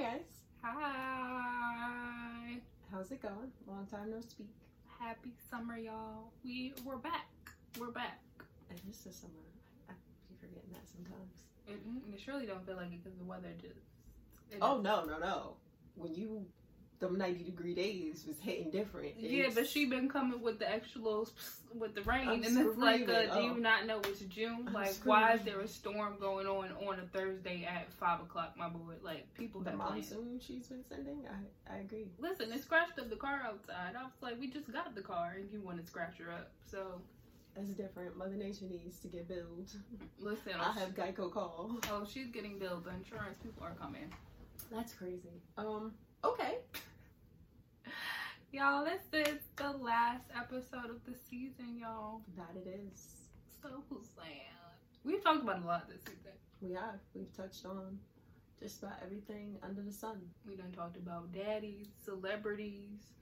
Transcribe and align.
guys. 0.00 0.20
Hi. 0.62 2.56
How's 2.90 3.10
it 3.12 3.20
going? 3.20 3.52
Long 3.66 3.86
time 3.90 4.10
no 4.10 4.20
speak. 4.22 4.48
Happy 4.98 5.32
summer, 5.50 5.76
y'all. 5.76 6.32
We 6.42 6.72
we're 6.86 6.96
back. 6.96 7.28
We're 7.78 7.90
back. 7.90 8.22
And 8.70 8.80
is 8.90 9.00
the 9.00 9.12
summer. 9.12 9.34
I 9.90 9.92
be 10.26 10.36
forgetting 10.40 10.70
that 10.72 10.88
sometimes. 10.88 11.44
It, 11.68 11.86
mm, 11.86 12.14
it 12.14 12.20
surely 12.20 12.46
don't 12.46 12.64
feel 12.64 12.76
like 12.76 12.86
it 12.86 13.04
because 13.04 13.18
the 13.18 13.24
weather 13.24 13.52
just. 13.60 14.62
Oh 14.62 14.80
no, 14.80 15.04
no, 15.04 15.18
no. 15.18 15.56
When 15.96 16.14
you 16.14 16.46
them 17.00 17.16
ninety 17.18 17.42
degree 17.42 17.74
days 17.74 18.24
was 18.28 18.38
hitting 18.38 18.70
different. 18.70 19.14
Yeah, 19.18 19.48
but 19.54 19.66
she 19.66 19.86
been 19.86 20.08
coming 20.08 20.40
with 20.42 20.58
the 20.58 20.70
extra 20.70 21.00
little 21.00 21.28
with 21.74 21.94
the 21.94 22.02
rain, 22.02 22.28
I'm 22.28 22.34
and 22.44 22.58
it's 22.58 22.76
like, 22.78 23.02
screaming. 23.02 23.30
do 23.32 23.40
you 23.42 23.50
Oh. 23.52 23.54
not 23.54 23.86
know 23.86 24.00
it's 24.00 24.20
June? 24.20 24.64
I'm 24.68 24.72
Like, 24.72 24.94
why 25.04 25.32
is 25.34 25.42
there 25.42 25.60
a 25.60 25.68
storm 25.68 26.16
going 26.20 26.46
on 26.46 26.72
on 26.86 26.98
a 27.00 27.06
Thursday 27.16 27.64
at 27.64 27.90
five 27.94 28.20
o'clock, 28.20 28.54
my 28.56 28.68
boy? 28.68 28.94
Like, 29.02 29.32
people 29.34 29.60
the 29.62 29.70
have 29.70 29.78
plans. 29.80 30.10
monsoon 30.10 30.40
she's 30.40 30.66
been 30.66 30.84
sending. 30.88 31.26
I 31.68 31.72
I 31.74 31.78
agree. 31.78 32.06
Listen, 32.18 32.52
it 32.52 32.62
scratched 32.62 32.98
up 32.98 33.08
the 33.08 33.16
car 33.16 33.40
outside. 33.46 33.94
I 33.98 34.02
was 34.02 34.12
like, 34.20 34.38
we 34.38 34.48
just 34.48 34.70
got 34.72 34.94
the 34.94 35.02
car, 35.02 35.36
and 35.38 35.50
you 35.52 35.60
want 35.60 35.80
to 35.80 35.86
scratch 35.86 36.18
her 36.18 36.30
up. 36.30 36.50
So, 36.70 37.00
That's 37.56 37.68
different. 37.70 38.16
Mother 38.16 38.34
Nature 38.36 38.66
needs 38.70 38.98
to 39.00 39.08
get 39.08 39.26
billed. 39.26 39.70
listen, 40.18 40.52
I 40.58 40.72
have 40.78 40.94
Geico 40.94 41.32
call. 41.32 41.78
oh, 41.90 42.04
she's 42.08 42.28
getting 42.28 42.58
billed. 42.58 42.84
The 42.84 42.90
insurance 42.90 43.38
people 43.42 43.64
are 43.64 43.74
coming. 43.80 44.12
That's 44.70 44.92
crazy. 44.92 45.40
Um. 45.56 45.92
Okay. 46.24 46.58
Y'all, 48.52 48.84
this 48.84 49.28
is 49.28 49.38
the 49.54 49.70
last 49.70 50.24
episode 50.36 50.90
of 50.90 51.04
the 51.06 51.14
season, 51.30 51.78
y'all. 51.80 52.20
That 52.36 52.50
it 52.56 52.80
is. 52.84 53.06
So 53.62 53.68
sad. 54.16 54.26
We've 55.04 55.22
talked 55.22 55.44
about 55.44 55.62
a 55.62 55.66
lot 55.66 55.88
this 55.88 56.00
season. 56.00 56.32
We 56.60 56.72
have. 56.72 56.98
We've 57.14 57.32
touched 57.36 57.64
on 57.64 57.96
just 58.60 58.82
about 58.82 58.96
everything 59.04 59.56
under 59.62 59.82
the 59.82 59.92
sun. 59.92 60.20
We 60.44 60.56
done 60.56 60.72
talked 60.72 60.96
about 60.96 61.32
daddies, 61.32 61.86
celebrities, 62.04 63.12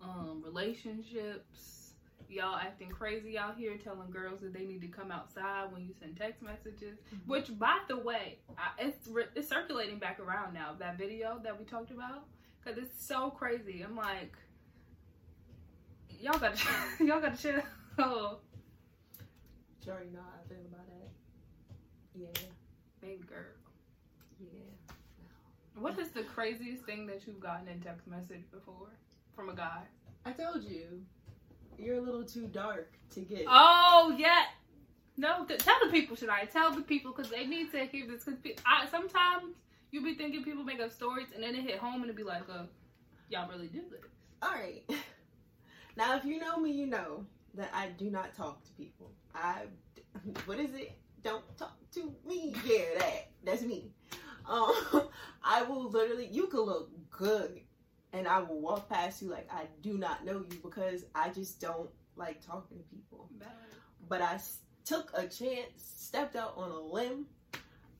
um, 0.00 0.42
relationships. 0.42 1.92
Y'all 2.30 2.56
acting 2.56 2.88
crazy 2.88 3.36
out 3.36 3.58
here, 3.58 3.76
telling 3.76 4.10
girls 4.10 4.40
that 4.40 4.54
they 4.54 4.64
need 4.64 4.80
to 4.80 4.88
come 4.88 5.10
outside 5.10 5.70
when 5.70 5.82
you 5.82 5.92
send 6.00 6.16
text 6.16 6.40
messages. 6.40 6.96
Mm-hmm. 7.14 7.30
Which, 7.30 7.58
by 7.58 7.76
the 7.88 7.98
way, 7.98 8.38
I, 8.56 8.86
it's 8.86 9.06
it's 9.36 9.50
circulating 9.50 9.98
back 9.98 10.18
around 10.18 10.54
now. 10.54 10.76
That 10.78 10.96
video 10.96 11.38
that 11.44 11.58
we 11.58 11.66
talked 11.66 11.90
about, 11.90 12.24
because 12.58 12.82
it's 12.82 13.06
so 13.06 13.28
crazy. 13.28 13.82
I'm 13.82 13.94
like, 13.94 14.32
y'all 16.20 16.38
got 16.38 16.56
to 16.56 16.64
y'all 17.04 17.20
got 17.20 17.36
to 17.36 17.42
chill. 17.42 17.62
You 19.84 19.92
already 19.92 20.10
know 20.10 20.20
how 20.20 20.40
I 20.44 20.48
feel 20.48 20.58
about 20.70 20.86
that. 20.86 21.10
Yeah. 22.14 22.48
Baby 23.00 23.22
girl. 23.26 23.38
Yeah. 24.38 24.92
What 25.74 25.98
is 25.98 26.10
the 26.10 26.24
craziest 26.24 26.84
thing 26.84 27.06
that 27.06 27.26
you've 27.26 27.40
gotten 27.40 27.68
in 27.68 27.80
text 27.80 28.06
message 28.06 28.44
before 28.52 28.90
from 29.34 29.48
a 29.48 29.54
guy? 29.54 29.82
I 30.26 30.32
told 30.32 30.62
you, 30.64 31.00
you're 31.78 31.96
a 31.96 32.00
little 32.00 32.24
too 32.24 32.48
dark 32.48 32.92
to 33.14 33.20
get. 33.20 33.44
Oh 33.48 34.14
yeah. 34.18 34.44
No, 35.16 35.44
th- 35.44 35.60
tell 35.60 35.78
the 35.84 35.90
people, 35.90 36.16
should 36.16 36.28
I 36.28 36.44
tell 36.44 36.70
the 36.70 36.82
people 36.82 37.12
because 37.12 37.30
they 37.30 37.46
need 37.46 37.72
to 37.72 37.86
hear 37.86 38.06
this? 38.06 38.24
Because 38.24 38.38
I 38.66 38.86
sometimes 38.90 39.54
you 39.90 40.02
be 40.02 40.14
thinking 40.14 40.44
people 40.44 40.64
make 40.64 40.80
up 40.80 40.92
stories 40.92 41.28
and 41.34 41.42
then 41.42 41.54
it 41.54 41.62
hit 41.62 41.78
home 41.78 42.02
and 42.02 42.10
it 42.10 42.16
be 42.16 42.24
like, 42.24 42.42
uh, 42.48 42.64
y'all 43.30 43.48
really 43.48 43.68
do 43.68 43.80
this. 43.90 44.10
All 44.42 44.50
right. 44.50 44.82
Now, 45.98 46.16
if 46.16 46.24
you 46.24 46.38
know 46.38 46.56
me, 46.58 46.70
you 46.70 46.86
know 46.86 47.26
that 47.54 47.70
I 47.74 47.88
do 47.88 48.08
not 48.08 48.32
talk 48.32 48.62
to 48.62 48.70
people. 48.74 49.10
I, 49.34 49.62
what 50.46 50.60
is 50.60 50.72
it? 50.72 50.92
Don't 51.24 51.42
talk 51.58 51.76
to 51.94 52.14
me. 52.24 52.54
Yeah, 52.64 52.84
that. 52.98 53.30
That's 53.42 53.62
me. 53.62 53.90
Um, 54.48 54.72
I 55.44 55.64
will 55.64 55.90
literally. 55.90 56.28
You 56.28 56.46
could 56.46 56.62
look 56.62 56.92
good, 57.10 57.62
and 58.12 58.28
I 58.28 58.38
will 58.38 58.60
walk 58.60 58.88
past 58.88 59.20
you 59.20 59.28
like 59.28 59.48
I 59.52 59.64
do 59.82 59.98
not 59.98 60.24
know 60.24 60.44
you 60.48 60.58
because 60.62 61.04
I 61.16 61.30
just 61.30 61.60
don't 61.60 61.90
like 62.14 62.46
talking 62.46 62.78
to 62.78 62.84
people. 62.84 63.28
but 64.08 64.22
I 64.22 64.38
took 64.84 65.10
a 65.14 65.26
chance, 65.26 65.66
stepped 65.78 66.36
out 66.36 66.54
on 66.56 66.70
a 66.70 66.80
limb, 66.80 67.26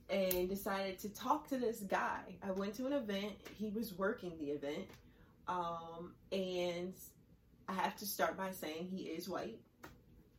and 0.09 0.47
decided 0.47 0.99
to 0.99 1.09
talk 1.09 1.49
to 1.49 1.57
this 1.57 1.81
guy. 1.81 2.21
I 2.41 2.51
went 2.51 2.75
to 2.75 2.85
an 2.85 2.93
event. 2.93 3.33
He 3.57 3.71
was 3.71 3.93
working 3.93 4.31
the 4.39 4.51
event, 4.51 4.87
um, 5.49 6.13
and 6.31 6.93
I 7.69 7.73
have 7.73 7.95
to 7.97 8.05
start 8.05 8.35
by 8.35 8.51
saying 8.51 8.87
he 8.91 9.03
is 9.03 9.29
white. 9.29 9.59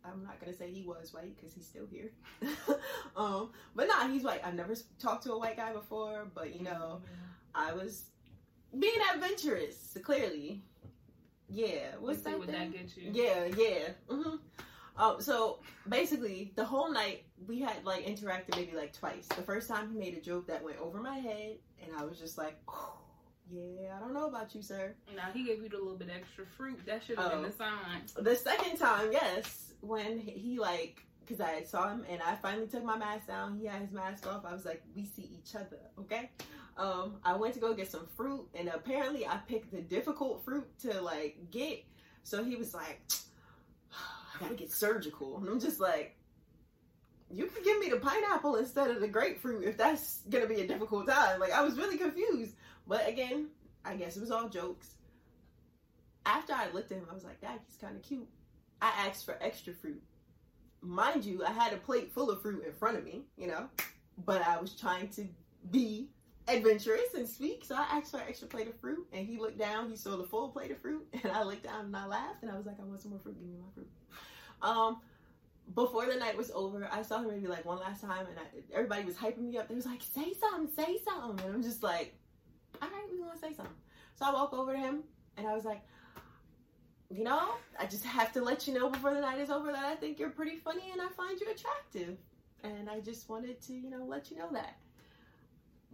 I'm 0.05 0.25
not 0.25 0.41
gonna 0.41 0.57
say 0.57 0.71
he 0.71 0.83
was 0.83 1.15
white 1.15 1.37
because 1.37 1.55
he's 1.55 1.67
still 1.67 1.87
here. 1.91 2.11
um, 3.17 3.51
but 3.77 3.87
nah, 3.87 4.09
he's 4.09 4.25
white. 4.25 4.41
I've 4.45 4.55
never 4.55 4.75
talked 4.99 5.25
to 5.25 5.33
a 5.33 5.39
white 5.39 5.57
guy 5.57 5.73
before, 5.73 6.27
but 6.35 6.55
you 6.55 6.65
know, 6.65 7.03
I 7.55 7.73
was 7.73 8.07
being 8.77 8.99
adventurous. 9.15 9.97
Clearly, 10.03 10.63
yeah. 11.49 11.95
What's 12.01 12.23
that 12.23 12.39
what 12.39 12.49
that 12.49 12.73
gets 12.73 12.97
you. 12.97 13.11
Yeah, 13.13 13.45
yeah. 13.57 13.89
hmm 14.09 14.37
Um, 14.97 15.21
so 15.21 15.61
basically, 15.89 16.53
the 16.57 16.65
whole 16.65 16.91
night 16.93 17.25
we 17.47 17.61
had 17.61 17.85
like 17.85 18.07
interacted 18.07 18.57
maybe 18.57 18.77
like 18.77 18.93
twice. 18.93 19.27
The 19.29 19.43
first 19.43 19.69
time 19.69 19.93
he 19.93 19.99
made 19.99 20.17
a 20.17 20.21
joke 20.21 20.47
that 20.49 20.65
went 20.65 20.79
over 20.79 21.01
my 21.01 21.19
head, 21.19 21.59
and 21.83 21.95
I 21.97 22.05
was 22.05 22.19
just 22.19 22.39
like, 22.39 22.59
oh, 22.69 22.97
"Yeah, 23.51 23.97
I 23.97 24.01
don't 24.01 24.15
know 24.15 24.27
about 24.29 24.55
you, 24.55 24.63
sir." 24.63 24.95
Now 25.15 25.31
he 25.33 25.45
gave 25.45 25.63
you 25.63 25.69
the 25.69 25.79
little 25.79 25.97
bit 25.97 26.09
extra 26.11 26.47
fruit. 26.57 26.81
That 26.87 27.03
should 27.05 27.19
have 27.19 27.33
Oh. 27.33 27.41
been 27.41 27.51
the 27.51 27.57
sign. 27.57 28.03
The 28.17 28.37
second 28.37 28.77
time, 28.79 29.13
yes, 29.13 29.73
when 29.81 30.19
he, 30.19 30.59
like, 30.59 31.03
because 31.21 31.41
I 31.41 31.63
saw 31.65 31.89
him 31.89 32.05
and 32.09 32.21
I 32.23 32.35
finally 32.37 32.67
took 32.67 32.85
my 32.85 32.97
mask 32.97 33.27
down. 33.27 33.57
He 33.59 33.67
had 33.67 33.83
his 33.83 33.93
mask 33.93 34.27
off. 34.27 34.45
I 34.45 34.53
was 34.53 34.65
like, 34.65 34.83
"We 34.95 35.05
see 35.07 35.23
each 35.39 35.55
other, 35.55 35.79
okay?" 35.99 36.31
Um, 36.77 37.21
I 37.25 37.37
went 37.37 37.55
to 37.55 37.61
go 37.61 37.75
get 37.75 37.91
some 37.91 38.07
fruit, 38.17 38.49
and 38.55 38.69
apparently 38.69 39.27
I 39.27 39.37
picked 39.39 39.71
the 39.71 39.83
difficult 39.83 40.45
fruit 40.45 40.67
to 40.81 41.01
like 41.01 41.51
get. 41.51 41.85
So 42.23 42.43
he 42.45 42.57
was 42.57 42.75
like, 42.75 43.01
"I 43.93 44.39
gotta 44.41 44.55
get 44.55 44.73
surgical," 44.73 45.37
and 45.39 45.49
I'm 45.49 45.61
just 45.61 45.81
like. 45.81 46.17
You 47.33 47.47
could 47.47 47.63
give 47.63 47.79
me 47.79 47.89
the 47.89 47.99
pineapple 48.01 48.57
instead 48.57 48.91
of 48.91 49.01
the 49.01 49.07
grapefruit 49.07 49.63
if 49.63 49.77
that's 49.77 50.23
gonna 50.29 50.49
be 50.49 50.63
a 50.63 50.67
difficult 50.67 51.07
time. 51.07 51.39
Like 51.39 51.53
I 51.53 51.63
was 51.63 51.79
really 51.79 51.97
confused, 51.97 52.57
but 52.91 53.09
again, 53.09 53.47
I 53.85 53.95
guess 53.95 54.17
it 54.17 54.21
was 54.21 54.33
all 54.33 54.49
jokes. 54.49 54.97
After 56.27 56.53
I 56.53 56.69
looked 56.73 56.91
at 56.91 56.99
him, 56.99 57.07
I 57.09 57.15
was 57.15 57.25
like, 57.25 57.41
"Dad, 57.41 57.61
he's 57.65 57.77
kind 57.77 57.95
of 57.97 58.03
cute." 58.03 58.29
I 58.83 58.89
asked 59.07 59.25
for 59.25 59.39
extra 59.41 59.73
fruit. 59.73 60.03
Mind 60.83 61.25
you, 61.25 61.45
I 61.45 61.53
had 61.53 61.73
a 61.73 61.77
plate 61.77 62.13
full 62.13 62.31
of 62.31 62.43
fruit 62.43 62.65
in 62.67 62.73
front 62.73 62.99
of 62.99 63.05
me, 63.05 63.23
you 63.37 63.47
know, 63.47 63.69
but 64.27 64.43
I 64.43 64.61
was 64.61 64.75
trying 64.75 65.09
to 65.11 65.29
be 65.71 66.09
adventurous 66.49 67.15
and 67.15 67.29
speak, 67.29 67.65
so 67.65 67.77
I 67.77 67.87
asked 67.93 68.11
for 68.11 68.17
an 68.17 68.25
extra 68.29 68.49
plate 68.49 68.67
of 68.67 68.75
fruit, 68.81 69.07
and 69.13 69.25
he 69.25 69.39
looked 69.39 69.59
down, 69.59 69.89
he 69.89 69.97
saw 69.97 70.17
the 70.17 70.25
full 70.25 70.49
plate 70.49 70.73
of 70.73 70.79
fruit, 70.79 71.07
and 71.23 71.31
I 71.31 71.45
looked 71.45 71.65
down 71.65 71.85
and 71.85 71.97
I 71.97 72.07
laughed, 72.07 72.43
and 72.43 72.51
I 72.51 72.57
was 72.57 72.67
like, 72.67 72.81
I 72.81 72.85
want 72.85 73.01
some 73.03 73.13
more 73.13 73.21
fruit, 73.21 73.39
give 73.39 73.49
me 73.49 73.57
my 73.57 73.73
fruit. 73.73 73.91
Um, 74.63 75.01
before 75.77 76.07
the 76.07 76.17
night 76.17 76.37
was 76.37 76.51
over, 76.51 76.89
I 76.91 77.03
saw 77.03 77.19
him 77.21 77.29
maybe 77.29 77.47
like 77.47 77.65
one 77.65 77.79
last 77.79 78.01
time, 78.01 78.27
and 78.27 78.37
I, 78.37 78.75
everybody 78.75 79.05
was 79.05 79.15
hyping 79.15 79.49
me 79.51 79.59
up. 79.59 79.69
They 79.69 79.77
was 79.77 79.87
like, 79.87 80.03
say 80.03 80.33
something, 80.41 80.69
say 80.75 80.99
something, 81.05 81.45
and 81.47 81.55
I'm 81.55 81.63
just 81.63 81.83
like, 81.85 82.20
all 82.83 82.89
right, 82.89 83.05
we 83.11 83.21
want 83.21 83.35
to 83.35 83.39
say 83.41 83.53
something. 83.55 83.75
So 84.15 84.27
I 84.27 84.33
walk 84.33 84.53
over 84.53 84.73
to 84.73 84.79
him, 84.79 85.03
and 85.37 85.47
I 85.47 85.55
was 85.55 85.65
like, 85.65 85.81
you 87.11 87.25
know, 87.25 87.55
I 87.79 87.87
just 87.87 88.05
have 88.05 88.33
to 88.33 88.43
let 88.43 88.69
you 88.69 88.75
know 88.75 88.89
before 88.89 89.13
the 89.13 89.21
night 89.21 89.41
is 89.41 89.51
over 89.51 89.73
that 89.73 89.85
I 89.85 89.97
think 89.97 90.19
you're 90.19 90.31
pretty 90.31 90.59
funny 90.59 90.85
and 90.93 91.03
I 91.03 91.09
find 91.09 91.41
you 91.41 91.49
attractive. 91.51 92.17
And 92.63 92.89
I 92.89 93.01
just 93.01 93.29
wanted 93.29 93.61
to, 93.63 93.73
you 93.73 93.91
know, 93.91 94.05
let 94.05 94.31
you 94.31 94.37
know 94.37 94.49
that. 94.53 94.77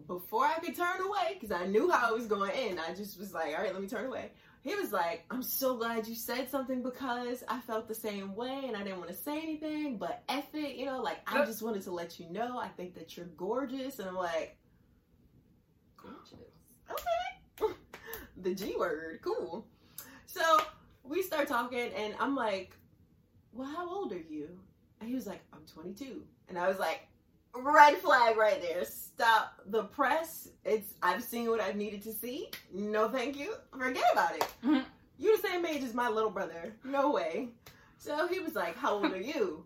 Before 0.07 0.45
I 0.45 0.59
could 0.59 0.77
turn 0.77 1.01
away, 1.01 1.39
because 1.41 1.53
I 1.53 1.67
knew 1.67 1.91
how 1.91 2.13
it 2.13 2.19
was 2.19 2.27
going 2.27 2.51
to 2.51 2.57
end, 2.57 2.79
I 2.79 2.93
just 2.93 3.19
was 3.19 3.33
like, 3.33 3.55
all 3.57 3.63
right, 3.63 3.73
let 3.73 3.81
me 3.81 3.89
turn 3.89 4.05
away. 4.05 4.31
He 4.63 4.75
was 4.75 4.93
like, 4.93 5.25
I'm 5.31 5.43
so 5.43 5.77
glad 5.77 6.07
you 6.07 6.15
said 6.15 6.51
something 6.51 6.83
because 6.83 7.43
I 7.49 7.61
felt 7.61 7.89
the 7.89 7.95
same 7.95 8.35
way 8.35 8.65
and 8.67 8.77
I 8.77 8.83
didn't 8.83 8.99
want 8.99 9.09
to 9.11 9.17
say 9.17 9.39
anything, 9.39 9.97
but 9.97 10.23
F 10.29 10.55
it, 10.55 10.77
you 10.77 10.85
know, 10.85 11.01
like, 11.01 11.19
I 11.27 11.47
just 11.47 11.63
wanted 11.63 11.83
to 11.83 11.93
let 11.93 12.21
you 12.21 12.29
know 12.29 12.59
I 12.59 12.69
think 12.69 12.95
that 12.97 13.17
you're 13.17 13.27
gorgeous. 13.27 14.01
And 14.01 14.09
I'm 14.09 14.17
like, 14.17 14.59
gorgeous? 15.97 16.56
Okay. 16.91 17.73
the 18.43 18.55
G 18.55 18.75
word, 18.79 19.21
cool. 19.23 19.67
So 20.27 20.43
we 21.05 21.23
start 21.23 21.49
talking, 21.49 21.91
and 21.97 22.15
I'm 22.21 22.35
like, 22.35 22.77
"Well, 23.53 23.69
how 23.69 23.89
old 23.89 24.13
are 24.13 24.17
you?" 24.29 24.49
And 25.01 25.09
he 25.09 25.15
was 25.15 25.27
like, 25.27 25.41
"I'm 25.53 25.65
22," 25.73 26.23
and 26.49 26.59
I 26.59 26.69
was 26.69 26.79
like, 26.79 27.07
"Red 27.55 27.97
flag 27.99 28.37
right 28.37 28.61
there. 28.61 28.85
Stop 28.85 29.61
the 29.67 29.85
press. 29.85 30.49
It's 30.65 30.95
I've 31.03 31.23
seen 31.23 31.49
what 31.51 31.61
I've 31.61 31.77
needed 31.77 32.03
to 32.03 32.13
see. 32.13 32.51
No, 32.73 33.09
thank 33.09 33.37
you. 33.39 33.55
Forget 33.77 34.05
about 34.13 34.35
it. 34.37 34.47
Mhm. 34.65 34.85
You're 35.19 35.37
the 35.39 35.49
same 35.49 35.65
age 35.65 35.83
as 35.83 35.95
my 35.95 36.09
little 36.11 36.31
brother. 36.31 36.75
No 36.85 37.11
way." 37.13 37.49
So 37.99 38.27
he 38.29 38.41
was 38.41 38.55
like, 38.55 38.77
"How 38.77 38.95
old 38.95 39.13
are 39.13 39.21
you?" 39.21 39.65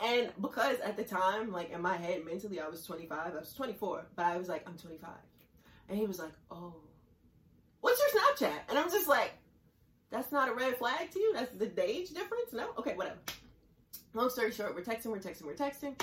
And 0.00 0.32
because 0.40 0.78
at 0.80 0.96
the 0.96 1.04
time, 1.04 1.52
like 1.52 1.70
in 1.70 1.80
my 1.80 1.96
head, 1.96 2.24
mentally, 2.24 2.60
I 2.60 2.68
was 2.68 2.84
25. 2.84 3.34
I 3.34 3.38
was 3.38 3.52
24, 3.54 4.06
but 4.16 4.26
I 4.26 4.36
was 4.36 4.48
like, 4.48 4.66
"I'm 4.68 4.76
25," 4.76 5.10
and 5.88 5.98
he 5.98 6.06
was 6.06 6.18
like, 6.18 6.32
"Oh." 6.50 6.74
What's 7.82 8.00
your 8.00 8.22
Snapchat? 8.22 8.60
And 8.68 8.78
I'm 8.78 8.90
just 8.90 9.08
like, 9.08 9.32
that's 10.12 10.30
not 10.30 10.48
a 10.48 10.54
red 10.54 10.76
flag 10.76 11.10
to 11.10 11.18
you? 11.18 11.32
That's 11.34 11.50
the, 11.56 11.84
age 11.84 12.10
difference? 12.10 12.52
No? 12.52 12.68
Okay, 12.78 12.94
whatever. 12.94 13.18
Long 14.14 14.30
story 14.30 14.52
short, 14.52 14.74
we're 14.74 14.82
texting, 14.82 15.06
we're 15.06 15.18
texting, 15.18 15.46
we're 15.46 15.54
texting. 15.54 16.00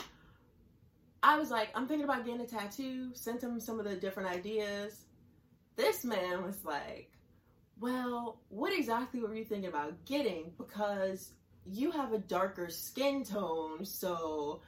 I 1.24 1.38
was 1.38 1.52
like, 1.52 1.70
I'm 1.76 1.88
thinking 1.88 2.04
about 2.04 2.26
getting 2.26 2.42
a 2.42 2.48
tattoo. 2.48 3.12
Sent 3.14 3.42
him 3.42 3.60
some 3.60 3.80
of 3.80 3.86
the 3.86 3.96
different 3.96 4.30
ideas. 4.30 5.06
this 5.76 6.04
man 6.04 6.44
was 6.44 6.66
like, 6.66 7.12
Well, 7.80 8.42
what 8.50 8.74
exactly 8.78 9.22
were 9.22 9.34
you 9.34 9.46
thinking 9.46 9.70
about 9.70 10.06
getting? 10.06 10.52
Because 10.58 11.34
you 11.66 11.92
have 11.92 12.12
a 12.12 12.18
darker 12.18 12.70
skin 12.70 13.24
tone, 13.24 13.86
so 13.86 14.62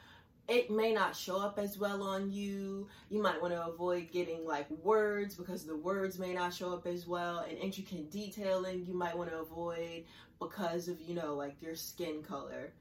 it 0.51 0.69
may 0.69 0.91
not 0.91 1.15
show 1.15 1.37
up 1.37 1.57
as 1.57 1.77
well 1.77 2.03
on 2.03 2.29
you. 2.29 2.89
You 3.09 3.21
might 3.21 3.41
want 3.41 3.53
to 3.53 3.65
avoid 3.65 4.11
getting 4.11 4.45
like 4.45 4.69
words 4.69 5.33
because 5.33 5.65
the 5.65 5.77
words 5.77 6.19
may 6.19 6.33
not 6.33 6.53
show 6.53 6.73
up 6.73 6.85
as 6.85 7.07
well, 7.07 7.45
and 7.49 7.57
intricate 7.57 8.11
detailing 8.11 8.85
you 8.85 8.93
might 8.93 9.17
want 9.17 9.29
to 9.29 9.37
avoid 9.37 10.03
because 10.39 10.89
of, 10.89 10.99
you 10.99 11.15
know, 11.15 11.35
like 11.35 11.61
your 11.61 11.75
skin 11.75 12.21
color. 12.21 12.73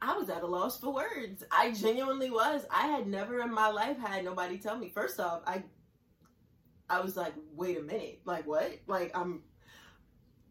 I 0.00 0.16
was 0.16 0.30
at 0.30 0.44
a 0.44 0.46
loss 0.46 0.78
for 0.78 0.94
words. 0.94 1.42
I 1.50 1.72
genuinely 1.72 2.30
was. 2.30 2.64
I 2.70 2.86
had 2.86 3.08
never 3.08 3.40
in 3.40 3.52
my 3.52 3.68
life 3.68 3.98
had 3.98 4.24
nobody 4.24 4.58
tell 4.58 4.78
me. 4.78 4.88
First 4.88 5.18
off, 5.18 5.42
I 5.44 5.64
I 6.88 7.00
was 7.00 7.16
like, 7.16 7.34
wait 7.56 7.78
a 7.78 7.82
minute, 7.82 8.20
like 8.24 8.46
what? 8.46 8.78
Like 8.86 9.10
I'm, 9.16 9.42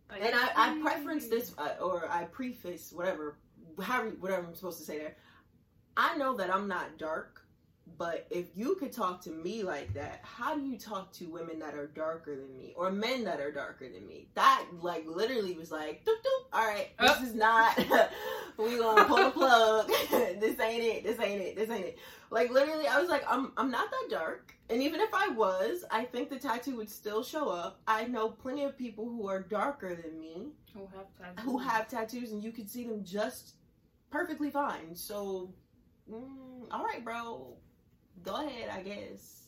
and 0.10 0.36
I 0.36 0.50
I 0.54 0.82
preference 0.82 1.30
this 1.30 1.54
uh, 1.58 1.82
or 1.82 2.10
I 2.12 2.26
preface 2.26 2.92
whatever, 2.92 3.38
however 3.80 4.16
whatever 4.20 4.48
I'm 4.48 4.56
supposed 4.56 4.80
to 4.80 4.86
say 4.86 4.98
there. 4.98 5.16
I 5.98 6.16
know 6.18 6.38
that 6.38 6.54
I'm 6.54 6.68
not 6.68 6.98
dark, 6.98 7.42
but 7.98 8.26
if 8.30 8.48
you 8.56 8.76
could 8.76 8.94
talk 8.94 9.22
to 9.24 9.30
me 9.30 9.64
like 9.64 9.94
that, 9.94 10.22
how 10.24 10.56
do 10.56 10.62
you 10.62 10.78
talk 10.78 11.12
to 11.14 11.26
women 11.26 11.60
that 11.60 11.76
are 11.76 11.88
darker 11.88 12.36
than 12.36 12.56
me 12.58 12.74
or 12.78 12.92
men 12.92 13.26
that 13.26 13.42
are 13.42 13.52
darker 13.52 13.90
than 13.90 14.08
me? 14.08 14.30
That 14.36 14.66
like 14.82 15.06
literally 15.06 15.54
was 15.54 15.72
like, 15.72 16.06
doop, 16.06 16.14
doop, 16.14 16.46
all 16.54 16.66
right, 16.66 16.90
oh. 17.00 17.08
this 17.08 17.18
oh. 17.20 17.26
is 17.26 17.36
not. 17.36 17.78
we 18.58 18.78
gonna 18.78 19.06
pull 19.06 19.18
the 19.18 19.32
plug. 19.32 19.88
this 20.10 20.60
ain't 20.60 20.84
it. 20.84 21.04
This 21.04 21.20
ain't 21.20 21.42
it. 21.42 21.56
This 21.56 21.70
ain't 21.70 21.86
it. 21.86 21.98
Like 22.32 22.52
literally, 22.52 22.88
I 22.88 23.00
was 23.00 23.10
like, 23.10 23.24
I'm 23.28 23.52
I'm 23.58 23.72
not 23.72 23.90
that 23.92 24.08
dark, 24.10 24.56
and 24.70 24.82
even 24.82 25.02
if 25.02 25.10
I 25.14 25.30
was, 25.30 25.84
I 25.92 26.06
think 26.06 26.30
the 26.30 26.40
tattoo 26.40 26.78
would 26.78 26.90
still 26.90 27.24
show 27.24 27.50
up. 27.50 27.82
I 27.88 28.06
know 28.06 28.30
plenty 28.30 28.64
of 28.64 28.78
people 28.78 29.06
who 29.06 29.28
are 29.28 29.42
darker 29.42 29.96
than 29.96 30.20
me 30.22 30.54
who 30.74 30.88
have 30.96 31.08
tattoos, 31.18 31.44
who 31.44 31.58
have 31.58 31.88
tattoos, 31.88 32.32
and 32.32 32.44
you 32.44 32.52
can 32.52 32.68
see 32.68 32.86
them 32.86 33.04
just 33.04 33.56
perfectly 34.10 34.50
fine. 34.50 34.96
So, 34.96 35.54
mm, 36.10 36.68
all 36.72 36.84
right, 36.84 37.04
bro 37.04 37.58
go 38.24 38.46
ahead, 38.46 38.70
I 38.70 38.82
guess. 38.82 39.44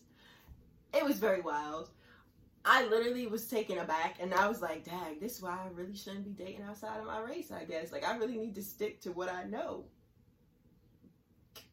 It 0.93 1.03
was 1.03 1.17
very 1.17 1.41
wild. 1.41 1.89
I 2.63 2.85
literally 2.85 3.25
was 3.27 3.47
taken 3.47 3.79
aback 3.79 4.17
and 4.19 4.33
I 4.33 4.47
was 4.47 4.61
like, 4.61 4.85
dang, 4.85 5.19
this 5.19 5.37
is 5.37 5.41
why 5.41 5.51
I 5.51 5.69
really 5.73 5.95
shouldn't 5.95 6.25
be 6.25 6.43
dating 6.43 6.63
outside 6.63 6.99
of 6.99 7.07
my 7.07 7.19
race, 7.19 7.51
I 7.51 7.63
guess. 7.63 7.91
Like, 7.91 8.07
I 8.07 8.15
really 8.17 8.37
need 8.37 8.55
to 8.55 8.61
stick 8.61 9.01
to 9.01 9.11
what 9.11 9.29
I 9.29 9.45
know. 9.45 9.85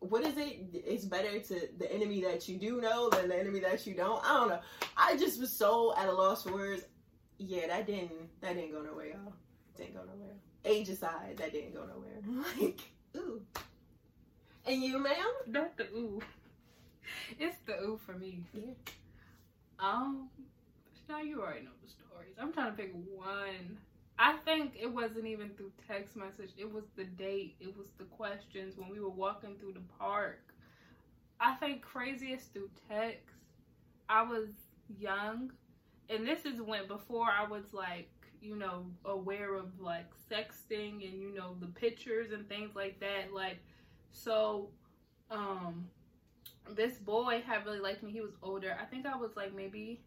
What 0.00 0.24
is 0.24 0.36
it? 0.38 0.60
It's 0.72 1.04
better 1.04 1.40
to 1.40 1.68
the 1.78 1.92
enemy 1.92 2.22
that 2.22 2.48
you 2.48 2.56
do 2.56 2.80
know 2.80 3.10
than 3.10 3.28
the 3.28 3.38
enemy 3.38 3.60
that 3.60 3.86
you 3.86 3.94
don't. 3.94 4.24
I 4.24 4.34
don't 4.34 4.48
know. 4.48 4.60
I 4.96 5.16
just 5.16 5.40
was 5.40 5.52
so 5.52 5.94
at 5.96 6.08
a 6.08 6.12
loss 6.12 6.44
for 6.44 6.52
words. 6.52 6.84
Yeah, 7.38 7.66
that 7.66 7.86
didn't 7.86 8.40
that 8.40 8.54
didn't 8.54 8.72
go 8.72 8.82
nowhere, 8.82 9.06
y'all. 9.06 9.32
Didn't 9.76 9.94
go 9.94 10.00
nowhere. 10.00 10.36
Age 10.68 10.88
aside, 10.90 11.36
that 11.38 11.52
didn't 11.52 11.74
go 11.74 11.84
nowhere. 11.84 12.44
like, 12.60 12.80
ooh. 13.16 13.40
And 14.66 14.82
you, 14.82 14.98
ma'am? 14.98 15.14
Not 15.46 15.76
the 15.76 15.84
ooh. 15.94 16.20
it's 17.38 17.56
the 17.66 17.80
ooh 17.82 17.98
for 18.04 18.12
me. 18.12 18.42
Yeah. 18.52 18.72
Um, 19.80 20.28
now 21.08 21.20
you 21.20 21.40
already 21.40 21.62
know 21.62 21.70
the 21.82 21.90
stories. 21.90 22.34
I'm 22.40 22.52
trying 22.52 22.72
to 22.72 22.76
pick 22.76 22.92
one. 23.14 23.78
I 24.18 24.36
think 24.44 24.72
it 24.78 24.92
wasn't 24.92 25.26
even 25.26 25.50
through 25.50 25.70
text 25.86 26.16
message. 26.16 26.50
It 26.58 26.70
was 26.70 26.84
the 26.96 27.04
date. 27.04 27.54
It 27.60 27.76
was 27.76 27.86
the 27.98 28.04
questions 28.04 28.76
when 28.76 28.90
we 28.90 29.00
were 29.00 29.08
walking 29.08 29.54
through 29.60 29.74
the 29.74 29.82
park. 29.98 30.40
I 31.40 31.54
think 31.54 31.82
craziest 31.82 32.52
through 32.52 32.70
text. 32.90 33.36
I 34.08 34.22
was 34.22 34.48
young, 34.98 35.52
and 36.10 36.26
this 36.26 36.44
is 36.44 36.60
when 36.60 36.88
before 36.88 37.28
I 37.30 37.46
was 37.46 37.72
like, 37.72 38.10
you 38.40 38.56
know, 38.56 38.86
aware 39.04 39.54
of 39.54 39.66
like 39.80 40.06
sexting 40.30 41.08
and 41.08 41.20
you 41.20 41.34
know 41.34 41.56
the 41.60 41.66
pictures 41.66 42.32
and 42.32 42.48
things 42.48 42.74
like 42.74 43.00
that. 43.00 43.32
Like, 43.32 43.58
so, 44.12 44.68
um, 45.30 45.88
this 46.74 46.96
boy 46.98 47.42
had 47.46 47.64
really 47.64 47.80
liked 47.80 48.02
me. 48.02 48.12
He 48.12 48.20
was 48.20 48.32
older. 48.42 48.76
I 48.80 48.84
think 48.84 49.06
I 49.06 49.16
was 49.16 49.30
like 49.36 49.54
maybe 49.54 50.00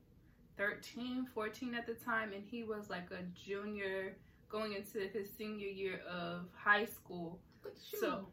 13, 0.57 1.27
14 1.33 1.75
at 1.75 1.87
the 1.87 1.93
time, 1.93 2.33
and 2.33 2.43
he 2.45 2.63
was 2.63 2.89
like 2.89 3.09
a 3.11 3.23
junior 3.39 4.15
going 4.49 4.73
into 4.73 5.07
his 5.07 5.29
senior 5.37 5.67
year 5.67 6.01
of 6.09 6.41
high 6.53 6.85
school. 6.85 7.39
So 7.99 8.27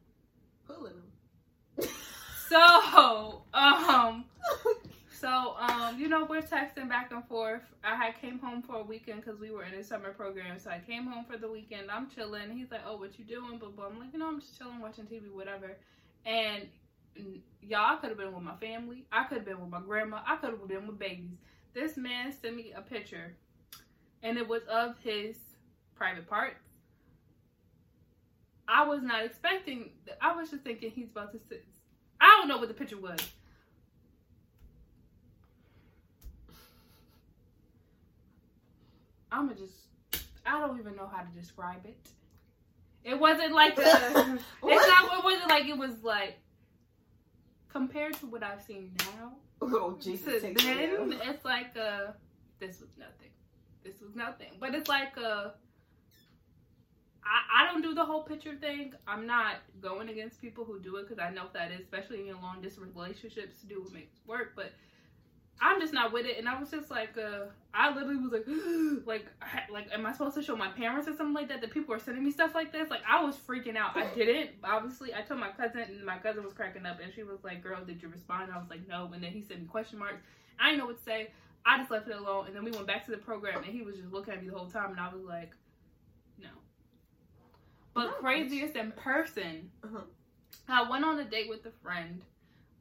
pulling 0.67 0.95
him. 0.95 1.89
so 2.49 3.43
um 3.55 4.25
so 5.21 5.57
um 5.59 5.99
you 5.99 6.09
know 6.09 6.25
we're 6.25 6.43
texting 6.43 6.89
back 6.89 7.11
and 7.13 7.25
forth. 7.27 7.63
I 7.83 7.97
had 7.97 8.21
came 8.21 8.39
home 8.39 8.63
for 8.63 8.77
a 8.77 8.83
weekend 8.83 9.25
because 9.25 9.41
we 9.41 9.51
were 9.51 9.65
in 9.65 9.75
a 9.75 9.83
summer 9.83 10.13
program, 10.13 10.59
so 10.59 10.71
I 10.71 10.81
came 10.87 11.07
home 11.07 11.25
for 11.25 11.37
the 11.37 11.51
weekend. 11.51 11.91
I'm 11.91 12.09
chilling. 12.09 12.57
He's 12.57 12.71
like, 12.71 12.83
"Oh, 12.87 12.97
what 12.97 13.19
you 13.19 13.25
doing?" 13.25 13.59
But 13.59 13.73
I'm 13.85 13.99
like, 13.99 14.13
"You 14.13 14.19
know, 14.19 14.29
I'm 14.29 14.41
just 14.41 14.57
chilling, 14.57 14.81
watching 14.81 15.07
TV, 15.07 15.31
whatever." 15.31 15.77
And 16.25 16.69
y'all, 17.63 17.97
could 17.97 18.11
have 18.11 18.19
been 18.19 18.33
with 18.33 18.45
my 18.45 18.57
family. 18.57 19.07
I 19.11 19.25
could 19.25 19.39
have 19.39 19.47
been 19.47 19.61
with 19.61 19.71
my 19.71 19.81
grandma. 19.81 20.21
I 20.27 20.37
could 20.37 20.51
have 20.51 20.69
been 20.69 20.87
with 20.87 20.99
babies. 20.99 21.39
This 21.75 21.97
man 21.97 22.33
sent 22.33 22.57
me 22.57 22.73
a 22.77 22.81
picture, 22.81 23.35
and 24.23 24.39
it 24.39 24.47
was 24.47 24.63
of 24.71 24.97
his 25.03 25.37
private 25.97 26.29
parts. 26.29 26.63
I 28.69 28.85
was 28.85 29.03
not 29.03 29.25
expecting. 29.25 29.91
I 30.21 30.37
was 30.37 30.51
just 30.51 30.63
thinking 30.63 30.91
he's 30.91 31.09
about 31.09 31.33
to 31.33 31.41
sit. 31.49 31.65
I 32.21 32.37
don't 32.39 32.49
know 32.49 32.59
what 32.59 32.69
the 32.69 32.75
picture 32.75 32.99
was. 32.99 33.21
I'ma 39.31 39.53
just. 39.55 39.75
I 40.47 40.61
don't 40.61 40.79
even 40.79 40.97
know 40.97 41.07
how 41.07 41.23
to 41.23 41.29
describe 41.39 41.85
it. 41.85 41.99
It 43.05 43.19
wasn't 43.19 43.53
like 43.53 43.77
the. 43.77 43.83
it's 44.63 44.89
not. 44.89 45.19
It 45.19 45.25
wasn't 45.25 45.49
like 45.49 45.67
it 45.67 45.77
was 45.77 46.03
like 46.03 46.39
compared 47.69 48.15
to 48.15 48.27
what 48.27 48.43
I've 48.43 48.63
seen 48.63 48.93
now, 48.99 49.33
oh 49.63 49.97
Jesus, 50.01 50.43
then 50.43 50.57
it's 51.23 51.45
like 51.45 51.77
a 51.77 52.15
this 52.59 52.81
was 52.81 52.91
nothing. 52.99 53.31
This 53.85 54.01
was 54.01 54.15
nothing. 54.15 54.53
But 54.59 54.75
it's 54.75 54.89
like 54.89 55.17
a 55.17 55.55
I, 57.25 57.63
I 57.63 57.73
don't 57.73 57.83
do 57.83 57.95
the 57.95 58.05
whole 58.05 58.23
picture 58.23 58.57
thing. 58.57 58.95
I'm 59.07 59.27
not 59.27 59.57
going 59.81 60.09
against 60.09 60.41
people 60.41 60.65
who 60.65 60.81
do 60.81 60.97
it 60.97 61.09
because 61.09 61.23
I 61.23 61.31
know 61.31 61.47
that 61.53 61.71
is, 61.73 61.81
especially 61.81 62.21
in 62.21 62.27
your 62.27 62.41
long 62.41 62.63
distance 62.63 62.89
relationships, 62.95 63.61
to 63.61 63.67
do 63.67 63.83
what 63.83 63.93
makes 63.93 64.17
work. 64.27 64.53
But 64.57 64.73
I'm 65.61 65.81
just 65.81 65.93
not 65.93 66.13
with 66.13 66.27
it. 66.27 66.39
And 66.39 66.49
I 66.49 66.59
was 66.59 66.71
just 66.71 66.91
like, 66.91 67.17
uh, 67.19 67.47
I 67.75 67.93
literally 67.93 68.17
was 68.17 68.33
like, 68.33 68.47
like, 69.07 69.27
like, 69.71 69.89
am 69.93 70.07
I 70.07 70.13
supposed 70.13 70.37
to 70.37 70.43
show 70.43 70.57
my 70.57 70.69
parents 70.69 71.09
or 71.09 71.17
something 71.17 71.35
like 71.35 71.49
that? 71.49 71.61
That 71.61 71.71
people 71.71 71.95
are 71.95 71.99
sending 71.99 72.25
me 72.25 72.31
stuff 72.31 72.55
like 72.55 72.73
this. 72.73 72.91
Like, 72.91 73.03
I 73.09 73.23
was 73.23 73.37
freaking 73.37 73.77
out. 73.77 73.97
I 73.97 74.07
didn't. 74.15 74.51
Obviously, 74.63 75.15
I 75.15 75.23
told 75.23 75.41
my 75.41 75.51
cousin, 75.51 75.81
and 75.81 76.05
my 76.05 76.19
cousin 76.19 76.45
was 76.45 76.53
cracking 76.53 76.87
up, 76.87 76.99
and 77.03 77.13
she 77.13 77.23
was 77.23 77.43
like, 77.43 77.63
"Girl, 77.63 77.85
did 77.85 78.03
you 78.03 78.09
respond?" 78.09 78.45
And 78.45 78.53
I 78.53 78.59
was 78.59 78.71
like, 78.71 78.87
"No." 78.89 79.11
And 79.13 79.23
then 79.23 79.33
he 79.33 79.43
sent 79.43 79.61
me 79.61 79.67
question 79.67 79.99
marks. 79.99 80.23
I 80.61 80.67
didn't 80.67 80.79
know 80.79 80.87
what 80.87 80.99
to 80.99 81.05
say. 81.05 81.31
I 81.67 81.79
just 81.79 81.91
left 81.91 82.09
it 82.09 82.17
alone. 82.17 82.47
And 82.47 82.57
then 82.57 82.65
we 82.65 82.71
went 82.71 82.87
back 82.87 83.05
to 83.07 83.11
the 83.11 83.19
program, 83.19 83.63
and 83.65 83.73
he 83.73 83.83
was 83.83 83.97
just 83.97 84.13
looking 84.13 84.35
at 84.35 84.43
me 84.43 84.49
the 84.49 84.57
whole 84.57 84.71
time, 84.71 84.91
and 84.91 85.01
I 85.01 85.13
was 85.13 85.25
like, 85.25 85.51
"No." 86.41 86.49
But 87.95 88.19
craziest 88.21 88.77
in 88.77 88.93
person, 88.93 89.71
uh-huh. 89.83 90.03
I 90.69 90.89
went 90.89 91.05
on 91.05 91.19
a 91.19 91.25
date 91.25 91.49
with 91.49 91.67
a 91.67 91.73
friend 91.83 92.23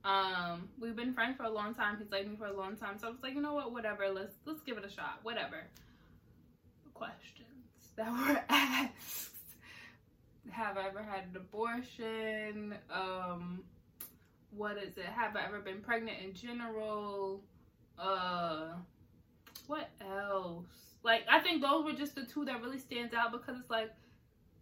um, 0.07 0.69
we've 0.79 0.95
been 0.95 1.13
friends 1.13 1.35
for 1.35 1.43
a 1.43 1.49
long 1.49 1.75
time. 1.75 1.97
He's 1.99 2.09
liked 2.09 2.29
me 2.29 2.37
for 2.37 2.47
a 2.47 2.55
long 2.55 2.77
time. 2.77 2.97
So 2.97 3.07
I 3.07 3.09
was 3.09 3.19
like, 3.21 3.35
you 3.35 3.41
know 3.41 3.53
what, 3.53 3.73
whatever. 3.73 4.07
Let's 4.09 4.35
let's 4.45 4.61
give 4.61 4.77
it 4.77 4.85
a 4.85 4.89
shot. 4.89 5.19
Whatever. 5.23 5.63
Questions 6.93 7.47
that 7.97 8.09
were 8.09 8.41
asked. 8.49 9.31
Have 10.49 10.77
I 10.77 10.87
ever 10.87 11.03
had 11.03 11.25
an 11.29 11.35
abortion? 11.35 12.75
Um, 12.89 13.63
what 14.51 14.77
is 14.77 14.97
it? 14.97 15.05
Have 15.05 15.35
I 15.35 15.43
ever 15.45 15.59
been 15.59 15.81
pregnant 15.81 16.17
in 16.23 16.33
general? 16.33 17.41
Uh, 17.99 18.69
what 19.67 19.89
else? 19.99 20.65
Like, 21.03 21.23
I 21.29 21.39
think 21.41 21.61
those 21.61 21.83
were 21.83 21.91
just 21.91 22.15
the 22.15 22.23
two 22.23 22.45
that 22.45 22.61
really 22.61 22.79
stands 22.79 23.13
out 23.13 23.33
because 23.33 23.59
it's 23.59 23.69
like 23.69 23.91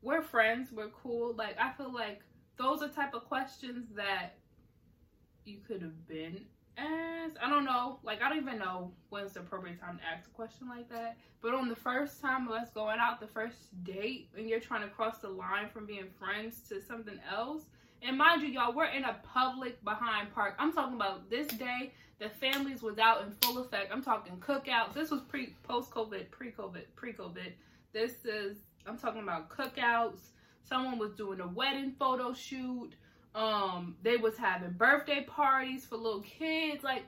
we're 0.01 0.23
friends, 0.23 0.71
we're 0.71 0.89
cool. 0.89 1.35
Like, 1.35 1.55
I 1.59 1.71
feel 1.73 1.93
like 1.93 2.21
those 2.57 2.81
are 2.81 2.89
type 2.89 3.13
of 3.13 3.25
questions 3.25 3.85
that 3.95 4.37
you 5.45 5.57
could 5.67 5.81
have 5.81 6.07
been 6.07 6.41
asked. 6.77 7.37
I 7.41 7.49
don't 7.49 7.65
know. 7.65 7.99
Like, 8.03 8.21
I 8.21 8.29
don't 8.29 8.39
even 8.39 8.59
know 8.59 8.91
when's 9.09 9.33
the 9.33 9.41
appropriate 9.41 9.79
time 9.79 9.97
to 9.97 10.03
ask 10.05 10.27
a 10.27 10.31
question 10.31 10.67
like 10.67 10.89
that. 10.89 11.17
But 11.41 11.53
on 11.53 11.67
the 11.67 11.75
first 11.75 12.21
time 12.21 12.47
of 12.47 12.53
us 12.53 12.69
going 12.71 12.99
out, 12.99 13.19
the 13.19 13.27
first 13.27 13.83
date, 13.83 14.29
when 14.33 14.47
you're 14.47 14.59
trying 14.59 14.81
to 14.81 14.87
cross 14.87 15.19
the 15.19 15.29
line 15.29 15.69
from 15.71 15.85
being 15.85 16.07
friends 16.19 16.61
to 16.69 16.81
something 16.81 17.19
else, 17.31 17.63
and 18.01 18.17
mind 18.17 18.41
you, 18.41 18.49
y'all, 18.49 18.73
we're 18.73 18.85
in 18.85 19.03
a 19.03 19.15
public 19.23 19.83
behind 19.83 20.33
park. 20.33 20.55
I'm 20.59 20.73
talking 20.73 20.95
about 20.95 21.29
this 21.29 21.47
day. 21.47 21.93
The 22.19 22.29
families 22.29 22.81
was 22.81 22.97
out 22.97 23.23
in 23.23 23.31
full 23.41 23.57
effect. 23.59 23.91
I'm 23.91 24.03
talking 24.03 24.37
cookouts. 24.37 24.93
This 24.93 25.11
was 25.11 25.21
pre 25.21 25.55
post 25.63 25.91
COVID, 25.91 26.29
pre 26.31 26.51
COVID, 26.51 26.83
pre 26.95 27.13
COVID. 27.13 27.51
This 27.93 28.25
is 28.25 28.57
I'm 28.85 28.97
talking 28.97 29.23
about 29.23 29.49
cookouts. 29.49 30.19
Someone 30.63 30.97
was 30.97 31.13
doing 31.13 31.39
a 31.39 31.47
wedding 31.47 31.93
photo 31.97 32.33
shoot 32.33 32.91
um 33.35 33.95
they 34.03 34.17
was 34.17 34.37
having 34.37 34.71
birthday 34.71 35.23
parties 35.23 35.85
for 35.85 35.97
little 35.97 36.21
kids 36.21 36.83
like 36.83 37.03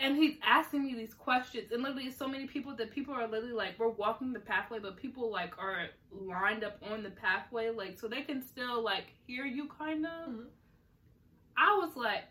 and 0.00 0.16
he's 0.16 0.34
asking 0.44 0.84
me 0.84 0.94
these 0.94 1.14
questions 1.14 1.70
and 1.70 1.82
literally 1.82 2.10
so 2.10 2.26
many 2.26 2.46
people 2.46 2.74
that 2.74 2.90
people 2.90 3.14
are 3.14 3.28
literally 3.28 3.52
like 3.54 3.78
we're 3.78 3.88
walking 3.88 4.32
the 4.32 4.40
pathway 4.40 4.78
but 4.80 4.96
people 4.96 5.30
like 5.30 5.56
are 5.58 5.86
lined 6.10 6.64
up 6.64 6.76
on 6.90 7.02
the 7.04 7.10
pathway 7.10 7.70
like 7.70 7.98
so 7.98 8.08
they 8.08 8.22
can 8.22 8.42
still 8.42 8.82
like 8.82 9.04
hear 9.26 9.44
you 9.46 9.68
kind 9.78 10.04
of 10.04 10.28
Mhm. 10.30 10.46
i 11.56 11.78
was 11.78 11.94
like 11.96 12.24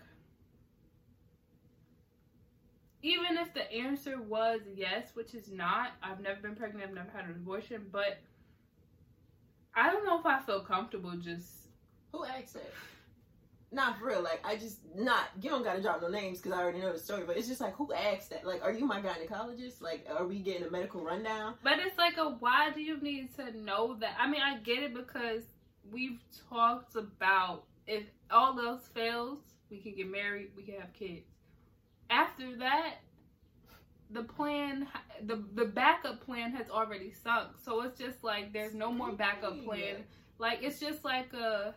even 3.01 3.37
if 3.37 3.53
the 3.53 3.71
answer 3.71 4.21
was 4.21 4.61
yes 4.75 5.09
which 5.15 5.33
is 5.33 5.49
not 5.51 5.91
i've 6.03 6.19
never 6.19 6.39
been 6.41 6.55
pregnant 6.55 6.83
i've 6.89 6.93
never 6.95 7.09
had 7.11 7.25
an 7.25 7.31
abortion 7.31 7.85
but 7.91 8.19
i 9.75 9.89
don't 9.91 10.05
know 10.05 10.19
if 10.19 10.25
i 10.25 10.39
feel 10.39 10.59
comfortable 10.61 11.11
just 11.17 11.67
Who 12.11 12.25
asked 12.25 12.53
that? 12.55 12.73
Not 13.71 13.97
for 13.99 14.07
real. 14.07 14.21
Like 14.21 14.41
I 14.43 14.55
just 14.57 14.79
not. 14.95 15.29
You 15.41 15.49
don't 15.49 15.63
gotta 15.63 15.81
drop 15.81 16.01
no 16.01 16.09
names 16.09 16.39
because 16.39 16.51
I 16.51 16.61
already 16.61 16.79
know 16.79 16.91
the 16.91 16.99
story. 16.99 17.23
But 17.25 17.37
it's 17.37 17.47
just 17.47 17.61
like 17.61 17.73
who 17.75 17.93
asked 17.93 18.31
that? 18.31 18.45
Like, 18.45 18.63
are 18.63 18.71
you 18.71 18.85
my 18.85 19.01
gynecologist? 19.01 19.81
Like, 19.81 20.05
are 20.13 20.25
we 20.25 20.39
getting 20.39 20.67
a 20.67 20.69
medical 20.69 21.01
rundown? 21.03 21.55
But 21.63 21.79
it's 21.79 21.97
like 21.97 22.17
a 22.17 22.31
why 22.39 22.71
do 22.71 22.81
you 22.81 22.99
need 22.99 23.33
to 23.37 23.57
know 23.57 23.95
that? 23.99 24.15
I 24.19 24.29
mean, 24.29 24.41
I 24.41 24.57
get 24.57 24.83
it 24.83 24.93
because 24.93 25.43
we've 25.89 26.19
talked 26.49 26.95
about 26.95 27.63
if 27.87 28.03
all 28.29 28.59
else 28.59 28.87
fails, 28.93 29.39
we 29.69 29.77
can 29.77 29.95
get 29.95 30.09
married, 30.09 30.49
we 30.55 30.63
can 30.63 30.75
have 30.75 30.93
kids. 30.93 31.25
After 32.09 32.57
that, 32.57 32.95
the 34.09 34.23
plan, 34.23 34.87
the 35.25 35.43
the 35.55 35.65
backup 35.65 36.25
plan 36.25 36.51
has 36.51 36.69
already 36.69 37.13
sunk. 37.23 37.51
So 37.63 37.83
it's 37.83 37.97
just 37.97 38.23
like 38.23 38.51
there's 38.51 38.73
no 38.73 38.91
more 38.91 39.13
backup 39.13 39.63
plan. 39.63 40.03
Like 40.37 40.59
it's 40.61 40.79
just 40.79 41.05
like 41.05 41.31
a. 41.33 41.73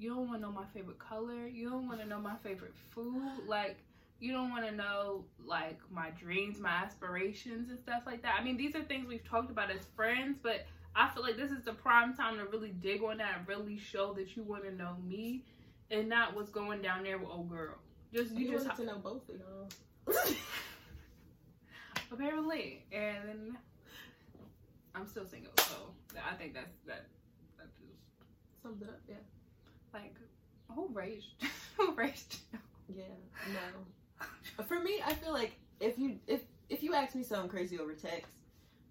You 0.00 0.14
don't 0.14 0.28
want 0.28 0.40
to 0.40 0.46
know 0.46 0.52
my 0.52 0.64
favorite 0.72 0.98
color. 0.98 1.46
You 1.46 1.68
don't 1.68 1.86
want 1.86 2.00
to 2.00 2.06
know 2.06 2.18
my 2.18 2.36
favorite 2.42 2.74
food. 2.94 3.22
Like 3.46 3.76
you 4.18 4.32
don't 4.32 4.48
want 4.50 4.66
to 4.66 4.72
know 4.72 5.24
like 5.44 5.78
my 5.90 6.10
dreams, 6.10 6.58
my 6.58 6.70
aspirations, 6.70 7.68
and 7.68 7.78
stuff 7.78 8.02
like 8.06 8.22
that. 8.22 8.36
I 8.40 8.42
mean, 8.42 8.56
these 8.56 8.74
are 8.74 8.82
things 8.82 9.06
we've 9.06 9.28
talked 9.28 9.50
about 9.50 9.70
as 9.70 9.82
friends, 9.94 10.38
but 10.42 10.66
I 10.96 11.08
feel 11.10 11.22
like 11.22 11.36
this 11.36 11.50
is 11.50 11.62
the 11.64 11.74
prime 11.74 12.14
time 12.14 12.38
to 12.38 12.46
really 12.46 12.70
dig 12.80 13.02
on 13.02 13.18
that 13.18 13.38
and 13.38 13.48
really 13.48 13.78
show 13.78 14.14
that 14.14 14.36
you 14.36 14.42
want 14.42 14.64
to 14.64 14.74
know 14.74 14.96
me 15.06 15.44
and 15.90 16.08
not 16.08 16.34
what's 16.34 16.50
going 16.50 16.80
down 16.80 17.02
there 17.02 17.18
with 17.18 17.28
old 17.28 17.50
girl. 17.50 17.74
Just 18.12 18.32
you, 18.32 18.46
You 18.46 18.52
just 18.52 18.66
wanted 18.66 18.82
to 18.82 18.88
know 18.88 18.98
both 18.98 19.28
of 19.28 19.36
y'all. 19.36 20.34
apparently, 22.12 22.84
and 22.90 23.56
I'm 24.94 25.06
still 25.06 25.26
single, 25.26 25.52
so 25.58 25.92
I 26.16 26.34
think 26.36 26.54
that's 26.54 26.72
that. 26.86 27.06
That 27.58 27.68
just 27.78 28.62
Sums 28.62 28.82
it 28.82 28.88
up. 28.88 29.00
Yeah. 29.08 29.14
Like 29.92 30.14
who 30.74 30.88
raised 30.92 31.26
who 31.76 31.92
raised 31.94 32.38
you? 32.52 32.58
Yeah. 32.98 33.52
No. 33.52 34.64
For 34.64 34.80
me, 34.80 35.00
I 35.04 35.14
feel 35.14 35.32
like 35.32 35.52
if 35.80 35.98
you 35.98 36.18
if 36.26 36.40
if 36.68 36.82
you 36.82 36.94
ask 36.94 37.14
me 37.14 37.22
something 37.22 37.48
crazy 37.48 37.78
over 37.78 37.94
text, 37.94 38.32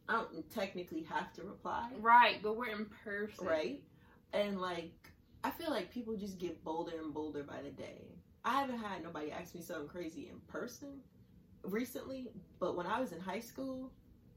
I 0.07 0.13
don't 0.13 0.51
technically 0.53 1.03
have 1.03 1.31
to 1.33 1.43
reply. 1.43 1.89
Right, 1.99 2.41
but 2.41 2.57
we're 2.57 2.69
in 2.69 2.87
person, 3.03 3.45
right? 3.45 3.81
And 4.33 4.59
like, 4.59 4.91
I 5.43 5.51
feel 5.51 5.69
like 5.69 5.91
people 5.91 6.15
just 6.15 6.37
get 6.37 6.63
bolder 6.63 6.97
and 7.01 7.13
bolder 7.13 7.43
by 7.43 7.61
the 7.63 7.69
day. 7.69 8.07
I 8.43 8.61
haven't 8.61 8.79
had 8.79 9.03
nobody 9.03 9.31
ask 9.31 9.53
me 9.53 9.61
something 9.61 9.87
crazy 9.87 10.29
in 10.31 10.39
person 10.47 10.99
recently, 11.63 12.31
but 12.59 12.75
when 12.75 12.87
I 12.87 12.99
was 12.99 13.11
in 13.11 13.19
high 13.19 13.39
school, 13.39 13.91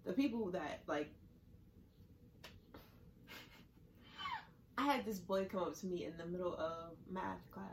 the 0.05 0.13
people 0.13 0.51
that 0.51 0.81
like, 0.87 1.11
I 4.79 4.87
had 4.87 5.05
this 5.05 5.19
boy 5.19 5.45
come 5.45 5.63
up 5.63 5.79
to 5.81 5.87
me 5.87 6.05
in 6.05 6.17
the 6.17 6.27
middle 6.27 6.55
of 6.55 6.97
math 7.11 7.51
class. 7.51 7.67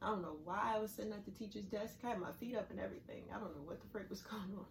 I 0.00 0.06
don't 0.06 0.22
know 0.22 0.36
why 0.44 0.74
I 0.76 0.78
was 0.78 0.92
sitting 0.92 1.12
at 1.12 1.24
the 1.24 1.32
teacher's 1.32 1.64
desk. 1.64 1.98
I 2.04 2.10
had 2.10 2.20
my 2.20 2.30
feet 2.38 2.56
up 2.56 2.70
and 2.70 2.78
everything. 2.78 3.24
I 3.34 3.38
don't 3.38 3.56
know 3.56 3.62
what 3.64 3.80
the 3.80 3.88
frick 3.88 4.08
was 4.08 4.20
going 4.30 4.54
on. 4.56 4.66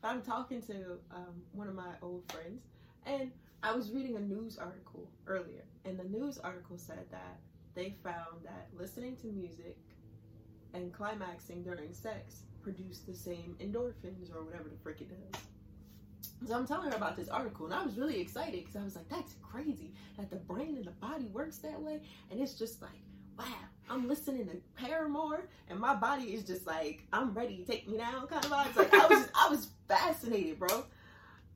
But 0.00 0.08
I'm 0.08 0.22
talking 0.22 0.62
to 0.62 0.98
um, 1.10 1.42
one 1.52 1.66
of 1.68 1.74
my 1.74 1.90
old 2.02 2.30
friends, 2.30 2.62
and 3.04 3.32
I 3.62 3.72
was 3.72 3.90
reading 3.90 4.16
a 4.16 4.20
news 4.20 4.56
article 4.56 5.10
earlier, 5.26 5.64
and 5.84 5.98
the 5.98 6.04
news 6.04 6.38
article 6.38 6.78
said 6.78 7.06
that 7.10 7.40
they 7.74 7.96
found 8.04 8.44
that 8.44 8.68
listening 8.76 9.16
to 9.16 9.26
music 9.26 9.76
and 10.74 10.92
climaxing 10.92 11.64
during 11.64 11.92
sex 11.92 12.42
produce 12.62 13.00
the 13.00 13.14
same 13.14 13.56
endorphins 13.60 14.34
or 14.34 14.44
whatever 14.44 14.68
the 14.68 14.78
frick 14.82 15.00
it 15.00 15.08
does. 15.08 15.42
So 16.46 16.54
I'm 16.54 16.66
telling 16.66 16.90
her 16.90 16.96
about 16.96 17.16
this 17.16 17.28
article, 17.28 17.66
and 17.66 17.74
I 17.74 17.82
was 17.82 17.96
really 17.96 18.20
excited 18.20 18.64
because 18.64 18.76
I 18.76 18.84
was 18.84 18.96
like, 18.96 19.08
"That's 19.08 19.34
crazy 19.42 19.92
that 20.16 20.30
the 20.30 20.36
brain 20.36 20.76
and 20.76 20.84
the 20.84 20.92
body 20.92 21.26
works 21.26 21.58
that 21.58 21.80
way." 21.80 22.00
And 22.30 22.40
it's 22.40 22.54
just 22.54 22.80
like, 22.80 23.00
wow, 23.38 23.44
I'm 23.90 24.08
listening 24.08 24.46
to 24.48 24.56
Paramore, 24.76 25.48
and 25.68 25.78
my 25.78 25.94
body 25.94 26.34
is 26.34 26.44
just 26.44 26.66
like, 26.66 27.06
"I'm 27.12 27.34
ready, 27.34 27.58
to 27.58 27.64
take 27.64 27.88
me 27.88 27.96
down," 27.96 28.26
kind 28.26 28.44
of 28.44 28.50
vibes. 28.50 28.76
Like 28.76 28.94
I 28.94 29.06
was, 29.06 29.28
I 29.34 29.48
was 29.48 29.68
fascinated, 29.88 30.58
bro. 30.58 30.84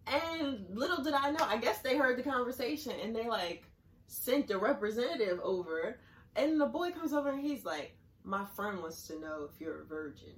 And 0.07 0.67
little 0.71 1.03
did 1.03 1.15
I 1.15 1.31
know, 1.31 1.45
I 1.45 1.59
guess 1.59 1.79
they 1.79 1.97
heard 1.97 2.19
the 2.19 2.23
conversation 2.23 2.93
and 3.03 3.15
they 3.15 3.29
like 3.29 3.65
sent 4.07 4.49
the 4.49 4.59
representative 4.59 5.41
over. 5.43 5.99
And 6.35 6.61
the 6.61 6.67
boy 6.67 6.91
comes 6.91 7.13
over 7.13 7.31
and 7.31 7.41
he's 7.41 7.65
like, 7.65 7.97
My 8.25 8.45
friend 8.57 8.81
wants 8.81 9.07
to 9.09 9.21
know 9.21 9.49
if 9.53 9.61
you're 9.61 9.83
a 9.83 9.85
virgin. 9.85 10.35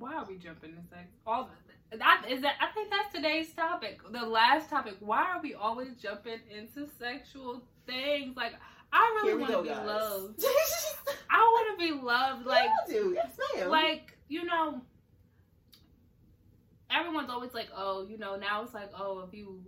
And 0.00 0.02
I'm 0.04 0.10
like, 0.10 0.14
Why 0.14 0.22
are 0.22 0.26
we 0.26 0.36
jumping 0.36 0.70
to 0.72 0.82
sex? 0.88 1.08
All 1.26 1.48
that 1.92 2.26
is 2.28 2.42
that. 2.42 2.56
I 2.60 2.72
think 2.74 2.90
that's 2.90 3.14
today's 3.14 3.52
topic. 3.52 4.00
The 4.10 4.26
last 4.26 4.70
topic. 4.70 4.96
Why 5.00 5.22
are 5.22 5.40
we 5.40 5.54
always 5.54 5.94
jumping 5.94 6.40
into 6.50 6.88
sexual 6.98 7.62
things? 7.86 8.36
Like 8.36 8.54
I 8.92 9.20
really 9.22 9.40
want 9.40 9.52
to 9.52 9.62
be 9.62 9.68
guys. 9.68 9.86
loved. 9.86 10.44
I 11.30 11.38
want 11.38 11.78
to 11.78 11.84
be 11.84 11.92
loved. 12.00 12.46
Like 12.46 12.70
do, 12.88 13.12
yes, 13.14 13.36
ma'am. 13.56 13.70
like 13.70 14.16
you 14.28 14.44
know 14.44 14.80
everyone's 16.90 17.30
always 17.30 17.54
like 17.54 17.68
oh 17.76 18.06
you 18.08 18.16
know 18.18 18.36
now 18.36 18.62
it's 18.62 18.74
like 18.74 18.90
oh 18.96 19.24
if 19.26 19.34
you 19.34 19.60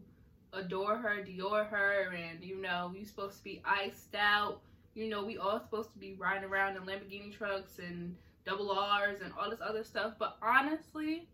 adore 0.52 0.96
her 0.96 1.24
dior 1.24 1.68
her 1.68 2.12
and 2.12 2.42
you 2.42 2.60
know 2.60 2.92
you're 2.96 3.04
supposed 3.04 3.38
to 3.38 3.44
be 3.44 3.60
iced 3.64 4.14
out 4.14 4.60
you 4.94 5.08
know 5.08 5.24
we 5.24 5.36
all 5.36 5.60
supposed 5.60 5.92
to 5.92 5.98
be 5.98 6.14
riding 6.14 6.48
around 6.48 6.76
in 6.76 6.82
lamborghini 6.82 7.36
trucks 7.36 7.78
and 7.78 8.14
double 8.48 8.70
r's 8.70 9.20
and 9.22 9.32
all 9.38 9.50
this 9.50 9.60
other 9.66 9.84
stuff 9.84 10.14
but 10.18 10.36
honestly 10.42 11.28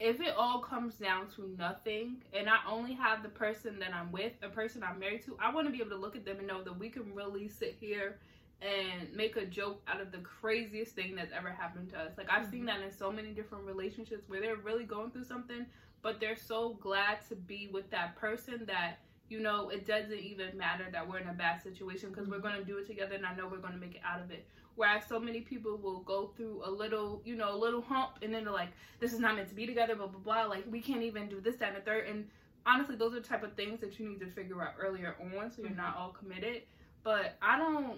if 0.00 0.20
it 0.20 0.32
all 0.36 0.60
comes 0.60 0.94
down 0.94 1.26
to 1.34 1.54
nothing 1.58 2.16
and 2.32 2.48
i 2.48 2.58
only 2.68 2.92
have 2.92 3.22
the 3.22 3.28
person 3.28 3.78
that 3.78 3.94
i'm 3.94 4.12
with 4.12 4.32
a 4.42 4.48
person 4.48 4.82
i'm 4.82 4.98
married 4.98 5.24
to 5.24 5.36
i 5.40 5.52
want 5.52 5.66
to 5.66 5.72
be 5.72 5.78
able 5.78 5.90
to 5.90 5.96
look 5.96 6.16
at 6.16 6.24
them 6.24 6.38
and 6.38 6.46
know 6.46 6.62
that 6.62 6.78
we 6.78 6.88
can 6.88 7.14
really 7.14 7.48
sit 7.48 7.76
here 7.80 8.18
and 8.60 9.14
make 9.14 9.36
a 9.36 9.46
joke 9.46 9.80
out 9.86 10.00
of 10.00 10.10
the 10.10 10.18
craziest 10.18 10.94
thing 10.94 11.14
that's 11.14 11.32
ever 11.32 11.50
happened 11.50 11.90
to 11.90 11.98
us. 11.98 12.12
Like 12.16 12.28
I've 12.30 12.50
seen 12.50 12.60
mm-hmm. 12.60 12.80
that 12.80 12.80
in 12.80 12.92
so 12.92 13.12
many 13.12 13.30
different 13.30 13.64
relationships 13.64 14.24
where 14.28 14.40
they're 14.40 14.56
really 14.56 14.84
going 14.84 15.10
through 15.10 15.24
something, 15.24 15.64
but 16.02 16.18
they're 16.20 16.36
so 16.36 16.76
glad 16.80 17.18
to 17.28 17.36
be 17.36 17.68
with 17.72 17.88
that 17.90 18.16
person 18.16 18.64
that 18.66 18.98
you 19.28 19.40
know 19.40 19.68
it 19.68 19.86
doesn't 19.86 20.18
even 20.18 20.56
matter 20.56 20.86
that 20.90 21.08
we're 21.08 21.18
in 21.18 21.28
a 21.28 21.34
bad 21.34 21.62
situation 21.62 22.10
because 22.10 22.26
we're 22.26 22.36
mm-hmm. 22.36 22.48
going 22.48 22.58
to 22.58 22.64
do 22.64 22.78
it 22.78 22.86
together 22.86 23.14
and 23.14 23.26
I 23.26 23.34
know 23.34 23.46
we're 23.46 23.58
going 23.58 23.74
to 23.74 23.78
make 23.78 23.94
it 23.94 24.02
out 24.04 24.20
of 24.20 24.30
it. 24.30 24.46
Whereas 24.78 25.02
so 25.08 25.18
many 25.18 25.40
people 25.40 25.76
will 25.76 26.02
go 26.02 26.30
through 26.36 26.62
a 26.64 26.70
little, 26.70 27.20
you 27.24 27.34
know, 27.34 27.52
a 27.52 27.58
little 27.58 27.82
hump 27.82 28.10
and 28.22 28.32
then 28.32 28.44
they're 28.44 28.52
like, 28.52 28.68
this 29.00 29.12
is 29.12 29.18
not 29.18 29.34
meant 29.34 29.48
to 29.48 29.54
be 29.56 29.66
together, 29.66 29.96
blah 29.96 30.06
blah 30.06 30.20
blah. 30.20 30.44
Like 30.44 30.64
we 30.70 30.80
can't 30.80 31.02
even 31.02 31.28
do 31.28 31.40
this, 31.40 31.56
that, 31.56 31.70
and 31.70 31.78
the 31.78 31.80
third. 31.80 32.06
And 32.06 32.28
honestly, 32.64 32.94
those 32.94 33.12
are 33.12 33.20
the 33.20 33.26
type 33.26 33.42
of 33.42 33.54
things 33.54 33.80
that 33.80 33.98
you 33.98 34.08
need 34.08 34.20
to 34.20 34.28
figure 34.28 34.62
out 34.62 34.74
earlier 34.78 35.16
on 35.20 35.50
so 35.50 35.62
you're 35.62 35.70
not 35.70 35.94
mm-hmm. 35.94 35.98
all 35.98 36.10
committed. 36.10 36.62
But 37.02 37.36
I 37.42 37.58
don't 37.58 37.96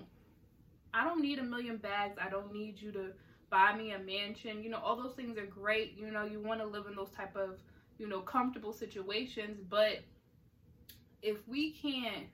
I 0.95 1.05
don't 1.05 1.21
need 1.21 1.39
a 1.39 1.43
million 1.43 1.77
bags. 1.77 2.17
I 2.19 2.31
don't 2.31 2.51
need 2.51 2.81
you 2.81 2.93
to 2.93 3.09
buy 3.51 3.77
me 3.77 3.93
a 3.93 3.99
mansion. 3.99 4.63
You 4.63 4.71
know, 4.71 4.79
all 4.79 4.97
those 4.97 5.13
things 5.13 5.37
are 5.37 5.45
great. 5.45 5.99
You 5.99 6.11
know, 6.11 6.25
you 6.25 6.41
want 6.41 6.61
to 6.61 6.67
live 6.67 6.87
in 6.87 6.97
those 6.97 7.11
type 7.11 7.37
of, 7.37 7.59
you 7.99 8.09
know, 8.09 8.21
comfortable 8.21 8.73
situations, 8.73 9.61
but 9.69 10.01
if 11.21 11.37
we 11.47 11.73
can't 11.73 12.29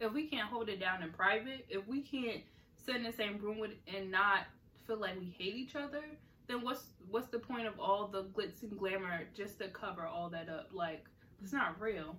if 0.00 0.12
we 0.12 0.26
can't 0.26 0.48
hold 0.48 0.68
it 0.68 0.78
down 0.78 1.02
in 1.02 1.10
private, 1.12 1.64
if 1.68 1.86
we 1.88 2.02
can't 2.02 2.42
sit 2.88 2.96
in 2.96 3.02
the 3.04 3.12
same 3.12 3.38
room 3.38 3.58
with 3.58 3.72
and 3.94 4.10
not 4.10 4.46
feel 4.86 4.98
like 4.98 5.18
we 5.20 5.34
hate 5.38 5.54
each 5.54 5.76
other, 5.76 6.02
then 6.46 6.62
what's 6.62 6.86
what's 7.10 7.28
the 7.28 7.38
point 7.38 7.66
of 7.66 7.78
all 7.78 8.08
the 8.08 8.24
glitz 8.24 8.62
and 8.62 8.78
glamour 8.78 9.24
just 9.36 9.58
to 9.58 9.68
cover 9.68 10.06
all 10.06 10.30
that 10.30 10.48
up? 10.48 10.70
Like 10.72 11.04
it's 11.42 11.52
not 11.52 11.80
real. 11.80 12.16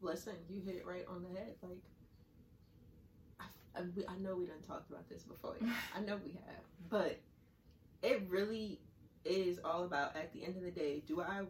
listen, 0.00 0.34
you 0.48 0.62
hit 0.64 0.76
it 0.76 0.86
right 0.86 1.04
on 1.08 1.22
the 1.24 1.38
head. 1.38 1.54
Like, 1.62 1.78
I, 3.40 3.80
I, 3.80 4.14
I 4.14 4.18
know 4.18 4.36
we 4.36 4.46
done 4.46 4.62
talked 4.66 4.90
about 4.90 5.08
this 5.08 5.22
before. 5.22 5.56
I 5.96 6.00
know 6.00 6.18
we 6.24 6.32
have, 6.46 6.62
but 6.88 7.18
it 8.02 8.22
really 8.28 8.80
is 9.24 9.58
all 9.64 9.84
about. 9.84 10.16
At 10.16 10.32
the 10.32 10.44
end 10.44 10.56
of 10.56 10.62
the 10.62 10.70
day, 10.70 11.02
do 11.06 11.20
I 11.20 11.42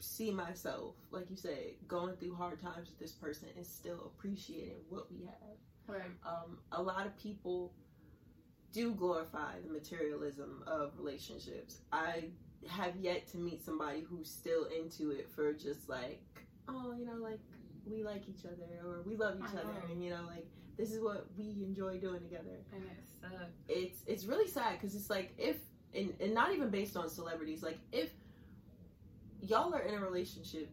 see 0.00 0.30
myself, 0.32 0.94
like 1.10 1.30
you 1.30 1.36
said, 1.36 1.74
going 1.86 2.16
through 2.16 2.34
hard 2.34 2.60
times 2.60 2.88
with 2.88 2.98
this 2.98 3.12
person 3.12 3.48
and 3.56 3.64
still 3.66 4.12
appreciating 4.16 4.80
what 4.88 5.10
we 5.12 5.26
have? 5.26 5.58
Right. 5.88 6.02
um, 6.26 6.58
a 6.72 6.82
lot 6.82 7.06
of 7.06 7.16
people 7.16 7.72
do 8.72 8.92
glorify 8.92 9.54
the 9.66 9.72
materialism 9.72 10.62
of 10.66 10.92
relationships. 10.98 11.78
I 11.92 12.24
have 12.68 12.96
yet 12.96 13.26
to 13.28 13.38
meet 13.38 13.64
somebody 13.64 14.02
who's 14.08 14.30
still 14.30 14.64
into 14.66 15.10
it 15.10 15.30
for 15.34 15.52
just 15.54 15.88
like, 15.88 16.22
oh, 16.68 16.94
you 16.98 17.06
know, 17.06 17.14
like 17.14 17.40
we 17.86 18.04
like 18.04 18.28
each 18.28 18.44
other 18.44 18.86
or 18.86 19.02
we 19.06 19.16
love 19.16 19.38
each 19.38 19.54
I 19.56 19.60
other, 19.60 19.72
know. 19.72 19.90
and 19.92 20.04
you 20.04 20.10
know, 20.10 20.24
like 20.26 20.46
This 20.76 20.92
is 20.92 21.00
what 21.00 21.26
we 21.36 21.64
enjoy 21.64 21.98
doing 21.98 22.20
together. 22.20 22.58
And 22.74 22.84
it 22.84 23.04
sucks. 23.20 23.34
It's 23.68 24.02
it's 24.06 24.24
really 24.26 24.46
sad 24.48 24.74
because 24.78 24.94
it's 24.94 25.08
like 25.10 25.32
if 25.38 25.56
and, 25.94 26.12
and 26.20 26.34
not 26.34 26.52
even 26.52 26.68
based 26.68 26.96
on 26.96 27.08
celebrities. 27.08 27.62
Like 27.62 27.78
if 27.92 28.10
y'all 29.40 29.72
are 29.74 29.80
in 29.80 29.94
a 29.94 30.00
relationship 30.00 30.68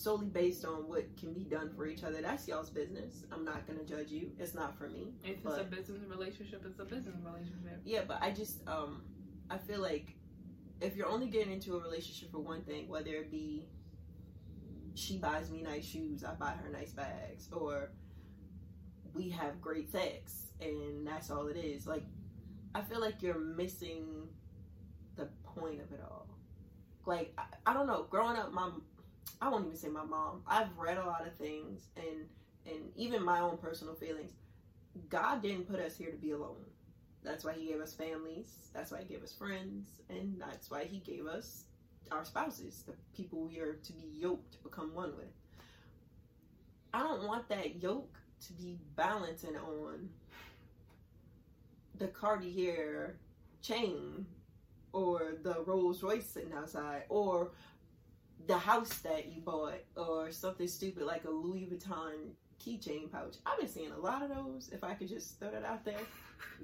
solely 0.00 0.28
based 0.28 0.64
on 0.64 0.88
what 0.88 1.04
can 1.18 1.34
be 1.34 1.44
done 1.44 1.70
for 1.76 1.86
each 1.86 2.02
other, 2.04 2.22
that's 2.22 2.48
y'all's 2.48 2.70
business. 2.70 3.24
I'm 3.30 3.44
not 3.44 3.66
gonna 3.66 3.84
judge 3.84 4.10
you. 4.10 4.30
It's 4.38 4.54
not 4.54 4.76
for 4.78 4.88
me. 4.88 5.12
If 5.22 5.30
it's 5.36 5.42
But- 5.42 5.60
a 5.60 5.64
business 5.64 6.02
relationship, 6.08 6.64
it's 6.64 6.78
a 6.80 6.84
business 6.86 7.16
relationship. 7.22 7.80
Yeah, 7.84 8.04
but 8.06 8.22
I 8.22 8.32
just 8.32 8.66
um 8.66 9.02
I 9.50 9.58
feel 9.58 9.80
like 9.80 10.16
if 10.80 10.96
you're 10.96 11.08
only 11.08 11.28
getting 11.28 11.52
into 11.52 11.76
a 11.76 11.80
relationship 11.82 12.30
for 12.30 12.38
one 12.38 12.62
thing, 12.62 12.88
whether 12.88 13.10
it 13.10 13.30
be 13.30 13.68
she 14.94 15.18
buys 15.18 15.50
me 15.50 15.62
nice 15.62 15.84
shoes, 15.84 16.24
I 16.24 16.32
buy 16.34 16.52
her 16.52 16.70
nice 16.70 16.92
bags, 16.92 17.48
or 17.52 17.90
we 19.12 19.28
have 19.30 19.60
great 19.60 19.90
sex 19.90 20.50
and 20.60 21.06
that's 21.06 21.30
all 21.30 21.46
it 21.48 21.56
is. 21.58 21.86
Like 21.86 22.04
I 22.74 22.80
feel 22.80 23.00
like 23.00 23.22
you're 23.22 23.38
missing 23.38 24.28
the 25.16 25.26
point 25.44 25.80
of 25.82 25.92
it 25.92 26.00
all. 26.02 26.26
Like 27.04 27.34
I, 27.36 27.44
I 27.66 27.74
don't 27.74 27.86
know, 27.86 28.06
growing 28.08 28.36
up 28.38 28.50
my 28.52 28.70
I 29.40 29.48
won't 29.48 29.66
even 29.66 29.76
say 29.76 29.88
my 29.88 30.04
mom. 30.04 30.42
I've 30.46 30.76
read 30.78 30.98
a 30.98 31.06
lot 31.06 31.26
of 31.26 31.34
things 31.34 31.88
and 31.96 32.26
and 32.66 32.90
even 32.94 33.24
my 33.24 33.40
own 33.40 33.56
personal 33.56 33.94
feelings. 33.94 34.32
God 35.08 35.42
didn't 35.42 35.70
put 35.70 35.80
us 35.80 35.96
here 35.96 36.10
to 36.10 36.16
be 36.16 36.32
alone. 36.32 36.64
That's 37.22 37.44
why 37.44 37.52
he 37.52 37.66
gave 37.66 37.80
us 37.80 37.92
families. 37.92 38.70
That's 38.72 38.90
why 38.90 38.98
he 38.98 39.04
gave 39.04 39.22
us 39.22 39.32
friends. 39.32 39.88
And 40.08 40.40
that's 40.40 40.70
why 40.70 40.84
he 40.84 40.98
gave 40.98 41.26
us 41.26 41.64
our 42.10 42.24
spouses, 42.24 42.82
the 42.86 42.94
people 43.14 43.44
we 43.44 43.58
are 43.60 43.74
to 43.74 43.92
be 43.92 44.08
yoked, 44.12 44.52
to 44.52 44.58
become 44.58 44.94
one 44.94 45.16
with. 45.16 45.32
I 46.92 47.00
don't 47.00 47.26
want 47.26 47.48
that 47.48 47.82
yoke 47.82 48.16
to 48.46 48.52
be 48.54 48.78
balancing 48.96 49.56
on 49.56 50.08
the 51.98 52.08
Cartier 52.08 53.16
chain 53.62 54.26
or 54.92 55.34
the 55.42 55.62
Rolls 55.66 56.02
Royce 56.02 56.26
sitting 56.26 56.52
outside 56.52 57.04
or 57.08 57.52
the 58.46 58.58
house 58.58 58.98
that 59.00 59.32
you 59.32 59.40
bought 59.42 59.80
or 59.96 60.30
something 60.32 60.66
stupid 60.68 61.04
like 61.04 61.24
a 61.24 61.30
Louis 61.30 61.68
Vuitton 61.70 62.30
keychain 62.64 63.10
pouch. 63.10 63.36
I've 63.46 63.58
been 63.58 63.68
seeing 63.68 63.92
a 63.92 63.98
lot 63.98 64.22
of 64.22 64.28
those. 64.34 64.70
If 64.72 64.82
I 64.84 64.94
could 64.94 65.08
just 65.08 65.38
throw 65.38 65.50
that 65.50 65.64
out 65.64 65.84
there. 65.84 65.98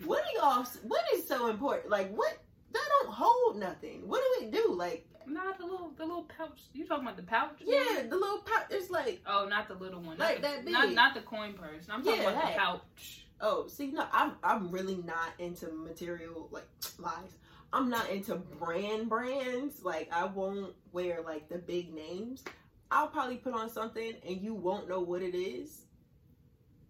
What 0.04 0.22
are 0.24 0.36
y'all? 0.56 0.66
What 0.84 1.02
is 1.14 1.26
so 1.26 1.48
important? 1.48 1.90
Like 1.90 2.10
what? 2.14 2.38
That 2.72 2.82
don't 3.02 3.12
hold 3.14 3.58
nothing. 3.58 4.06
What 4.06 4.22
do 4.22 4.44
we 4.46 4.50
do? 4.50 4.72
Like 4.72 5.06
Not 5.26 5.58
the 5.58 5.64
little 5.64 5.92
the 5.96 6.04
little 6.04 6.24
pouch. 6.24 6.60
You 6.72 6.84
talking 6.86 7.04
about 7.04 7.16
the 7.16 7.22
pouch? 7.22 7.56
yeah, 7.64 8.02
the 8.08 8.16
little 8.16 8.38
pouch. 8.38 8.66
It's 8.70 8.90
like 8.90 9.20
Oh, 9.26 9.46
not 9.48 9.68
the 9.68 9.74
little 9.74 10.00
one. 10.00 10.18
Like 10.18 10.42
not 10.42 10.56
the, 10.60 10.62
that 10.64 10.70
Not 10.70 10.86
big. 10.88 10.96
not 10.96 11.14
the 11.14 11.20
coin 11.20 11.52
purse. 11.54 11.86
I'm 11.90 12.02
talking 12.02 12.20
Yeah, 12.22 12.30
about 12.30 12.42
that. 12.42 12.54
the 12.54 12.58
pouch. 12.58 13.26
oh, 13.40 13.66
see, 13.68 13.86
no, 13.88 14.06
I'm 14.12 14.32
I'm 14.42 14.70
really 14.70 14.96
not 14.96 15.30
into 15.38 15.70
material 15.72 16.48
like 16.50 16.66
lies. 16.98 17.36
I'm 17.72 17.90
not 17.90 18.10
into 18.10 18.36
brand 18.36 19.08
brands. 19.08 19.82
Like 19.82 20.08
I 20.12 20.24
won't 20.24 20.74
wear 20.92 21.20
like 21.22 21.48
the 21.48 21.58
big 21.58 21.94
names. 21.94 22.44
I'll 22.90 23.08
probably 23.08 23.36
put 23.36 23.54
on 23.54 23.68
something 23.68 24.14
and 24.26 24.40
you 24.40 24.54
won't 24.54 24.88
know 24.88 25.00
what 25.00 25.22
it 25.22 25.36
is, 25.36 25.82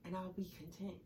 and 0.04 0.14
I'll 0.14 0.32
be 0.32 0.50
content. 0.58 1.00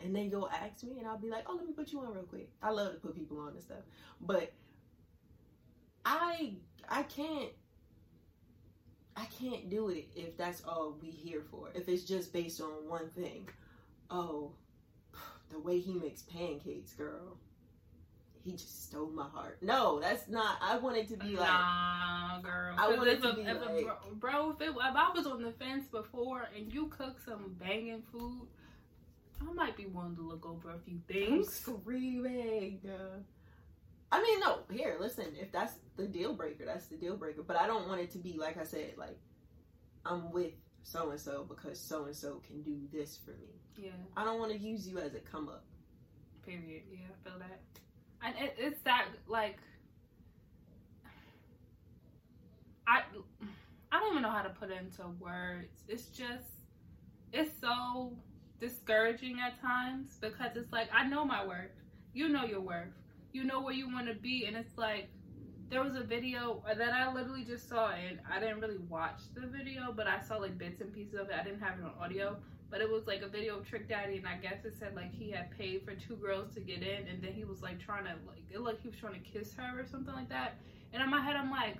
And 0.00 0.14
then 0.14 0.28
you'll 0.30 0.50
ask 0.50 0.82
me, 0.82 0.98
and 0.98 1.08
I'll 1.08 1.18
be 1.18 1.30
like, 1.30 1.44
"Oh, 1.46 1.54
let 1.56 1.66
me 1.66 1.72
put 1.72 1.92
you 1.92 2.00
on 2.00 2.12
real 2.12 2.24
quick." 2.24 2.50
I 2.62 2.70
love 2.70 2.92
to 2.92 2.98
put 2.98 3.14
people 3.14 3.38
on 3.40 3.52
and 3.52 3.62
stuff, 3.62 3.84
but 4.20 4.52
I 6.04 6.54
I 6.88 7.04
can't 7.04 7.52
I 9.16 9.26
can't 9.26 9.70
do 9.70 9.88
it 9.88 10.08
if 10.14 10.36
that's 10.36 10.62
all 10.66 10.98
we 11.00 11.10
here 11.10 11.42
for. 11.50 11.70
If 11.74 11.88
it's 11.88 12.04
just 12.04 12.32
based 12.32 12.60
on 12.60 12.88
one 12.88 13.10
thing. 13.10 13.48
Oh, 14.10 14.52
the 15.50 15.58
way 15.58 15.78
he 15.78 15.94
makes 15.94 16.22
pancakes, 16.22 16.92
girl. 16.92 17.38
He 18.44 18.52
just 18.52 18.88
stole 18.88 19.08
my 19.10 19.26
heart. 19.28 19.58
No, 19.62 20.00
that's 20.00 20.28
not. 20.28 20.58
I 20.60 20.76
want 20.76 20.98
it 20.98 21.08
to 21.08 21.16
be 21.16 21.34
like 21.36 21.48
nah, 21.48 22.40
girl. 22.42 22.74
I 22.76 22.86
'Cause 22.88 22.96
want 22.98 23.08
it 23.08 23.22
to 23.22 23.28
a- 23.30 23.34
be 23.34 23.40
if 23.42 23.56
a 23.62 23.64
like- 23.64 23.84
bro, 23.84 23.96
bro, 24.14 24.50
if, 24.50 24.60
it, 24.60 24.70
if 24.70 24.76
I 24.78 25.10
was 25.14 25.26
on 25.26 25.42
the 25.42 25.52
fence 25.52 25.86
before 25.86 26.46
and 26.54 26.70
you 26.72 26.88
cook 26.88 27.18
some 27.24 27.56
banging 27.58 28.02
food, 28.12 28.46
I 29.40 29.50
might 29.54 29.76
be 29.76 29.86
willing 29.86 30.14
to 30.16 30.22
look 30.22 30.44
over 30.46 30.70
a 30.70 30.78
few 30.78 30.96
I'm 30.96 31.02
things. 31.08 31.54
screaming. 31.54 32.80
I 34.12 34.22
mean, 34.22 34.40
no. 34.40 34.58
Here, 34.70 34.96
listen. 35.00 35.24
If 35.40 35.50
that's 35.50 35.74
the 35.96 36.06
deal 36.06 36.34
breaker, 36.34 36.64
that's 36.66 36.86
the 36.86 36.96
deal 36.96 37.16
breaker. 37.16 37.42
But 37.42 37.56
I 37.56 37.66
don't 37.66 37.88
want 37.88 38.00
it 38.02 38.10
to 38.12 38.18
be 38.18 38.34
like 38.38 38.58
I 38.58 38.64
said. 38.64 38.92
Like 38.98 39.18
I'm 40.04 40.30
with 40.32 40.52
so 40.82 41.10
and 41.10 41.18
so 41.20 41.44
because 41.48 41.80
so 41.80 42.04
and 42.04 42.14
so 42.14 42.42
can 42.46 42.62
do 42.62 42.76
this 42.92 43.16
for 43.24 43.30
me. 43.32 43.54
Yeah. 43.78 43.90
I 44.18 44.24
don't 44.24 44.38
want 44.38 44.52
to 44.52 44.58
use 44.58 44.86
you 44.86 44.98
as 44.98 45.14
a 45.14 45.20
come 45.20 45.48
up. 45.48 45.64
Period. 46.44 46.82
Yeah, 46.92 46.98
I 47.08 47.28
feel 47.28 47.38
that. 47.38 47.60
And 48.24 48.34
it, 48.38 48.54
it's 48.58 48.80
that 48.82 49.06
like 49.28 49.58
I 52.86 53.02
I 53.92 54.00
don't 54.00 54.12
even 54.12 54.22
know 54.22 54.30
how 54.30 54.42
to 54.42 54.50
put 54.50 54.70
it 54.70 54.78
into 54.80 55.02
words. 55.20 55.84
It's 55.88 56.06
just 56.06 56.48
it's 57.32 57.50
so 57.60 58.16
discouraging 58.60 59.38
at 59.40 59.60
times 59.60 60.18
because 60.20 60.56
it's 60.56 60.72
like 60.72 60.88
I 60.92 61.06
know 61.06 61.24
my 61.24 61.46
worth. 61.46 61.70
You 62.12 62.28
know 62.28 62.44
your 62.44 62.60
worth. 62.60 62.94
You 63.32 63.44
know 63.44 63.60
where 63.60 63.74
you 63.74 63.92
want 63.92 64.06
to 64.08 64.14
be 64.14 64.46
and 64.46 64.56
it's 64.56 64.78
like 64.78 65.08
there 65.70 65.82
was 65.82 65.96
a 65.96 66.02
video 66.02 66.62
that 66.66 66.92
I 66.92 67.12
literally 67.12 67.44
just 67.44 67.68
saw 67.68 67.90
and 67.90 68.20
I 68.30 68.38
didn't 68.38 68.60
really 68.60 68.78
watch 68.88 69.20
the 69.34 69.46
video, 69.46 69.92
but 69.94 70.06
I 70.06 70.20
saw 70.20 70.36
like 70.36 70.56
bits 70.58 70.80
and 70.80 70.92
pieces 70.92 71.14
of 71.14 71.28
it. 71.28 71.34
I 71.38 71.42
didn't 71.42 71.60
have 71.60 71.78
it 71.78 71.84
on 71.84 71.92
audio. 72.00 72.36
But 72.70 72.80
it 72.80 72.90
was 72.90 73.06
like 73.06 73.22
a 73.22 73.28
video 73.28 73.58
of 73.58 73.68
Trick 73.68 73.88
Daddy, 73.88 74.16
and 74.16 74.26
I 74.26 74.36
guess 74.36 74.64
it 74.64 74.76
said 74.78 74.96
like 74.96 75.12
he 75.12 75.30
had 75.30 75.56
paid 75.56 75.84
for 75.84 75.94
two 75.94 76.16
girls 76.16 76.54
to 76.54 76.60
get 76.60 76.82
in, 76.82 77.06
and 77.08 77.22
then 77.22 77.32
he 77.32 77.44
was 77.44 77.62
like 77.62 77.78
trying 77.78 78.04
to 78.04 78.14
like 78.26 78.42
it 78.50 78.60
looked 78.60 78.76
like 78.76 78.82
he 78.82 78.88
was 78.88 78.98
trying 78.98 79.14
to 79.14 79.20
kiss 79.20 79.52
her 79.54 79.80
or 79.80 79.86
something 79.86 80.14
like 80.14 80.28
that. 80.30 80.56
And 80.92 81.02
in 81.02 81.10
my 81.10 81.20
head, 81.20 81.36
I'm 81.36 81.50
like, 81.50 81.76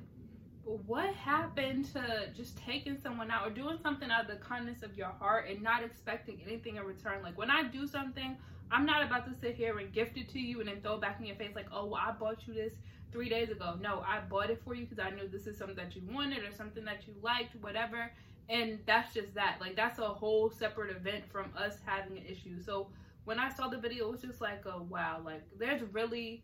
what 0.64 1.12
happened 1.14 1.86
to 1.92 2.28
just 2.34 2.56
taking 2.56 2.96
someone 3.02 3.30
out 3.30 3.46
or 3.46 3.50
doing 3.50 3.78
something 3.82 4.10
out 4.10 4.22
of 4.22 4.28
the 4.28 4.44
kindness 4.44 4.82
of 4.82 4.96
your 4.96 5.08
heart 5.08 5.48
and 5.48 5.62
not 5.62 5.82
expecting 5.84 6.40
anything 6.46 6.76
in 6.76 6.84
return? 6.84 7.22
Like 7.22 7.36
when 7.36 7.50
I 7.50 7.64
do 7.64 7.86
something, 7.86 8.36
I'm 8.70 8.86
not 8.86 9.04
about 9.04 9.26
to 9.26 9.34
sit 9.38 9.54
here 9.56 9.78
and 9.78 9.92
gift 9.92 10.16
it 10.16 10.28
to 10.30 10.38
you 10.38 10.60
and 10.60 10.68
then 10.68 10.80
throw 10.80 10.94
it 10.94 11.00
back 11.00 11.20
in 11.20 11.26
your 11.26 11.36
face 11.36 11.54
like, 11.54 11.68
oh, 11.72 11.86
well, 11.86 12.00
I 12.00 12.12
bought 12.12 12.46
you 12.46 12.54
this 12.54 12.72
three 13.12 13.28
days 13.28 13.50
ago. 13.50 13.76
No, 13.80 14.02
I 14.06 14.20
bought 14.20 14.50
it 14.50 14.60
for 14.64 14.74
you 14.74 14.86
because 14.86 14.98
I 14.98 15.10
knew 15.10 15.28
this 15.28 15.46
is 15.46 15.58
something 15.58 15.76
that 15.76 15.94
you 15.94 16.02
wanted 16.10 16.42
or 16.42 16.52
something 16.52 16.84
that 16.84 17.06
you 17.06 17.14
liked, 17.22 17.54
whatever 17.60 18.10
and 18.48 18.78
that's 18.86 19.14
just 19.14 19.34
that. 19.34 19.56
Like 19.60 19.76
that's 19.76 19.98
a 19.98 20.08
whole 20.08 20.50
separate 20.50 20.94
event 20.94 21.24
from 21.30 21.50
us 21.56 21.78
having 21.84 22.18
an 22.18 22.24
issue. 22.26 22.60
So 22.60 22.88
when 23.24 23.38
i 23.38 23.48
saw 23.48 23.68
the 23.68 23.78
video 23.78 24.08
it 24.08 24.12
was 24.12 24.20
just 24.20 24.40
like 24.40 24.62
a 24.66 24.82
wow 24.82 25.20
like 25.24 25.42
there's 25.58 25.82
really 25.92 26.42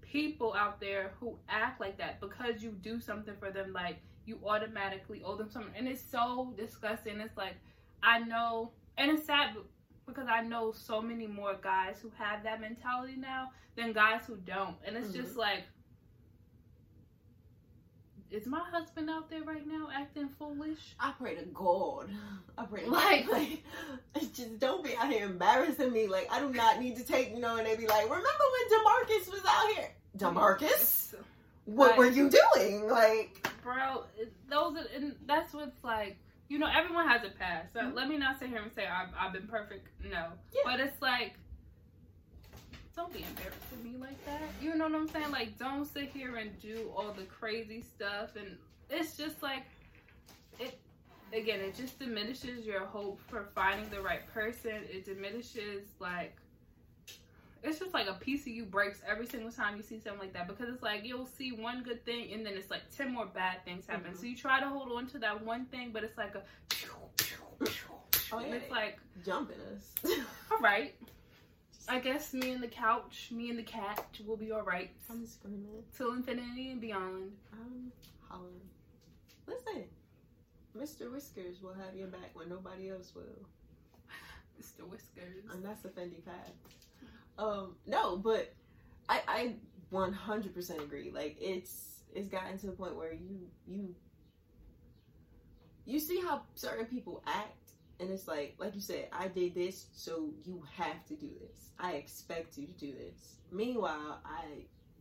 people 0.00 0.54
out 0.54 0.80
there 0.80 1.12
who 1.18 1.36
act 1.48 1.80
like 1.80 1.98
that 1.98 2.20
because 2.20 2.62
you 2.62 2.70
do 2.82 3.00
something 3.00 3.34
for 3.38 3.50
them 3.50 3.72
like 3.72 3.96
you 4.26 4.38
automatically 4.46 5.20
owe 5.22 5.36
them 5.36 5.50
something. 5.50 5.74
And 5.76 5.86
it's 5.86 6.00
so 6.00 6.54
disgusting. 6.56 7.20
It's 7.20 7.36
like 7.36 7.56
i 8.02 8.18
know 8.20 8.70
and 8.96 9.10
it's 9.10 9.26
sad 9.26 9.56
because 10.06 10.26
i 10.28 10.42
know 10.42 10.72
so 10.72 11.00
many 11.00 11.26
more 11.26 11.56
guys 11.62 11.98
who 12.00 12.10
have 12.18 12.42
that 12.44 12.60
mentality 12.60 13.16
now 13.16 13.50
than 13.76 13.92
guys 13.92 14.22
who 14.26 14.36
don't. 14.36 14.76
And 14.86 14.96
it's 14.96 15.08
mm-hmm. 15.08 15.22
just 15.22 15.36
like 15.36 15.64
is 18.34 18.46
my 18.46 18.62
husband 18.70 19.08
out 19.08 19.30
there 19.30 19.42
right 19.42 19.66
now 19.66 19.88
acting 19.94 20.28
foolish 20.38 20.94
I 21.00 21.12
pray 21.18 21.34
to 21.36 21.44
God. 21.46 22.10
I 22.58 22.64
pray 22.66 22.84
to 22.84 22.90
Like- 23.00 23.30
like, 23.30 23.62
like 24.14 24.32
just 24.32 24.58
don't 24.58 24.82
be 24.84 24.94
out 24.96 25.10
here 25.10 25.24
embarrassing 25.26 25.92
me. 25.92 26.06
Like 26.06 26.28
I 26.30 26.40
do 26.40 26.50
not 26.52 26.80
need 26.80 26.96
to 26.96 27.04
take 27.04 27.30
you 27.34 27.40
know, 27.40 27.56
and 27.56 27.66
they 27.66 27.76
be 27.76 27.86
like, 27.86 28.04
remember 28.04 28.44
when 28.52 28.80
Demarcus 28.80 29.30
was 29.32 29.42
out 29.48 29.72
here? 29.74 29.90
Demarcus, 30.18 31.14
what 31.64 31.90
Like- 31.90 31.98
were 31.98 32.06
you 32.10 32.30
doing? 32.30 32.88
Like 32.88 33.48
bro 33.62 34.04
those 34.50 34.76
are 34.76 34.86
and 34.94 35.14
that's 35.26 35.54
what's 35.54 35.82
like 35.82 36.16
you 36.48 36.58
know 36.58 36.66
everyone 36.70 37.08
has 37.08 37.22
a 37.24 37.30
past 37.38 37.72
so 37.72 37.80
Mhm. 37.80 37.94
let 37.94 38.08
me 38.10 38.18
not 38.18 38.38
sit 38.38 38.50
here 38.50 38.58
and 38.60 38.70
say 38.74 38.86
I've, 38.86 39.08
I've 39.18 39.32
been 39.32 39.46
perfect 39.48 39.88
no 40.04 40.26
Yeah. 40.52 40.60
but 40.66 40.80
it's 40.80 41.00
like 41.00 41.32
don't 42.96 43.12
be 43.12 43.24
embarrassed 43.28 43.56
embarrassing 43.72 43.92
me 43.92 43.98
like 43.98 44.24
that 44.24 44.42
you 44.60 44.74
know 44.74 44.84
what 44.84 44.94
i'm 44.94 45.08
saying 45.08 45.30
like 45.30 45.58
don't 45.58 45.86
sit 45.86 46.10
here 46.10 46.36
and 46.36 46.50
do 46.60 46.90
all 46.96 47.12
the 47.12 47.24
crazy 47.24 47.82
stuff 47.82 48.36
and 48.36 48.56
it's 48.90 49.16
just 49.16 49.42
like 49.42 49.64
it 50.60 50.78
again 51.32 51.60
it 51.60 51.74
just 51.76 51.98
diminishes 51.98 52.64
your 52.64 52.84
hope 52.84 53.20
for 53.28 53.48
finding 53.54 53.88
the 53.90 54.00
right 54.00 54.26
person 54.32 54.82
it 54.90 55.04
diminishes 55.04 55.82
like 55.98 56.36
it's 57.64 57.78
just 57.78 57.94
like 57.94 58.06
a 58.06 58.12
piece 58.14 58.42
of 58.42 58.48
you 58.48 58.64
breaks 58.64 59.00
every 59.08 59.26
single 59.26 59.50
time 59.50 59.76
you 59.76 59.82
see 59.82 59.98
something 59.98 60.20
like 60.20 60.34
that 60.34 60.46
because 60.46 60.68
it's 60.68 60.82
like 60.82 61.00
you'll 61.02 61.26
see 61.26 61.50
one 61.50 61.82
good 61.82 62.04
thing 62.04 62.30
and 62.32 62.44
then 62.44 62.52
it's 62.54 62.70
like 62.70 62.82
10 62.94 63.10
more 63.10 63.24
bad 63.24 63.64
things 63.64 63.86
happen. 63.86 64.12
Mhm. 64.12 64.20
So 64.20 64.26
you 64.26 64.36
try 64.36 64.60
to 64.60 64.68
hold 64.68 64.92
on 64.92 65.06
to 65.08 65.18
that 65.20 65.42
one 65.42 65.64
thing, 65.66 65.90
but 65.90 66.04
it's 66.04 66.18
like 66.18 66.34
a. 66.34 66.42
Oh, 68.32 68.38
and 68.38 68.48
yeah. 68.48 68.54
it's 68.56 68.70
like, 68.70 68.98
jumping 69.24 69.56
us. 69.74 69.94
all 70.50 70.58
right. 70.58 70.94
I 71.88 71.98
guess 71.98 72.32
me 72.32 72.52
and 72.52 72.62
the 72.62 72.68
couch, 72.68 73.28
me 73.30 73.50
and 73.50 73.58
the 73.58 73.62
cat 73.62 74.04
will 74.26 74.36
be 74.36 74.52
all 74.52 74.62
right. 74.62 74.90
I'm 75.10 75.26
screaming. 75.26 75.82
Till 75.96 76.12
infinity 76.12 76.70
and 76.70 76.80
beyond. 76.80 77.32
I'm 77.52 77.92
hollering. 78.28 78.60
Listen, 79.46 79.84
Mr. 80.76 81.12
Whiskers 81.12 81.60
will 81.62 81.74
have 81.74 81.94
your 81.94 82.08
back 82.08 82.30
when 82.32 82.48
nobody 82.48 82.90
else 82.90 83.12
will. 83.14 83.22
Mr. 84.60 84.88
whiskers. 84.88 85.44
And 85.52 85.64
that's 85.64 85.84
a 85.84 85.88
Fendi 85.88 86.24
pad. 86.24 86.52
Um, 87.38 87.76
no, 87.86 88.16
but 88.16 88.54
I 89.08 89.20
I 89.28 89.54
100% 89.92 90.82
agree. 90.82 91.10
Like 91.10 91.36
it's 91.40 92.02
it's 92.14 92.28
gotten 92.28 92.58
to 92.58 92.66
the 92.66 92.72
point 92.72 92.96
where 92.96 93.12
you 93.12 93.40
you 93.66 93.94
you 95.84 95.98
see 95.98 96.20
how 96.20 96.42
certain 96.54 96.86
people 96.86 97.22
act 97.26 97.63
and 98.00 98.10
it's 98.10 98.26
like 98.28 98.54
like 98.58 98.74
you 98.74 98.80
said 98.80 99.08
i 99.12 99.28
did 99.28 99.54
this 99.54 99.86
so 99.94 100.30
you 100.44 100.62
have 100.76 101.04
to 101.06 101.14
do 101.14 101.28
this. 101.40 101.70
I 101.78 101.92
expect 101.92 102.56
you 102.56 102.66
to 102.66 102.72
do 102.72 102.92
this. 102.92 103.36
Meanwhile 103.52 104.20
i 104.24 104.44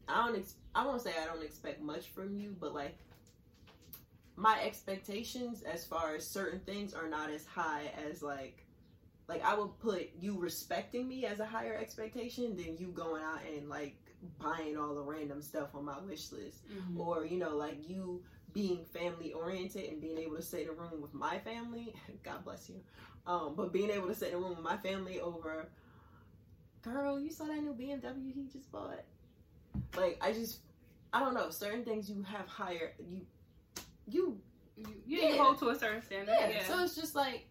i 0.08 0.26
don't 0.28 0.38
ex- 0.38 0.56
i 0.76 0.86
won't 0.86 1.02
say 1.02 1.12
i 1.22 1.26
don't 1.26 1.44
expect 1.44 1.82
much 1.82 2.08
from 2.10 2.36
you 2.36 2.56
but 2.60 2.74
like 2.74 2.98
my 4.36 4.60
expectations 4.64 5.62
as 5.64 5.86
far 5.86 6.16
as 6.16 6.28
certain 6.28 6.60
things 6.62 6.94
are 6.94 7.08
not 7.08 7.30
as 7.30 7.46
high 7.46 7.92
as 8.10 8.22
like 8.24 8.66
like 9.28 9.44
i 9.46 9.54
would 9.56 9.78
put 9.80 10.10
you 10.20 10.38
respecting 10.40 11.08
me 11.08 11.26
as 11.26 11.40
a 11.40 11.46
higher 11.46 11.76
expectation 11.76 12.56
than 12.56 12.76
you 12.78 12.88
going 12.88 13.24
out 13.24 13.40
and 13.56 13.70
like 13.70 13.96
buying 14.40 14.78
all 14.78 14.96
the 14.96 15.02
random 15.02 15.42
stuff 15.42 15.70
on 15.76 15.86
my 15.86 16.00
wish 16.02 16.32
list. 16.32 16.64
Mhm. 16.70 16.98
or 17.00 17.26
you 17.26 17.38
know 17.38 17.56
like 17.56 17.88
you 17.88 18.24
being 18.54 18.86
family 18.86 19.34
oriented 19.34 19.90
and 19.90 20.00
being 20.02 20.18
able 20.18 20.36
to 20.36 20.42
sit 20.42 20.62
in 20.62 20.70
a 20.70 20.72
room 20.74 21.02
with 21.02 21.14
my 21.14 21.38
family 21.40 21.94
god 22.24 22.44
bless 22.46 22.70
you 22.70 22.76
um 23.28 23.54
but 23.56 23.74
being 23.74 23.90
able 23.90 24.08
to 24.08 24.16
sit 24.16 24.30
in 24.30 24.36
a 24.36 24.38
room 24.38 24.52
with 24.52 24.60
my 24.64 24.78
family 24.78 25.20
over 25.20 25.68
girl 26.84 27.20
you 27.20 27.30
saw 27.30 27.46
that 27.46 27.62
new 27.62 27.74
bmw 27.74 28.34
he 28.34 28.46
just 28.52 28.72
bought 28.72 29.00
like 29.98 30.18
i 30.22 30.32
just 30.32 30.60
i 31.14 31.20
don't 31.20 31.34
know 31.34 31.50
certain 31.50 31.84
things 31.84 32.10
you 32.10 32.22
have 32.24 32.48
higher 32.48 32.94
you 33.08 33.22
you 34.08 34.38
You, 34.76 34.86
you 35.06 35.20
Yeah. 35.20 35.38
hold 35.44 35.60
to 35.60 35.70
a 35.70 35.76
certain 35.78 36.02
standard. 36.02 36.36
yeah. 36.40 36.50
Yeah. 36.50 36.68
so 36.68 36.84
it's 36.84 36.96
just 36.96 37.16
like 37.16 37.46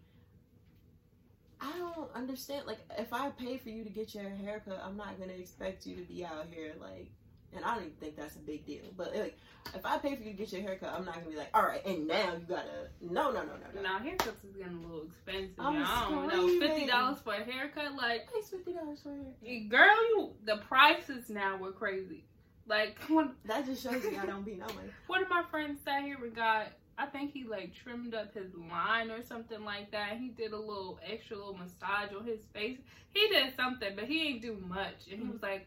I 1.64 1.78
don't 1.78 2.10
understand. 2.16 2.66
Like, 2.66 2.80
if 2.98 3.12
I 3.12 3.30
pay 3.30 3.56
for 3.56 3.68
you 3.68 3.84
to 3.84 3.90
get 3.90 4.16
your 4.16 4.28
haircut, 4.28 4.82
I'm 4.84 4.96
not 4.96 5.20
gonna 5.20 5.34
expect 5.34 5.86
you 5.86 5.94
to 5.94 6.02
be 6.02 6.24
out 6.24 6.46
here 6.50 6.72
like. 6.80 7.12
And 7.54 7.64
I 7.64 7.74
don't 7.74 7.84
even 7.84 7.96
think 7.96 8.16
that's 8.16 8.36
a 8.36 8.40
big 8.40 8.64
deal. 8.66 8.84
But 8.96 9.14
like, 9.14 9.38
if 9.74 9.84
I 9.84 9.98
pay 9.98 10.16
for 10.16 10.22
you 10.22 10.30
to 10.30 10.36
get 10.36 10.52
your 10.52 10.62
haircut, 10.62 10.92
I'm 10.96 11.04
not 11.04 11.16
gonna 11.16 11.30
be 11.30 11.36
like, 11.36 11.50
all 11.54 11.62
right, 11.62 11.84
and 11.84 12.06
now 12.06 12.34
you 12.34 12.46
gotta. 12.48 12.88
No, 13.00 13.30
no, 13.30 13.42
no, 13.42 13.52
no, 13.52 13.74
no. 13.74 13.82
Now 13.82 13.98
haircuts 13.98 14.44
is 14.44 14.56
getting 14.56 14.78
a 14.78 14.80
little 14.80 15.06
expensive. 15.06 15.54
I'm. 15.58 15.82
I 15.84 16.08
don't 16.10 16.28
know. 16.28 16.66
Fifty 16.66 16.86
dollars 16.86 17.18
for 17.22 17.34
a 17.34 17.44
haircut, 17.44 17.94
like 17.94 18.32
Pays 18.32 18.48
fifty 18.48 18.72
dollars 18.72 19.00
for 19.02 19.10
a 19.10 19.46
haircut. 19.46 19.68
girl, 19.68 19.96
you 20.08 20.30
the 20.44 20.56
prices 20.68 21.28
now 21.28 21.56
were 21.56 21.72
crazy. 21.72 22.24
Like 22.66 22.98
one 23.08 23.32
That 23.44 23.66
just 23.66 23.82
shows 23.82 24.02
you 24.04 24.18
I 24.20 24.26
don't 24.26 24.44
be 24.44 24.54
knowing. 24.54 24.90
one 25.06 25.22
of 25.22 25.28
my 25.28 25.42
friends 25.50 25.80
sat 25.84 26.02
here 26.02 26.16
and 26.22 26.34
got 26.34 26.68
I 26.98 27.06
think 27.06 27.32
he 27.32 27.44
like 27.44 27.74
trimmed 27.74 28.14
up 28.14 28.34
his 28.34 28.52
line 28.70 29.10
or 29.10 29.22
something 29.22 29.64
like 29.64 29.90
that. 29.92 30.18
He 30.18 30.28
did 30.28 30.52
a 30.52 30.58
little 30.58 31.00
extra 31.06 31.36
little 31.36 31.56
massage 31.56 32.14
on 32.16 32.26
his 32.26 32.40
face. 32.52 32.78
He 33.12 33.28
did 33.28 33.54
something, 33.56 33.92
but 33.94 34.04
he 34.04 34.28
ain't 34.28 34.42
do 34.42 34.56
much. 34.68 35.08
And 35.10 35.18
he 35.18 35.24
mm. 35.24 35.32
was 35.32 35.42
like 35.42 35.66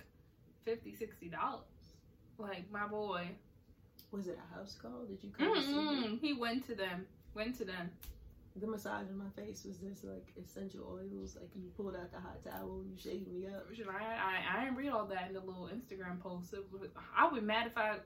50 0.66 1.30
dollars. 1.30 1.64
Like 2.38 2.72
my 2.72 2.88
boy. 2.88 3.28
Was 4.12 4.28
it 4.28 4.38
a 4.38 4.56
house 4.56 4.76
call? 4.82 5.06
Did 5.08 5.24
you 5.24 5.32
come 5.38 5.54
to 5.54 5.62
see 5.62 5.74
me? 5.74 6.08
Mm-mm. 6.08 6.20
He 6.22 6.34
went 6.34 6.66
to 6.68 6.76
them. 6.76 7.06
Went 7.34 7.58
to 7.58 7.66
them. 7.66 7.90
The 8.58 8.68
massage 8.68 9.08
on 9.10 9.18
my 9.18 9.30
face 9.36 9.66
was 9.66 9.78
this 9.80 10.06
like 10.06 10.28
essential 10.42 10.88
oils. 10.90 11.36
Like 11.36 11.50
you 11.54 11.70
pulled 11.76 11.96
out 11.96 12.12
the 12.14 12.20
hot 12.20 12.42
towel, 12.44 12.82
you 12.90 12.98
shaved 12.98 13.28
me 13.28 13.48
up. 13.48 13.68
I, 13.90 14.04
I 14.04 14.58
I 14.58 14.64
didn't 14.64 14.78
read 14.78 14.90
all 14.90 15.06
that 15.08 15.28
in 15.28 15.34
the 15.34 15.42
little 15.42 15.70
Instagram 15.74 16.22
post. 16.22 16.54
Was, 16.72 16.90
I 17.18 17.28
would 17.28 17.42
be 17.42 17.46
mad 17.46 17.68
if 17.68 17.78
I 17.78 17.98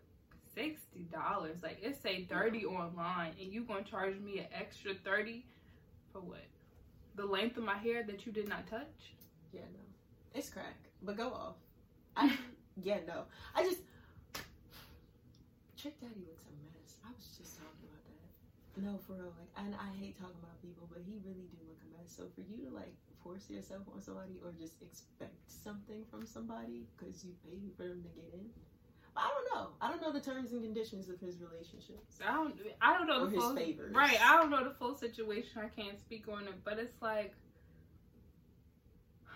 sixty 0.56 1.04
dollars. 1.12 1.58
Like 1.62 1.78
it 1.84 2.02
say 2.02 2.26
thirty 2.28 2.66
online, 2.66 3.34
and 3.40 3.54
you 3.54 3.64
gonna 3.64 3.84
charge 3.84 4.20
me 4.20 4.40
an 4.40 4.46
extra 4.52 4.96
thirty 4.96 5.46
for 6.12 6.22
what? 6.22 6.46
The 7.16 7.26
length 7.26 7.58
of 7.58 7.64
my 7.64 7.78
hair 7.78 8.04
that 8.04 8.26
you 8.26 8.32
did 8.32 8.50
not 8.50 8.68
touch. 8.68 9.14
Yeah, 9.52 9.62
no. 9.74 9.80
It's 10.34 10.50
crack. 10.50 10.78
But 11.04 11.18
go 11.18 11.28
off. 11.30 11.56
I 12.16 12.36
yeah, 12.84 13.00
no. 13.08 13.26
I 13.54 13.64
just 13.64 13.82
Trick 15.80 15.96
Daddy 16.04 16.28
looks 16.28 16.44
a 16.44 16.52
mess. 16.60 17.00
I 17.08 17.16
was 17.16 17.24
just 17.40 17.56
talking 17.56 17.88
about 17.88 18.04
that. 18.04 18.84
No, 18.84 19.00
for 19.00 19.16
real. 19.16 19.32
Like 19.40 19.48
and 19.56 19.72
I 19.80 19.96
hate 19.96 20.20
talking 20.20 20.36
about 20.44 20.60
people, 20.60 20.92
but 20.92 21.00
he 21.08 21.24
really 21.24 21.48
do 21.48 21.60
look 21.64 21.80
a 21.80 21.90
mess. 21.96 22.12
So 22.12 22.28
for 22.36 22.44
you 22.44 22.68
to 22.68 22.72
like 22.76 22.92
force 23.24 23.48
yourself 23.48 23.88
on 23.96 24.04
somebody 24.04 24.36
or 24.44 24.52
just 24.60 24.84
expect 24.84 25.40
something 25.48 26.04
from 26.12 26.28
somebody 26.28 26.84
because 27.00 27.24
you 27.24 27.32
paid 27.48 27.72
for 27.80 27.88
them 27.88 28.04
to 28.04 28.12
get 28.12 28.28
in. 28.36 28.52
I 29.16 29.32
don't 29.32 29.48
know. 29.56 29.72
I 29.80 29.88
don't 29.88 30.02
know 30.02 30.12
the 30.12 30.20
terms 30.20 30.52
and 30.52 30.64
conditions 30.64 31.08
of 31.08 31.20
his 31.20 31.40
relationships. 31.40 32.20
I 32.20 32.32
don't. 32.32 32.56
I 32.82 32.98
don't 32.98 33.08
know 33.08 33.26
the 33.26 33.36
his 33.36 33.44
full. 33.44 33.56
favors. 33.56 33.96
Right. 33.96 34.20
I 34.20 34.36
don't 34.36 34.50
know 34.52 34.64
the 34.64 34.76
full 34.76 34.96
situation. 34.96 35.64
I 35.64 35.72
can't 35.80 36.00
speak 36.00 36.28
on 36.28 36.44
it, 36.44 36.60
but 36.64 36.80
it's 36.80 37.02
like. 37.02 37.34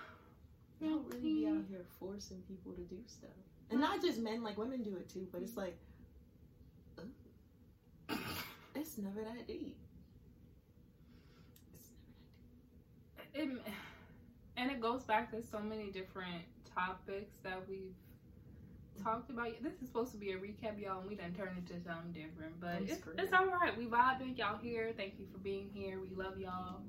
You 0.82 0.90
don't 0.90 1.08
really 1.08 1.22
be 1.22 1.48
out 1.48 1.64
here 1.70 1.86
forcing 1.98 2.42
people 2.46 2.74
to 2.74 2.82
do 2.82 2.98
stuff. 3.08 3.30
And 3.72 3.80
not 3.80 4.02
just 4.02 4.20
men, 4.20 4.44
like 4.44 4.58
women 4.58 4.84
do 4.84 4.98
it 4.98 5.08
too, 5.08 5.26
but 5.32 5.42
it's 5.42 5.52
mm-hmm. 5.52 5.62
like 5.62 5.78
ugh. 5.78 5.93
It's 8.84 8.98
never 8.98 9.22
that 9.22 9.48
deep. 9.48 9.78
It's 11.74 11.90
never 11.90 12.18
that 13.18 13.34
deep. 13.34 13.66
it, 13.66 13.74
and 14.58 14.72
it 14.72 14.82
goes 14.82 15.04
back 15.04 15.32
to 15.32 15.42
so 15.42 15.60
many 15.60 15.90
different 15.90 16.44
topics 16.76 17.34
that 17.44 17.62
we've 17.70 17.96
talked 19.02 19.30
about. 19.30 19.52
This 19.62 19.74
is 19.74 19.88
supposed 19.88 20.12
to 20.12 20.18
be 20.18 20.32
a 20.32 20.38
recap, 20.38 20.82
y'all, 20.82 21.00
and 21.00 21.10
we 21.10 21.16
done 21.16 21.34
turned 21.34 21.58
into 21.58 21.82
something 21.84 22.12
different. 22.12 22.60
But 22.60 22.82
it's, 22.82 23.02
it's 23.18 23.34
all 23.34 23.48
right. 23.48 23.76
We 23.78 23.86
vibing. 23.86 24.38
Y'all 24.38 24.58
here. 24.62 24.92
Thank 24.96 25.14
you 25.18 25.26
for 25.32 25.40
being 25.40 25.70
here. 25.74 26.00
We 26.00 26.10
love 26.16 26.38
y'all. 26.38 26.82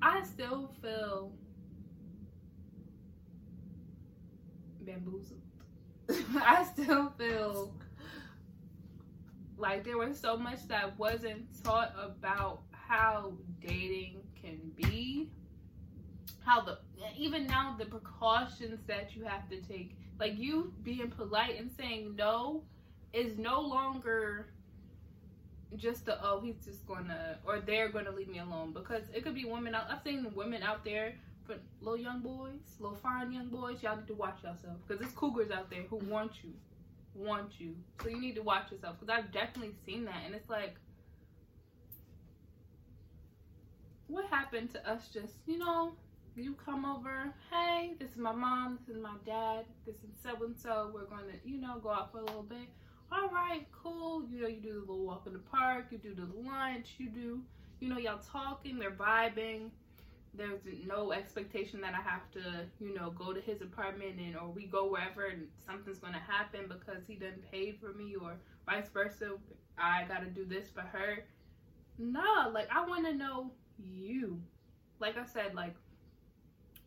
I 0.00 0.22
still 0.24 0.72
feel 0.80 1.32
bamboozled. 4.80 5.40
I 6.36 6.64
still 6.64 7.12
feel 7.18 7.74
like 9.58 9.84
there 9.84 9.98
was 9.98 10.18
so 10.18 10.36
much 10.36 10.66
that 10.68 10.98
wasn't 10.98 11.46
taught 11.64 11.94
about 11.98 12.60
how 12.70 13.32
dating 13.60 14.20
can 14.40 14.58
be. 14.76 15.30
How 16.44 16.60
the 16.60 16.78
even 17.16 17.46
now 17.46 17.74
the 17.78 17.86
precautions 17.86 18.80
that 18.86 19.16
you 19.16 19.24
have 19.24 19.48
to 19.50 19.60
take. 19.62 19.96
Like 20.20 20.38
you 20.38 20.72
being 20.82 21.10
polite 21.10 21.58
and 21.58 21.70
saying 21.76 22.14
no 22.16 22.62
is 23.12 23.38
no 23.38 23.60
longer 23.60 24.48
just 25.76 26.06
the 26.06 26.22
oh 26.24 26.40
he's 26.40 26.64
just 26.64 26.86
gonna 26.86 27.38
or 27.44 27.60
they're 27.60 27.88
gonna 27.88 28.10
leave 28.10 28.28
me 28.28 28.38
alone. 28.38 28.72
Because 28.72 29.02
it 29.14 29.24
could 29.24 29.34
be 29.34 29.44
women 29.44 29.74
out 29.74 29.86
i've 29.90 30.02
seen 30.02 30.26
women 30.34 30.62
out 30.62 30.84
there 30.84 31.14
but 31.46 31.60
little 31.80 31.98
young 31.98 32.20
boys 32.20 32.60
little 32.78 32.98
fine 33.02 33.32
young 33.32 33.48
boys 33.48 33.82
y'all 33.82 33.96
need 33.96 34.06
to 34.06 34.14
watch 34.14 34.38
yourself. 34.42 34.76
Because 34.86 35.00
there's 35.00 35.12
cougars 35.12 35.50
out 35.50 35.70
there 35.70 35.82
who 35.88 35.96
want 35.96 36.32
you 36.44 36.50
want 37.16 37.52
you. 37.58 37.74
So 38.02 38.08
you 38.08 38.20
need 38.20 38.34
to 38.36 38.42
watch 38.42 38.70
yourself 38.70 38.96
because 39.00 39.14
i've 39.16 39.32
definitely 39.32 39.74
seen 39.84 40.04
that 40.04 40.22
and 40.24 40.34
it's 40.34 40.48
like 40.50 40.74
what 44.08 44.24
happened 44.26 44.70
to 44.72 44.90
us 44.90 45.08
just 45.12 45.34
you 45.46 45.58
know 45.58 45.92
you 46.36 46.54
come 46.64 46.84
over 46.84 47.32
hey 47.50 47.94
this 47.98 48.10
is 48.10 48.18
my 48.18 48.32
mom 48.32 48.78
this 48.86 48.94
is 48.94 49.02
my 49.02 49.14
dad 49.24 49.64
this 49.86 49.96
is 49.96 50.10
so 50.22 50.44
and 50.44 50.56
so 50.56 50.90
we're 50.94 51.04
gonna 51.04 51.32
you 51.44 51.58
know 51.58 51.78
go 51.82 51.90
out 51.90 52.12
for 52.12 52.18
a 52.18 52.24
little 52.24 52.42
bit. 52.42 52.68
All 53.10 53.28
right 53.28 53.66
cool. 53.72 54.24
You 54.28 54.42
know 54.42 54.48
you 54.48 54.60
do 54.60 54.72
the 54.74 54.80
little 54.80 55.06
walk 55.06 55.22
in 55.26 55.32
the 55.32 55.38
park 55.38 55.86
you 55.90 55.98
do 55.98 56.14
the 56.14 56.28
lunch 56.42 56.94
you 56.98 57.08
do 57.08 57.40
you 57.80 57.88
know 57.88 57.98
y'all 57.98 58.20
talking 58.32 58.78
they're 58.78 58.90
vibing 58.90 59.70
there's 60.36 60.60
no 60.86 61.12
expectation 61.12 61.80
that 61.80 61.94
i 61.94 62.00
have 62.08 62.30
to 62.32 62.40
you 62.80 62.94
know 62.94 63.10
go 63.10 63.32
to 63.32 63.40
his 63.40 63.62
apartment 63.62 64.18
and 64.18 64.36
or 64.36 64.48
we 64.48 64.66
go 64.66 64.90
wherever 64.90 65.26
and 65.26 65.46
something's 65.64 65.98
gonna 65.98 66.22
happen 66.26 66.60
because 66.68 67.02
he 67.06 67.14
didn't 67.14 67.50
pay 67.50 67.72
for 67.72 67.92
me 67.92 68.14
or 68.14 68.36
vice 68.66 68.88
versa. 68.92 69.32
I 69.78 70.04
gotta 70.08 70.26
do 70.26 70.44
this 70.44 70.68
for 70.68 70.80
her. 70.80 71.24
Nah 71.98 72.48
like 72.52 72.68
i 72.74 72.86
want 72.86 73.06
to 73.06 73.14
know 73.14 73.50
you. 73.78 74.40
Like 75.00 75.16
i 75.16 75.24
said 75.24 75.54
like 75.54 75.74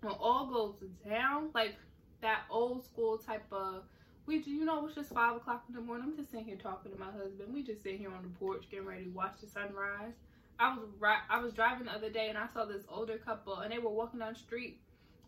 when 0.02 0.14
all 0.14 0.48
goes 0.48 0.76
down 1.08 1.50
like 1.54 1.76
that 2.22 2.42
old 2.50 2.86
school 2.86 3.18
type 3.18 3.46
of 3.52 3.84
we 4.26 4.38
you 4.44 4.66
know 4.66 4.86
it's 4.86 4.96
just 4.96 5.12
five 5.12 5.36
o'clock 5.36 5.64
in 5.70 5.76
the 5.76 5.82
morning. 5.82 6.06
I'm 6.10 6.18
just 6.18 6.32
sitting 6.32 6.46
here 6.46 6.58
talking 6.58 6.92
to 6.92 7.00
my 7.00 7.12
husband. 7.12 7.54
We 7.54 7.64
just 7.64 7.82
sitting 7.82 8.00
here 8.00 8.14
on 8.14 8.22
the 8.22 8.30
porch 8.40 8.66
getting 8.70 8.86
ready 8.86 9.06
to 9.06 9.10
watch 9.10 9.42
the 9.42 9.48
sunrise 9.48 10.14
i 10.60 10.76
was 10.76 10.88
right 11.00 11.20
i 11.30 11.40
was 11.40 11.54
driving 11.54 11.86
the 11.86 11.92
other 11.92 12.10
day 12.10 12.30
and 12.30 12.38
i 12.38 12.48
saw 12.54 12.66
this 12.66 12.84
older 12.90 13.18
couple 13.18 13.58
and 13.60 13.72
they 13.72 13.80
were 13.80 13.90
walking 13.90 14.20
down 14.20 14.34
the 14.34 14.40
street 14.40 14.80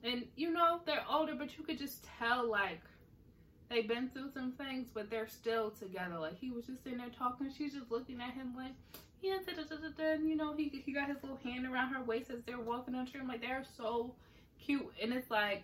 and 0.04 0.26
you 0.36 0.52
know 0.52 0.80
they're 0.86 1.04
older 1.10 1.34
but 1.36 1.58
you 1.58 1.64
could 1.64 1.78
just 1.78 2.06
tell 2.20 2.50
like 2.50 2.82
they've 3.70 3.88
been 3.88 4.10
through 4.10 4.30
some 4.34 4.52
things 4.54 4.88
but 4.94 5.10
they're 5.10 5.28
still 5.28 5.72
together 5.72 6.18
like 6.20 6.38
he 6.40 6.52
was 6.52 6.66
just 6.66 6.84
sitting 6.84 6.98
there 6.98 7.10
talking 7.18 7.52
she's 7.56 7.74
just 7.74 7.92
looking 7.92 8.20
at 8.22 8.34
him 8.34 8.54
like 8.56 8.74
yeah 9.22 9.38
da, 9.46 9.54
da, 9.54 9.76
da. 9.98 10.12
and 10.14 10.28
you 10.28 10.36
know 10.36 10.54
he, 10.54 10.70
he 10.86 10.92
got 10.92 11.08
his 11.08 11.18
little 11.22 11.40
hand 11.44 11.66
around 11.66 11.94
her 11.94 12.04
waist 12.04 12.30
as 12.30 12.40
they're 12.46 12.60
walking 12.60 12.94
down 12.94 13.06
the 13.06 13.10
street 13.10 13.22
i'm 13.22 13.28
like 13.28 13.42
they're 13.42 13.64
so 13.78 14.14
cute 14.60 14.92
and 15.02 15.14
it's 15.14 15.30
like 15.30 15.64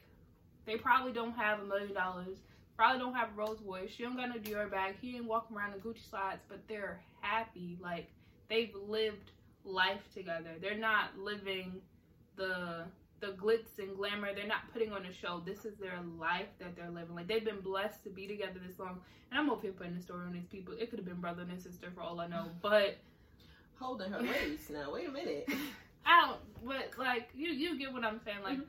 they 0.66 0.76
probably 0.76 1.12
don't 1.12 1.34
have 1.34 1.60
a 1.60 1.64
million 1.66 1.94
dollars 1.94 2.38
probably 2.78 3.00
don't 3.00 3.16
have 3.16 3.30
a 3.30 3.32
Rolls 3.34 3.60
Royce. 3.66 3.90
She 3.90 4.04
don't 4.04 4.16
got 4.16 4.30
no 4.30 4.36
Dior 4.36 4.70
bag. 4.70 4.96
He 5.02 5.16
ain't 5.16 5.26
walking 5.26 5.58
around 5.58 5.74
in 5.74 5.80
Gucci 5.80 6.08
slides, 6.10 6.42
but 6.48 6.60
they're 6.70 7.02
happy. 7.22 7.78
Like 7.82 8.08
they've 8.50 8.74
lived 8.88 9.32
life 9.68 10.02
together. 10.14 10.52
They're 10.62 10.78
not 10.78 11.18
living 11.18 11.82
the 12.36 12.86
the 13.20 13.28
glitz 13.28 13.80
and 13.80 13.98
glamour. 13.98 14.34
They're 14.34 14.48
not 14.48 14.72
putting 14.72 14.92
on 14.92 15.06
a 15.06 15.14
show. 15.14 15.42
This 15.46 15.66
is 15.66 15.76
their 15.78 16.00
life 16.20 16.48
that 16.60 16.76
they're 16.76 16.90
living. 16.90 17.16
Like 17.16 17.28
they've 17.28 17.44
been 17.44 17.62
blessed 17.62 18.04
to 18.04 18.10
be 18.10 18.28
together 18.28 18.60
this 18.66 18.80
long. 18.80 19.00
And 19.32 19.40
I'm 19.40 19.60
here 19.60 19.72
putting 19.72 19.96
the 19.96 20.02
story 20.02 20.26
on 20.26 20.34
these 20.34 20.46
people. 20.46 20.74
It 20.80 20.90
could 20.90 21.00
have 21.00 21.06
been 21.06 21.20
brother 21.20 21.46
and 21.50 21.62
sister 21.62 21.92
for 21.94 22.02
all 22.02 22.20
I 22.20 22.28
know. 22.28 22.48
But 22.62 22.98
holding 23.80 24.12
her 24.12 24.22
waist 24.22 24.70
now. 24.70 24.94
Wait 24.94 25.08
a 25.08 25.12
minute. 25.12 25.50
I 26.06 26.28
don't. 26.28 26.40
But 26.66 26.98
like 26.98 27.30
you, 27.36 27.50
you 27.50 27.78
get 27.78 27.92
what 27.92 28.04
I'm 28.04 28.20
saying. 28.24 28.44
Like 28.44 28.58
mm-hmm. 28.58 28.64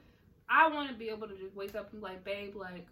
I 0.51 0.69
want 0.69 0.91
to 0.91 0.97
be 0.97 1.11
able 1.11 1.29
to 1.29 1.37
just 1.37 1.55
wake 1.55 1.75
up 1.75 1.93
and 1.93 2.01
be 2.01 2.07
like, 2.07 2.25
babe, 2.25 2.57
like 2.57 2.87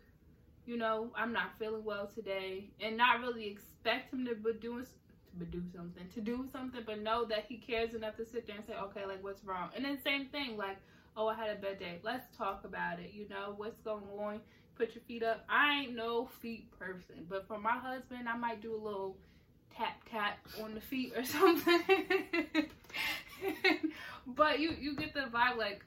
you 0.67 0.77
know, 0.77 1.11
I'm 1.17 1.33
not 1.33 1.53
feeling 1.59 1.85
well 1.85 2.11
today, 2.13 2.65
and 2.81 2.97
not 2.97 3.21
really 3.21 3.47
expect 3.47 4.13
him 4.13 4.27
to 4.27 4.35
be 4.35 4.53
doing 4.61 4.85
to 5.39 5.45
do 5.45 5.63
something, 5.75 6.05
to 6.15 6.21
do 6.21 6.47
something, 6.53 6.83
but 6.87 7.03
know 7.03 7.25
that 7.25 7.47
he 7.49 7.57
cares 7.57 7.95
enough 7.95 8.17
to 8.17 8.25
sit 8.25 8.47
there 8.47 8.57
and 8.57 8.67
say, 8.67 8.75
okay, 8.75 9.07
like 9.07 9.23
what's 9.23 9.45
wrong, 9.45 9.71
and 9.75 9.85
then 9.85 9.99
same 10.03 10.27
thing, 10.27 10.57
like, 10.57 10.77
oh, 11.17 11.29
I 11.29 11.35
had 11.35 11.57
a 11.57 11.61
bad 11.61 11.79
day. 11.79 11.99
Let's 12.03 12.27
talk 12.37 12.65
about 12.65 13.01
it. 13.01 13.13
You 13.15 13.29
know, 13.29 13.55
what's 13.57 13.81
going 13.81 14.05
on? 14.19 14.41
Put 14.77 14.95
your 14.95 15.03
feet 15.09 15.23
up. 15.23 15.45
I 15.49 15.81
ain't 15.81 15.97
no 15.97 16.27
feet 16.41 16.71
person, 16.79 17.27
but 17.29 17.49
for 17.49 17.59
my 17.59 17.73
husband, 17.79 18.29
I 18.29 18.37
might 18.37 18.61
do 18.61 18.75
a 18.75 18.83
little 18.83 19.17
tap 19.75 20.03
tap 20.11 20.39
on 20.63 20.75
the 20.75 20.81
feet 20.81 21.13
or 21.17 21.25
something. 21.37 21.81
but 24.27 24.61
you 24.61 24.73
you 24.79 24.97
get 24.97 25.15
the 25.15 25.21
vibe 25.33 25.57
like 25.57 25.85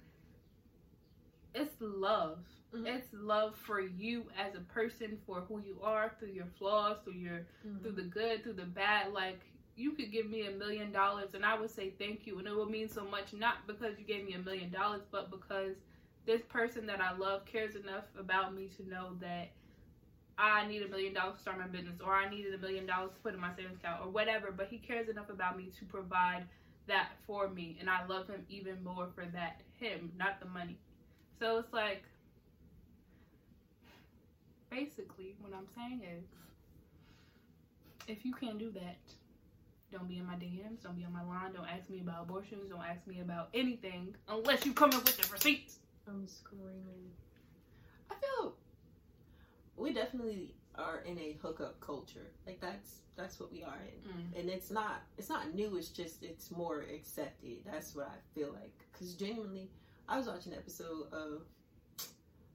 it's 1.53 1.75
love 1.79 2.39
Mm-hmm. 2.75 2.85
It's 2.85 3.07
love 3.13 3.55
for 3.65 3.81
you 3.81 4.25
as 4.37 4.53
a 4.55 4.59
person, 4.59 5.17
for 5.25 5.41
who 5.41 5.59
you 5.59 5.79
are, 5.83 6.11
through 6.19 6.29
your 6.29 6.45
flaws, 6.57 6.97
through 7.03 7.13
your 7.13 7.45
mm-hmm. 7.65 7.79
through 7.81 7.93
the 7.93 8.03
good, 8.03 8.43
through 8.43 8.53
the 8.53 8.65
bad. 8.65 9.11
Like 9.11 9.39
you 9.75 9.91
could 9.91 10.11
give 10.11 10.29
me 10.29 10.45
a 10.45 10.51
million 10.51 10.91
dollars 10.91 11.29
and 11.33 11.45
I 11.45 11.57
would 11.57 11.71
say 11.71 11.93
thank 11.97 12.27
you 12.27 12.37
and 12.37 12.47
it 12.47 12.55
would 12.55 12.69
mean 12.69 12.89
so 12.89 13.05
much 13.05 13.33
not 13.33 13.65
because 13.65 13.97
you 13.97 14.05
gave 14.05 14.25
me 14.25 14.33
a 14.33 14.39
million 14.39 14.69
dollars, 14.69 15.01
but 15.09 15.31
because 15.31 15.75
this 16.25 16.41
person 16.49 16.85
that 16.87 17.01
I 17.01 17.15
love 17.15 17.45
cares 17.45 17.75
enough 17.75 18.03
about 18.19 18.53
me 18.53 18.69
to 18.77 18.87
know 18.87 19.11
that 19.21 19.49
I 20.37 20.67
need 20.67 20.83
a 20.83 20.87
million 20.87 21.13
dollars 21.13 21.35
to 21.35 21.41
start 21.41 21.59
my 21.59 21.67
business 21.67 21.99
or 22.05 22.13
I 22.13 22.29
needed 22.29 22.53
a 22.53 22.57
million 22.57 22.85
dollars 22.85 23.11
to 23.13 23.19
put 23.21 23.33
in 23.33 23.39
my 23.39 23.55
savings 23.55 23.77
account 23.77 24.05
or 24.05 24.11
whatever, 24.11 24.51
but 24.51 24.67
he 24.67 24.77
cares 24.77 25.09
enough 25.09 25.29
about 25.29 25.57
me 25.57 25.71
to 25.79 25.85
provide 25.85 26.45
that 26.87 27.11
for 27.25 27.47
me 27.49 27.77
and 27.79 27.89
I 27.89 28.05
love 28.05 28.27
him 28.27 28.45
even 28.49 28.83
more 28.83 29.07
for 29.15 29.25
that 29.33 29.61
him, 29.79 30.11
not 30.17 30.39
the 30.41 30.47
money. 30.47 30.77
So 31.39 31.57
it's 31.57 31.71
like 31.71 32.03
basically 34.69 35.35
what 35.39 35.53
I'm 35.53 35.67
saying 35.75 36.01
is 36.03 36.25
if 38.07 38.25
you 38.25 38.33
can't 38.33 38.57
do 38.57 38.71
that, 38.71 38.97
don't 39.91 40.07
be 40.07 40.17
in 40.17 40.25
my 40.25 40.35
DMs, 40.35 40.83
don't 40.83 40.97
be 40.97 41.03
on 41.03 41.13
my 41.13 41.23
line, 41.23 41.53
don't 41.53 41.67
ask 41.67 41.89
me 41.89 41.99
about 41.99 42.23
abortions, 42.23 42.69
don't 42.69 42.83
ask 42.83 43.05
me 43.07 43.21
about 43.21 43.49
anything 43.53 44.15
unless 44.27 44.65
you 44.65 44.73
come 44.73 44.91
up 44.91 45.03
with 45.03 45.17
the 45.17 45.31
receipts. 45.31 45.79
I'm 46.07 46.27
screaming. 46.27 47.11
I 48.11 48.15
feel 48.15 48.55
we 49.75 49.93
definitely 49.93 50.53
are 50.75 51.01
in 51.05 51.17
a 51.19 51.37
hookup 51.41 51.79
culture. 51.79 52.31
Like 52.45 52.59
that's 52.59 52.99
that's 53.15 53.39
what 53.39 53.51
we 53.51 53.63
are 53.63 53.77
in, 53.81 54.11
mm. 54.11 54.39
and 54.39 54.49
it's 54.49 54.71
not 54.71 55.01
it's 55.17 55.29
not 55.29 55.53
new. 55.53 55.75
It's 55.77 55.89
just 55.89 56.23
it's 56.23 56.51
more 56.51 56.85
accepted. 56.93 57.57
That's 57.65 57.95
what 57.95 58.07
I 58.07 58.39
feel 58.39 58.51
like. 58.53 58.73
Because 58.91 59.13
genuinely, 59.13 59.69
I 60.07 60.17
was 60.17 60.27
watching 60.27 60.53
an 60.53 60.59
episode 60.59 61.11
of 61.11 61.41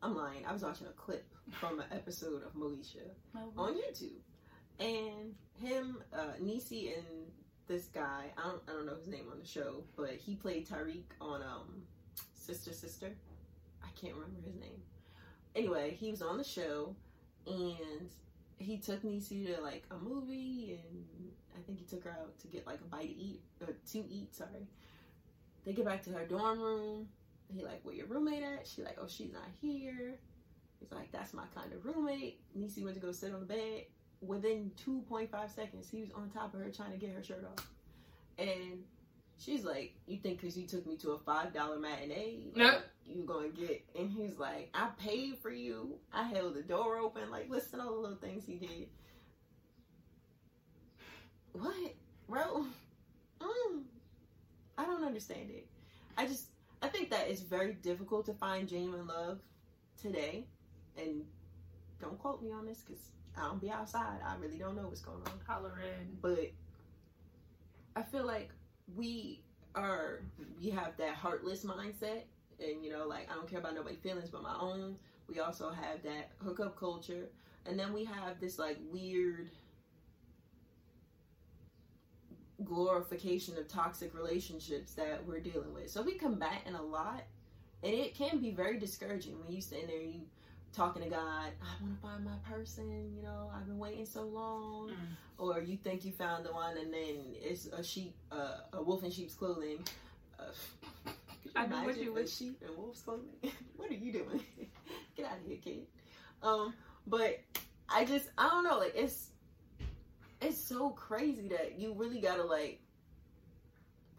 I'm 0.03 0.16
lying. 0.16 0.44
I 0.46 0.53
was 0.53 0.62
watching 0.62 0.87
a 0.87 0.92
clip 0.92 1.24
from 1.50 1.80
an 1.80 1.87
episode 1.92 2.42
of 2.44 2.54
Moesha 2.54 3.09
oh, 3.37 3.52
on 3.57 3.74
YouTube, 3.74 4.20
and 4.80 5.35
him, 5.61 6.02
uh, 6.12 6.33
Niecy, 6.42 6.96
and 6.96 7.07
this 7.66 7.87
guy. 7.87 8.26
I 8.37 8.42
don't, 8.42 8.62
I 8.68 8.72
don't 8.72 8.87
know 8.87 8.96
his 8.96 9.09
name 9.09 9.26
on 9.30 9.38
the 9.40 9.46
show, 9.46 9.85
but 9.96 10.12
he 10.12 10.35
played 10.35 10.68
Tariq 10.68 11.04
on 11.20 11.42
um, 11.42 11.83
Sister 12.35 12.72
Sister. 12.72 13.11
I 13.83 13.88
can't 14.00 14.14
remember 14.14 14.40
his 14.44 14.57
name. 14.57 14.83
Anyway, 15.54 15.96
he 15.98 16.11
was 16.11 16.22
on 16.22 16.38
the 16.38 16.44
show, 16.44 16.94
and 17.46 18.11
he 18.59 18.78
took 18.78 19.02
Niecy 19.02 19.46
to 19.54 19.62
like 19.62 19.85
a 19.90 19.98
movie, 19.98 20.80
and 20.83 21.04
I 21.57 21.62
think 21.62 21.78
he 21.78 21.85
took 21.85 22.04
her 22.04 22.11
out 22.11 22.38
to 22.40 22.46
get 22.48 22.66
like 22.66 22.80
a 22.80 22.88
bite 22.88 23.09
to 23.09 23.14
eat, 23.14 23.40
or 23.61 23.74
to 23.92 23.98
eat. 23.98 24.35
Sorry. 24.35 24.68
They 25.64 25.72
get 25.72 25.87
back 25.87 26.02
to 26.04 26.11
her 26.11 26.26
dorm 26.26 26.61
room 26.61 27.09
he 27.52 27.64
like, 27.64 27.80
where 27.83 27.94
your 27.94 28.07
roommate 28.07 28.42
at? 28.42 28.66
She 28.66 28.83
like, 28.83 28.98
oh, 29.00 29.07
she's 29.09 29.33
not 29.33 29.48
here. 29.61 30.18
He's 30.80 30.92
like, 30.92 31.10
that's 31.12 31.32
my 31.32 31.44
kind 31.54 31.72
of 31.72 31.84
roommate. 31.84 32.40
Niecy 32.58 32.82
went 32.82 32.94
to 32.94 33.00
go 33.00 33.12
sit 33.12 33.32
on 33.32 33.40
the 33.40 33.46
bed. 33.46 33.84
Within 34.20 34.70
2.5 34.87 35.28
seconds, 35.54 35.88
he 35.90 36.00
was 36.00 36.10
on 36.12 36.30
top 36.30 36.54
of 36.54 36.60
her 36.60 36.70
trying 36.70 36.92
to 36.92 36.98
get 36.98 37.10
her 37.14 37.22
shirt 37.22 37.46
off. 37.50 37.66
And 38.38 38.84
she's 39.38 39.64
like, 39.64 39.94
you 40.06 40.18
think 40.18 40.40
because 40.40 40.56
you 40.56 40.66
took 40.66 40.87
me 40.87 40.96
to 40.98 41.12
a 41.12 41.18
$5 41.18 41.80
matinee, 41.80 42.38
like, 42.54 42.56
nope. 42.56 42.82
you 43.06 43.22
going 43.24 43.52
to 43.52 43.60
get. 43.60 43.84
And 43.98 44.10
he's 44.10 44.38
like, 44.38 44.70
I 44.74 44.88
paid 44.98 45.38
for 45.38 45.50
you. 45.50 45.96
I 46.12 46.24
held 46.24 46.54
the 46.54 46.62
door 46.62 46.98
open. 46.98 47.30
Like, 47.30 47.50
listen 47.50 47.80
all 47.80 47.94
the 47.94 48.00
little 48.00 48.16
things 48.16 48.44
he 48.46 48.54
did. 48.54 48.88
What? 51.52 51.94
Bro? 52.28 52.66
Mm. 53.40 53.82
I 54.76 54.84
don't 54.84 55.04
understand 55.04 55.50
it. 55.50 55.66
I 56.16 56.26
just 56.26 56.46
I 56.82 56.88
think 56.88 57.10
that 57.10 57.28
it's 57.28 57.40
very 57.40 57.72
difficult 57.72 58.26
to 58.26 58.34
find 58.34 58.68
genuine 58.68 59.06
love 59.06 59.38
today. 60.00 60.46
And 60.96 61.24
don't 62.00 62.18
quote 62.18 62.42
me 62.42 62.52
on 62.52 62.66
this 62.66 62.83
because 62.87 63.02
I 63.37 63.42
don't 63.42 63.61
be 63.61 63.70
outside. 63.70 64.18
I 64.24 64.37
really 64.37 64.59
don't 64.59 64.76
know 64.76 64.83
what's 64.83 65.00
going 65.00 65.22
on. 65.26 65.40
Holler 65.46 65.80
in. 65.80 66.16
But 66.20 66.50
I 67.96 68.02
feel 68.02 68.26
like 68.26 68.50
we 68.94 69.40
are, 69.74 70.20
we 70.61 70.70
have 70.70 70.96
that 70.98 71.14
heartless 71.14 71.64
mindset. 71.64 72.22
And, 72.61 72.85
you 72.85 72.92
know, 72.92 73.07
like, 73.07 73.28
I 73.30 73.35
don't 73.35 73.48
care 73.48 73.59
about 73.59 73.74
nobody's 73.74 73.98
feelings 73.98 74.30
but 74.30 74.42
my 74.42 74.57
own. 74.61 74.96
We 75.28 75.40
also 75.40 75.70
have 75.70 76.02
that 76.04 76.30
hookup 76.38 76.78
culture. 76.78 77.28
And 77.66 77.78
then 77.78 77.92
we 77.92 78.04
have 78.04 78.40
this, 78.40 78.59
like, 78.59 78.78
weird 78.92 79.50
glorification 82.62 83.59
of 83.59 83.68
toxic 83.68 84.14
relationships 84.14 84.94
that 84.94 85.24
we're 85.26 85.40
dealing 85.40 85.74
with. 85.74 85.90
So 85.90 86.02
we 86.02 86.14
combat 86.14 86.62
in 86.66 86.74
a 86.74 86.83
lot, 86.83 87.24
and 87.83 87.92
it 87.92 88.14
can 88.14 88.38
be 88.38 88.50
very 88.50 88.78
discouraging 88.78 89.38
when 89.40 89.52
you 89.52 89.61
stand 89.61 89.88
there 89.88 90.00
you 90.00 90.22
talking 90.74 91.02
to 91.02 91.08
God, 91.08 91.20
I 91.62 91.82
want 91.82 91.94
to 91.94 92.02
find 92.02 92.24
my 92.24 92.37
person, 92.50 93.12
you 93.16 93.22
know, 93.22 93.50
I've 93.54 93.66
been 93.66 93.78
waiting 93.78 94.06
so 94.06 94.22
long, 94.22 94.90
mm. 94.90 94.94
or 95.38 95.60
you 95.60 95.76
think 95.76 96.04
you 96.04 96.12
found 96.12 96.44
the 96.44 96.52
one, 96.52 96.76
and 96.76 96.92
then 96.92 97.34
it's 97.34 97.66
a 97.66 97.82
sheep, 97.82 98.14
uh, 98.32 98.58
a 98.72 98.82
wolf 98.82 99.04
in 99.04 99.10
sheep's 99.10 99.34
clothing. 99.34 99.78
Uh, 100.38 101.12
I 101.56 101.66
know 101.66 101.84
what 101.84 101.96
you 101.96 102.12
with 102.12 102.30
sheep 102.30 102.60
and 102.66 102.76
wolf's 102.76 103.02
clothing. 103.02 103.26
what 103.76 103.90
are 103.90 103.94
you 103.94 104.12
doing? 104.12 104.42
Get 105.16 105.26
out 105.26 105.38
of 105.38 105.46
here, 105.46 105.58
kid. 105.62 105.87
Um, 106.42 106.74
but 107.06 107.40
I 107.88 108.04
just 108.04 108.30
I 108.37 108.48
don't 108.48 108.64
know, 108.64 108.78
like 108.78 108.94
it's 108.96 109.28
it's 110.42 110.58
so 110.58 110.90
crazy 110.90 111.48
that 111.48 111.78
you 111.78 111.94
really 111.94 112.20
gotta 112.20 112.42
like 112.42 112.80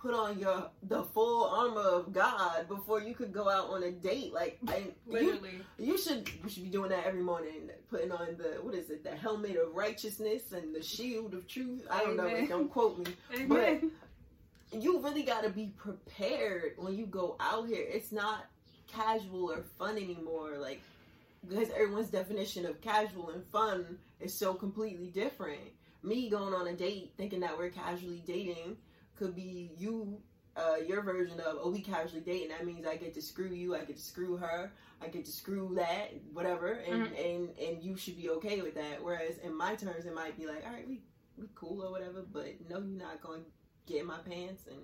put 0.06 0.14
on 0.14 0.38
your 0.38 0.70
the 0.84 1.04
full 1.04 1.46
armor 1.46 1.82
of 1.82 2.14
God 2.14 2.68
before 2.68 3.02
you 3.02 3.16
could 3.16 3.34
go 3.34 3.50
out 3.50 3.70
on 3.72 3.82
a 3.82 3.92
date. 3.92 4.34
Like, 4.34 4.60
literally, 5.08 5.62
you, 5.80 5.94
you, 5.94 5.98
should 5.98 6.30
you 6.44 6.50
should 6.50 6.64
be 6.64 6.70
doing 6.70 6.90
that 6.92 7.06
every 7.06 7.24
morning, 7.24 7.72
putting 7.90 8.12
on 8.12 8.38
the 8.38 8.60
what 8.62 8.76
is 8.76 8.92
it, 8.92 9.04
the 9.04 9.16
helmet 9.16 9.58
of 9.58 9.74
righteousness 9.74 10.52
and 10.52 10.76
the 10.76 10.84
shield 10.84 11.34
of 11.34 11.48
truth. 11.48 11.88
I 11.90 12.02
don't 12.02 12.20
Amen. 12.20 12.42
know, 12.42 12.48
don't 12.48 12.72
quote 12.72 13.00
me, 13.00 13.06
Amen. 13.36 13.92
but 14.72 14.80
you 14.80 15.00
really 15.00 15.24
got 15.24 15.44
to 15.44 15.50
be 15.50 15.74
prepared 15.76 16.74
when 16.78 16.96
you 16.96 17.08
go 17.08 17.36
out 17.40 17.68
here. 17.68 17.84
It's 17.88 18.12
not 18.12 18.46
casual 18.88 19.52
or 19.52 19.64
fun 19.80 19.98
anymore. 19.98 20.58
Like, 20.60 20.82
because 21.48 21.72
everyone's 21.72 22.10
definition 22.10 22.68
of 22.68 22.80
casual 22.80 23.32
and 23.32 23.44
fun 23.52 23.98
is 24.20 24.34
so 24.36 24.54
completely 24.54 25.08
different 25.08 25.62
me 26.04 26.30
going 26.30 26.54
on 26.54 26.68
a 26.68 26.74
date 26.74 27.12
thinking 27.18 27.40
that 27.40 27.58
we're 27.58 27.70
casually 27.70 28.22
dating 28.28 28.78
could 29.16 29.36
be 29.36 29.72
you 29.78 30.22
uh, 30.58 30.78
your 30.88 31.02
version 31.02 31.40
of 31.42 31.58
oh 31.62 31.70
we 31.70 31.82
casually 31.82 32.22
dating. 32.22 32.50
That 32.50 32.66
means 32.66 32.86
i 32.86 32.96
get 32.96 33.14
to 33.16 33.22
screw 33.22 33.50
you 33.50 33.76
i 33.76 33.80
get 33.80 33.98
to 33.98 34.02
screw 34.02 34.38
her 34.38 34.72
i 35.02 35.08
get 35.08 35.26
to 35.26 35.32
screw 35.32 35.74
that 35.76 36.14
whatever 36.32 36.72
and 36.72 37.08
mm-hmm. 37.08 37.16
and 37.16 37.50
and 37.58 37.84
you 37.84 37.98
should 37.98 38.18
be 38.18 38.30
okay 38.32 38.62
with 38.62 38.76
that. 38.76 39.04
Whereas 39.04 39.38
in 39.44 39.56
my 39.56 39.76
terms 39.76 40.06
it 40.06 40.14
might 40.14 40.38
be 40.38 40.46
like 40.48 40.64
all 40.66 40.74
right 40.74 40.88
we 40.88 41.02
we 41.38 41.48
cool 41.56 41.84
or 41.84 41.92
whatever 41.92 42.26
but 42.32 42.56
no 42.70 42.78
you're 42.78 42.98
not 42.98 43.22
going 43.22 43.44
to 43.44 43.92
get 43.92 44.02
in 44.02 44.08
my 44.08 44.20
pants 44.20 44.64
and 44.68 44.80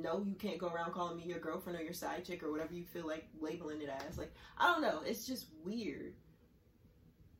no 0.00 0.22
you 0.24 0.36
can't 0.36 0.58
go 0.58 0.68
around 0.68 0.92
calling 0.92 1.16
me 1.16 1.24
your 1.24 1.40
girlfriend 1.40 1.76
or 1.76 1.82
your 1.82 1.92
side 1.92 2.24
chick 2.24 2.44
or 2.44 2.52
whatever 2.52 2.72
you 2.72 2.84
feel 2.84 3.06
like 3.06 3.28
labeling 3.40 3.82
it 3.82 3.90
as. 4.08 4.16
Like 4.16 4.32
i 4.58 4.72
don't 4.72 4.82
know. 4.82 5.00
It's 5.04 5.26
just 5.26 5.46
weird 5.64 6.14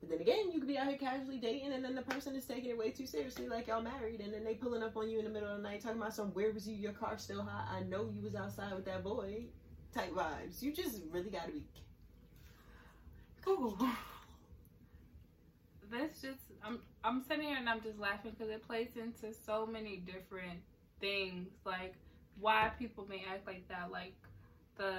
but 0.09 0.19
then 0.19 0.21
again, 0.21 0.51
you 0.51 0.59
could 0.59 0.67
be 0.67 0.77
out 0.77 0.87
here 0.87 0.97
casually 0.97 1.37
dating, 1.37 1.73
and 1.73 1.83
then 1.83 1.95
the 1.95 2.01
person 2.01 2.35
is 2.35 2.45
taking 2.45 2.71
it 2.71 2.77
way 2.77 2.91
too 2.91 3.05
seriously, 3.05 3.47
like 3.47 3.67
y'all 3.67 3.81
married, 3.81 4.19
and 4.21 4.33
then 4.33 4.43
they 4.43 4.53
pulling 4.53 4.83
up 4.83 4.95
on 4.97 5.09
you 5.09 5.19
in 5.19 5.25
the 5.25 5.31
middle 5.31 5.49
of 5.49 5.57
the 5.57 5.63
night 5.63 5.81
talking 5.81 5.97
about 5.97 6.13
some 6.13 6.29
where 6.33 6.51
was 6.51 6.67
you? 6.67 6.75
Your 6.75 6.93
car 6.93 7.17
still 7.17 7.41
hot? 7.41 7.67
I 7.71 7.83
know 7.83 8.09
you 8.13 8.21
was 8.21 8.35
outside 8.35 8.73
with 8.73 8.85
that 8.85 9.03
boy. 9.03 9.45
Type 9.93 10.13
vibes. 10.13 10.61
You 10.61 10.73
just 10.73 11.01
really 11.11 11.29
got 11.29 11.45
to 11.45 11.51
be. 11.51 11.63
Cool. 13.45 13.77
That's 15.91 16.21
just 16.21 16.39
I'm 16.63 16.79
I'm 17.03 17.23
sitting 17.23 17.47
here 17.47 17.57
and 17.57 17.69
I'm 17.69 17.81
just 17.81 17.99
laughing 17.99 18.31
because 18.31 18.51
it 18.51 18.65
plays 18.65 18.89
into 18.95 19.35
so 19.45 19.67
many 19.67 19.97
different 19.97 20.59
things 20.99 21.49
like 21.65 21.93
why 22.39 22.71
people 22.79 23.05
may 23.07 23.23
act 23.31 23.45
like 23.45 23.67
that 23.67 23.91
like 23.91 24.15
the 24.77 24.93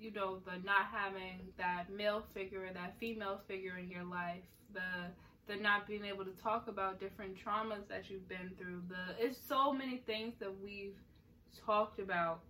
you 0.00 0.10
know 0.12 0.38
the 0.44 0.52
not 0.64 0.86
having 0.92 1.40
that 1.56 1.90
male 1.90 2.24
figure 2.34 2.68
that 2.72 2.94
female 2.98 3.40
figure 3.48 3.78
in 3.78 3.90
your 3.90 4.04
life 4.04 4.42
the 4.72 5.10
the 5.46 5.56
not 5.56 5.86
being 5.86 6.04
able 6.04 6.24
to 6.24 6.30
talk 6.42 6.68
about 6.68 6.98
different 7.00 7.34
traumas 7.36 7.86
that 7.88 8.08
you've 8.10 8.28
been 8.28 8.50
through 8.58 8.82
the 8.88 9.24
it's 9.24 9.38
so 9.38 9.72
many 9.72 9.98
things 9.98 10.34
that 10.40 10.52
we've 10.62 10.96
talked 11.64 11.98
about. 11.98 12.40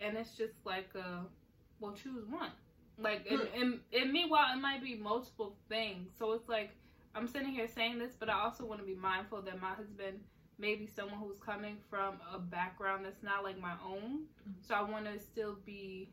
And 0.00 0.16
it's 0.16 0.36
just 0.36 0.54
like 0.64 0.90
uh 0.94 1.20
well 1.80 1.92
choose 1.92 2.26
one. 2.28 2.50
Like 2.98 3.26
and, 3.30 3.42
and, 3.56 3.80
and 3.92 4.12
meanwhile 4.12 4.46
it 4.54 4.60
might 4.60 4.82
be 4.82 4.96
multiple 4.96 5.56
things. 5.68 6.10
So 6.18 6.32
it's 6.32 6.48
like 6.48 6.70
i'm 7.16 7.28
sitting 7.28 7.50
here 7.50 7.68
saying 7.68 7.96
this 7.96 8.12
but 8.18 8.28
i 8.28 8.32
also 8.32 8.64
want 8.64 8.80
to 8.80 8.84
be 8.84 8.96
mindful 8.96 9.40
that 9.40 9.60
my 9.60 9.68
husband 9.68 10.18
may 10.58 10.74
be 10.74 10.86
someone 10.86 11.18
who's 11.18 11.38
coming 11.38 11.76
from 11.90 12.14
a 12.32 12.38
background 12.38 13.04
that's 13.04 13.22
not 13.22 13.42
like 13.42 13.60
my 13.60 13.74
own 13.84 14.20
Mm-hmm. 14.44 14.60
so 14.66 14.74
i 14.74 14.82
want 14.82 15.06
to 15.06 15.18
still 15.18 15.56
be 15.64 16.08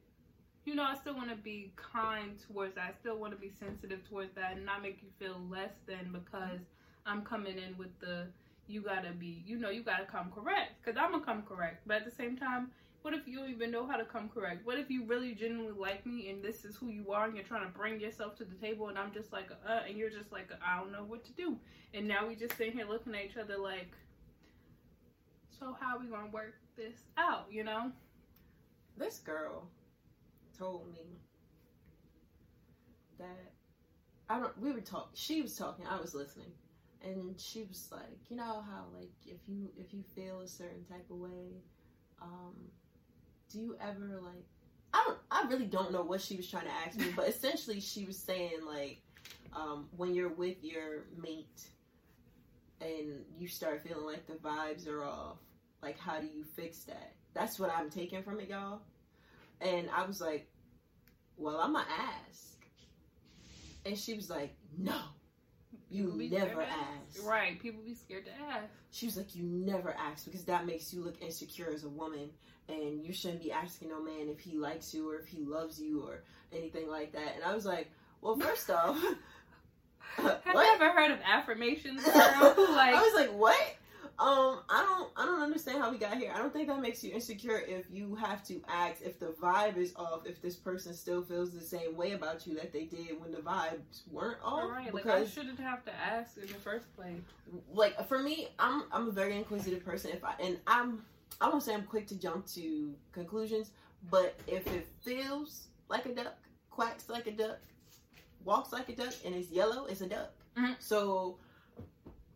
you 0.63 0.73
know 0.73 0.83
i 0.83 0.95
still 0.95 1.15
want 1.15 1.29
to 1.29 1.35
be 1.35 1.73
kind 1.75 2.39
towards 2.47 2.75
that 2.75 2.85
i 2.95 2.99
still 2.99 3.17
want 3.17 3.33
to 3.33 3.39
be 3.39 3.51
sensitive 3.59 4.07
towards 4.07 4.33
that 4.35 4.53
and 4.55 4.65
not 4.65 4.81
make 4.81 4.99
you 5.01 5.09
feel 5.19 5.37
less 5.49 5.73
than 5.85 6.11
because 6.13 6.61
i'm 7.05 7.23
coming 7.23 7.57
in 7.57 7.77
with 7.77 7.97
the 7.99 8.25
you 8.67 8.79
gotta 8.81 9.11
be 9.11 9.43
you 9.45 9.57
know 9.59 9.69
you 9.69 9.83
gotta 9.83 10.05
come 10.05 10.31
correct 10.33 10.71
because 10.81 10.97
i'm 10.97 11.11
gonna 11.11 11.25
come 11.25 11.43
correct 11.43 11.81
but 11.85 11.97
at 11.97 12.05
the 12.05 12.11
same 12.11 12.37
time 12.37 12.71
what 13.01 13.13
if 13.15 13.27
you 13.27 13.39
don't 13.39 13.49
even 13.49 13.71
know 13.71 13.87
how 13.87 13.97
to 13.97 14.05
come 14.05 14.29
correct? 14.29 14.63
What 14.63 14.77
if 14.77 14.91
you 14.91 15.03
really 15.05 15.33
genuinely 15.33 15.73
like 15.75 16.05
me 16.05 16.29
and 16.29 16.43
this 16.43 16.63
is 16.65 16.75
who 16.75 16.89
you 16.89 17.11
are 17.11 17.25
and 17.25 17.35
you're 17.35 17.43
trying 17.43 17.65
to 17.65 17.75
bring 17.75 17.99
yourself 17.99 18.37
to 18.37 18.45
the 18.45 18.53
table 18.53 18.89
and 18.89 18.97
I'm 18.97 19.11
just 19.11 19.33
like, 19.33 19.49
uh, 19.67 19.79
and 19.87 19.97
you're 19.97 20.11
just 20.11 20.31
like, 20.31 20.49
I 20.63 20.79
don't 20.79 20.91
know 20.91 21.03
what 21.03 21.25
to 21.25 21.31
do. 21.31 21.57
And 21.95 22.07
now 22.07 22.27
we 22.27 22.35
just 22.35 22.55
sitting 22.57 22.73
here 22.73 22.85
looking 22.87 23.15
at 23.15 23.25
each 23.25 23.37
other 23.37 23.57
like, 23.57 23.91
so 25.61 25.77
how 25.79 25.95
are 25.95 25.99
we 25.99 26.07
gonna 26.07 26.31
work 26.31 26.55
this 26.75 26.95
out, 27.17 27.45
you 27.51 27.63
know? 27.63 27.91
This 28.97 29.19
girl 29.19 29.67
told 30.57 30.91
me 30.91 31.19
that 33.19 33.53
I 34.27 34.39
don't. 34.39 34.57
We 34.59 34.71
were 34.71 34.81
talking. 34.81 35.11
She 35.13 35.41
was 35.41 35.55
talking. 35.55 35.85
I 35.85 36.01
was 36.01 36.15
listening, 36.15 36.51
and 37.03 37.39
she 37.39 37.63
was 37.63 37.89
like, 37.91 38.17
you 38.29 38.37
know 38.37 38.63
how 38.69 38.85
like 38.97 39.11
if 39.25 39.37
you 39.47 39.69
if 39.77 39.93
you 39.93 40.03
feel 40.15 40.41
a 40.41 40.47
certain 40.47 40.83
type 40.85 41.05
of 41.11 41.17
way, 41.17 41.61
um, 42.21 42.55
do 43.51 43.59
you 43.59 43.75
ever 43.79 44.19
like? 44.23 44.43
I 44.93 45.03
don't. 45.05 45.19
I 45.29 45.47
really 45.47 45.67
don't 45.67 45.91
know 45.91 46.01
what 46.01 46.21
she 46.21 46.37
was 46.37 46.49
trying 46.49 46.65
to 46.65 46.73
ask 46.85 46.97
me, 46.97 47.13
but 47.15 47.27
essentially 47.29 47.79
she 47.79 48.05
was 48.05 48.17
saying 48.17 48.59
like, 48.65 49.01
um, 49.53 49.87
when 49.95 50.15
you're 50.15 50.33
with 50.33 50.57
your 50.63 51.05
mate, 51.21 51.67
and 52.81 53.23
you 53.37 53.47
start 53.47 53.81
feeling 53.87 54.05
like 54.05 54.25
the 54.25 54.33
vibes 54.33 54.87
are 54.87 55.05
off, 55.05 55.37
like 55.81 55.99
how 55.99 56.19
do 56.19 56.27
you 56.27 56.43
fix 56.43 56.83
that? 56.83 57.13
That's 57.33 57.59
what 57.59 57.71
I'm 57.75 57.89
taking 57.89 58.23
from 58.23 58.39
it, 58.39 58.49
y'all. 58.49 58.81
And 59.61 59.89
I 59.95 60.05
was 60.05 60.19
like, 60.19 60.49
well, 61.37 61.59
I'm 61.59 61.73
gonna 61.73 61.85
ask. 61.89 62.57
And 63.85 63.97
she 63.97 64.13
was 64.13 64.29
like, 64.29 64.55
no, 64.77 64.95
you 65.89 66.03
People 66.05 66.17
be 66.17 66.27
scared 66.29 66.47
never 66.49 66.61
ask. 66.61 67.25
Right, 67.27 67.59
people 67.59 67.81
be 67.83 67.95
scared 67.95 68.25
to 68.25 68.31
ask. 68.49 68.65
She 68.91 69.05
was 69.05 69.17
like, 69.17 69.35
you 69.35 69.43
never 69.43 69.93
ask 69.93 70.25
because 70.25 70.43
that 70.45 70.65
makes 70.65 70.93
you 70.93 71.03
look 71.03 71.21
insecure 71.21 71.71
as 71.73 71.83
a 71.83 71.89
woman. 71.89 72.29
And 72.69 73.03
you 73.03 73.11
shouldn't 73.11 73.41
be 73.41 73.51
asking 73.51 73.89
no 73.89 74.01
man 74.01 74.29
if 74.29 74.39
he 74.39 74.57
likes 74.57 74.93
you 74.93 75.09
or 75.09 75.17
if 75.17 75.27
he 75.27 75.43
loves 75.43 75.81
you 75.81 76.03
or 76.03 76.23
anything 76.53 76.87
like 76.89 77.11
that. 77.13 77.35
And 77.35 77.43
I 77.43 77.53
was 77.53 77.65
like, 77.65 77.91
well, 78.21 78.37
first 78.37 78.69
off, 78.69 79.03
Have 80.17 80.41
what? 80.51 80.65
you 80.65 80.73
ever 80.73 80.91
heard 80.91 81.11
of 81.11 81.19
affirmations, 81.25 82.03
girl? 82.05 82.13
I 82.13 83.01
was 83.03 83.13
like, 83.15 83.31
what? 83.31 83.75
Um, 84.19 84.59
I 84.69 84.83
don't, 84.83 85.09
I 85.17 85.25
don't 85.25 85.41
understand 85.41 85.79
how 85.81 85.89
we 85.91 85.97
got 85.97 86.17
here. 86.17 86.31
I 86.35 86.37
don't 86.37 86.53
think 86.53 86.67
that 86.67 86.79
makes 86.79 87.03
you 87.03 87.11
insecure 87.13 87.57
if 87.67 87.85
you 87.91 88.15
have 88.15 88.43
to 88.45 88.61
ask 88.67 89.01
if 89.01 89.19
the 89.19 89.27
vibe 89.41 89.77
is 89.77 89.93
off. 89.95 90.25
If 90.27 90.41
this 90.41 90.55
person 90.55 90.93
still 90.93 91.23
feels 91.23 91.51
the 91.51 91.61
same 91.61 91.95
way 91.95 92.11
about 92.11 92.45
you 92.45 92.53
that 92.55 92.71
they 92.71 92.85
did 92.85 93.19
when 93.19 93.31
the 93.31 93.39
vibes 93.39 94.01
weren't 94.11 94.37
off, 94.43 94.63
all 94.63 94.69
right, 94.69 94.93
like 94.93 95.07
I 95.07 95.25
shouldn't 95.25 95.59
have 95.59 95.83
to 95.85 95.91
ask 95.93 96.37
in 96.37 96.43
the 96.47 96.53
first 96.53 96.93
place. 96.95 97.19
like 97.73 98.07
for 98.07 98.19
me, 98.19 98.49
I'm, 98.59 98.83
I'm 98.91 99.07
a 99.07 99.11
very 99.11 99.35
inquisitive 99.37 99.83
person. 99.83 100.11
If 100.11 100.23
I 100.23 100.33
and 100.39 100.59
I'm, 100.67 101.03
I 101.39 101.49
won't 101.49 101.63
say 101.63 101.73
I'm 101.73 101.83
quick 101.83 102.05
to 102.07 102.15
jump 102.15 102.45
to 102.53 102.93
conclusions, 103.13 103.71
but 104.09 104.35
if 104.45 104.67
it 104.67 104.87
feels 105.03 105.67
like 105.89 106.05
a 106.05 106.13
duck, 106.13 106.37
quacks 106.69 107.09
like 107.09 107.25
a 107.27 107.31
duck, 107.31 107.57
walks 108.43 108.71
like 108.71 108.89
a 108.89 108.95
duck, 108.95 109.13
and 109.25 109.33
it's 109.33 109.49
yellow, 109.49 109.85
it's 109.85 110.01
a 110.01 110.07
duck. 110.07 110.31
Mhm. 110.57 110.75
So 110.79 111.37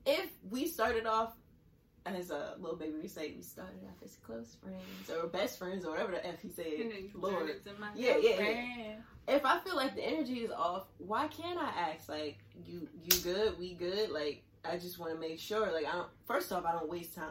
if 0.05 0.29
we 0.49 0.67
started 0.67 1.05
off 1.05 1.33
as 2.05 2.29
a 2.29 2.37
uh, 2.37 2.49
little 2.59 2.77
baby, 2.77 2.93
we 3.01 3.07
say 3.07 3.33
we 3.35 3.41
started 3.41 3.79
off 3.85 4.03
as 4.03 4.15
close 4.17 4.55
friends 4.61 5.09
or 5.09 5.27
best 5.27 5.57
friends 5.57 5.85
or 5.85 5.91
whatever 5.91 6.11
the 6.11 6.25
f 6.25 6.41
he 6.41 6.49
said. 6.49 6.65
And 6.67 6.91
then 6.91 7.03
you 7.03 7.11
Lord. 7.15 7.49
it 7.49 7.63
to 7.65 7.71
my 7.79 7.89
Yeah, 7.95 8.17
yeah, 8.17 8.41
yeah. 8.41 8.95
If 9.27 9.43
I 9.43 9.59
feel 9.59 9.75
like 9.75 9.95
the 9.95 10.05
energy 10.05 10.39
is 10.39 10.51
off, 10.51 10.85
why 10.99 11.27
can't 11.27 11.57
I 11.57 11.69
ask 11.91 12.07
like 12.07 12.37
you 12.63 12.87
you 13.03 13.21
good, 13.21 13.57
we 13.57 13.73
good? 13.73 14.11
Like 14.11 14.43
I 14.63 14.77
just 14.77 14.99
want 14.99 15.13
to 15.13 15.19
make 15.19 15.39
sure. 15.39 15.71
Like 15.71 15.87
I 15.87 15.93
don't. 15.93 16.09
First 16.25 16.51
off, 16.51 16.63
I 16.65 16.73
don't 16.73 16.89
waste 16.89 17.15
time. 17.15 17.29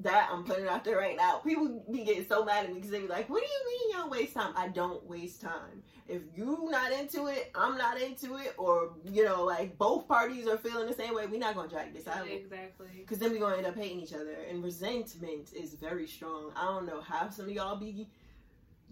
That 0.00 0.28
I'm 0.30 0.42
putting 0.42 0.66
out 0.66 0.84
there 0.84 0.96
right 0.96 1.16
now. 1.16 1.38
People 1.38 1.84
be 1.90 2.04
getting 2.04 2.26
so 2.26 2.44
mad 2.44 2.64
at 2.64 2.70
me 2.70 2.76
because 2.76 2.90
they 2.90 3.00
be 3.00 3.06
like, 3.06 3.30
"What 3.30 3.40
do 3.40 3.46
you 3.46 3.64
mean 3.66 3.92
don't 3.92 4.10
waste 4.10 4.34
time?" 4.34 4.52
I 4.56 4.66
don't 4.66 5.04
waste 5.04 5.40
time. 5.40 5.84
If 6.08 6.22
you 6.36 6.68
not 6.68 6.90
into 6.90 7.28
it, 7.28 7.52
I'm 7.54 7.78
not 7.78 8.00
into 8.00 8.36
it, 8.36 8.54
or 8.58 8.94
you 9.04 9.24
know, 9.24 9.44
like 9.44 9.78
both 9.78 10.08
parties 10.08 10.48
are 10.48 10.58
feeling 10.58 10.88
the 10.88 10.94
same 10.94 11.14
way. 11.14 11.26
We're 11.26 11.38
not 11.38 11.54
gonna 11.54 11.68
drag 11.68 11.94
this 11.94 12.08
out. 12.08 12.26
Exactly. 12.26 12.88
Because 12.98 13.20
then 13.20 13.30
we're 13.30 13.38
gonna 13.38 13.56
end 13.56 13.66
up 13.66 13.76
hating 13.76 14.00
each 14.00 14.12
other, 14.12 14.34
and 14.50 14.64
resentment 14.64 15.52
is 15.54 15.74
very 15.74 16.08
strong. 16.08 16.50
I 16.56 16.64
don't 16.64 16.86
know 16.86 17.00
how 17.00 17.30
some 17.30 17.46
of 17.46 17.52
y'all 17.52 17.76
be 17.76 18.08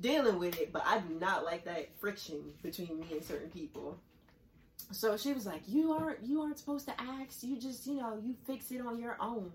dealing 0.00 0.38
with 0.38 0.58
it, 0.60 0.72
but 0.72 0.86
I 0.86 1.00
do 1.00 1.14
not 1.14 1.44
like 1.44 1.64
that 1.64 1.88
friction 1.98 2.54
between 2.62 3.00
me 3.00 3.06
and 3.10 3.24
certain 3.24 3.50
people. 3.50 3.98
So 4.92 5.16
she 5.16 5.32
was 5.32 5.46
like, 5.46 5.62
"You 5.66 5.92
aren't, 5.92 6.22
you 6.22 6.42
aren't 6.42 6.60
supposed 6.60 6.86
to 6.86 7.00
ask. 7.00 7.42
You 7.42 7.58
just, 7.58 7.86
you 7.88 7.96
know, 7.96 8.20
you 8.22 8.36
fix 8.46 8.70
it 8.70 8.80
on 8.80 9.00
your 9.00 9.16
own." 9.20 9.52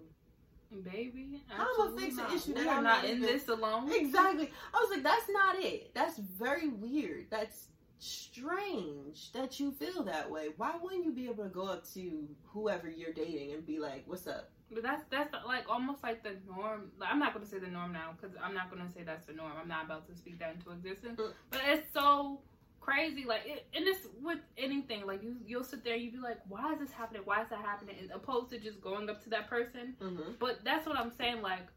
Baby, 0.84 1.42
How 1.48 1.64
I'ma 1.64 1.86
absolutely 1.86 2.12
fix 2.12 2.18
an 2.18 2.36
issue 2.36 2.54
that 2.56 2.68
I'm 2.68 2.84
not 2.84 3.06
in 3.06 3.22
this 3.22 3.48
alone. 3.48 3.92
Exactly. 3.92 4.52
I 4.74 4.78
was 4.78 4.90
like, 4.92 5.04
"That's 5.04 5.30
not 5.30 5.60
it. 5.60 5.94
That's 5.94 6.18
very 6.18 6.68
weird. 6.68 7.28
That's 7.30 7.70
strange 8.00 9.32
that 9.32 9.60
you 9.60 9.72
feel 9.72 10.04
that 10.04 10.30
way. 10.30 10.50
Why 10.58 10.76
wouldn't 10.82 11.06
you 11.06 11.12
be 11.12 11.26
able 11.26 11.46
to 11.46 11.50
go 11.50 11.68
up 11.68 11.88
to 11.94 12.28
whoever 12.44 12.90
you're 12.90 13.14
dating 13.14 13.54
and 13.54 13.66
be 13.66 13.80
like, 13.80 14.04
"What's 14.08 14.28
up?" 14.28 14.50
But 14.72 14.84
that's 14.84 15.04
that's 15.10 15.34
like 15.46 15.70
almost 15.70 16.04
like 16.04 16.24
the 16.24 16.36
norm. 16.46 16.92
Like, 17.00 17.10
I'm 17.12 17.20
not 17.20 17.34
going 17.34 17.46
to 17.46 17.50
say 17.50 17.60
the 17.60 17.68
norm 17.68 17.94
now 17.94 18.16
because 18.20 18.36
I'm 18.44 18.54
not 18.54 18.70
going 18.70 18.86
to 18.86 18.94
say 18.94 19.04
that's 19.04 19.26
the 19.26 19.34
norm. 19.34 19.54
I'm 19.60 19.68
not 19.68 19.86
about 19.86 20.08
to 20.10 20.16
speak 20.16 20.40
that 20.40 20.56
into 20.56 20.72
existence. 20.72 21.20
Mm. 21.20 21.32
But 21.50 21.62
it's 21.66 21.94
so 21.94 22.42
crazy. 22.88 23.26
Like, 23.26 23.41
it, 23.45 23.65
and 23.76 23.86
it's 23.88 24.08
with 24.21 24.39
anything. 24.58 25.06
Like 25.06 25.21
you, 25.23 25.36
you'll 25.45 25.63
sit 25.63 25.84
there 25.84 25.95
and 25.95 26.04
you 26.04 26.12
be 26.12 26.17
like, 26.19 26.39
"Why 26.47 26.73
is 26.73 26.80
this 26.80 26.91
happening? 26.91 27.23
Why 27.26 27.41
is 27.41 27.50
that 27.50 27.60
happening?" 27.60 27.95
And 28.00 28.12
opposed 28.12 28.50
to 28.52 28.60
just 28.60 28.82
going 28.82 29.10
up 29.10 29.23
to 29.23 29.30
that 29.32 29.50
person. 29.50 29.95
Mm-hmm. 30.02 30.34
But 30.39 30.60
that's 30.63 30.88
what 30.88 30.97
I'm 30.97 31.12
saying. 31.12 31.41
Like, 31.41 31.67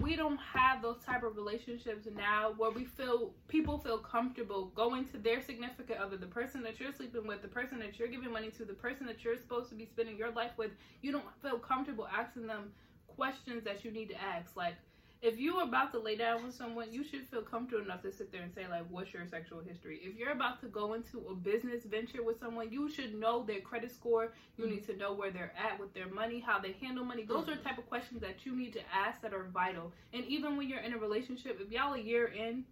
we 0.00 0.16
don't 0.16 0.38
have 0.38 0.82
those 0.82 0.98
type 1.04 1.22
of 1.22 1.36
relationships 1.36 2.06
now 2.14 2.54
where 2.56 2.70
we 2.70 2.84
feel 2.84 3.32
people 3.48 3.78
feel 3.78 3.98
comfortable 3.98 4.66
going 4.74 5.06
to 5.08 5.18
their 5.18 5.42
significant 5.42 5.98
other, 5.98 6.16
the 6.16 6.26
person 6.26 6.62
that 6.62 6.78
you're 6.80 6.92
sleeping 6.92 7.26
with, 7.26 7.42
the 7.42 7.48
person 7.48 7.78
that 7.78 7.98
you're 7.98 8.08
giving 8.08 8.32
money 8.32 8.50
to, 8.50 8.64
the 8.64 8.74
person 8.74 9.06
that 9.06 9.24
you're 9.24 9.36
supposed 9.36 9.68
to 9.70 9.74
be 9.74 9.86
spending 9.86 10.16
your 10.16 10.30
life 10.30 10.52
with. 10.56 10.72
You 11.00 11.12
don't 11.12 11.24
feel 11.42 11.58
comfortable 11.58 12.06
asking 12.06 12.46
them 12.46 12.72
questions 13.06 13.64
that 13.64 13.84
you 13.84 13.90
need 13.90 14.08
to 14.10 14.20
ask. 14.20 14.56
Like, 14.56 14.74
if 15.20 15.38
you're 15.38 15.62
about 15.62 15.90
to 15.92 15.98
lay 15.98 16.16
down 16.16 16.44
with 16.44 16.54
someone, 16.54 16.92
you 16.92 17.02
should 17.02 17.26
feel 17.26 17.42
comfortable 17.42 17.84
enough 17.84 18.02
to 18.02 18.12
sit 18.12 18.30
there 18.30 18.42
and 18.42 18.54
say, 18.54 18.66
like, 18.68 18.84
what's 18.88 19.12
your 19.12 19.26
sexual 19.26 19.60
history? 19.60 19.98
If 20.02 20.16
you're 20.16 20.30
about 20.30 20.60
to 20.60 20.68
go 20.68 20.94
into 20.94 21.26
a 21.28 21.34
business 21.34 21.84
venture 21.84 22.22
with 22.22 22.38
someone, 22.38 22.70
you 22.70 22.88
should 22.88 23.18
know 23.18 23.42
their 23.42 23.60
credit 23.60 23.90
score. 23.90 24.32
You 24.56 24.66
Mhm. 24.66 24.70
need 24.70 24.84
to 24.86 24.96
know 24.96 25.12
where 25.12 25.32
they're 25.32 25.52
at 25.56 25.78
with 25.80 25.92
their 25.92 26.06
money, 26.08 26.38
how 26.38 26.60
they 26.60 26.72
handle 26.72 27.04
money. 27.04 27.24
Those 27.24 27.48
are 27.48 27.56
the 27.56 27.62
type 27.62 27.78
of 27.78 27.88
questions 27.88 28.20
that 28.20 28.46
you 28.46 28.54
need 28.54 28.72
to 28.74 28.94
ask 28.94 29.20
that 29.22 29.34
are 29.34 29.44
vital. 29.44 29.92
And 30.12 30.24
even 30.26 30.56
when 30.56 30.68
you're 30.68 30.80
in 30.80 30.92
a 30.92 30.98
relationship, 30.98 31.60
if 31.60 31.70
y'all 31.72 31.94
a 31.94 31.98
year 31.98 32.26
in, 32.26 32.64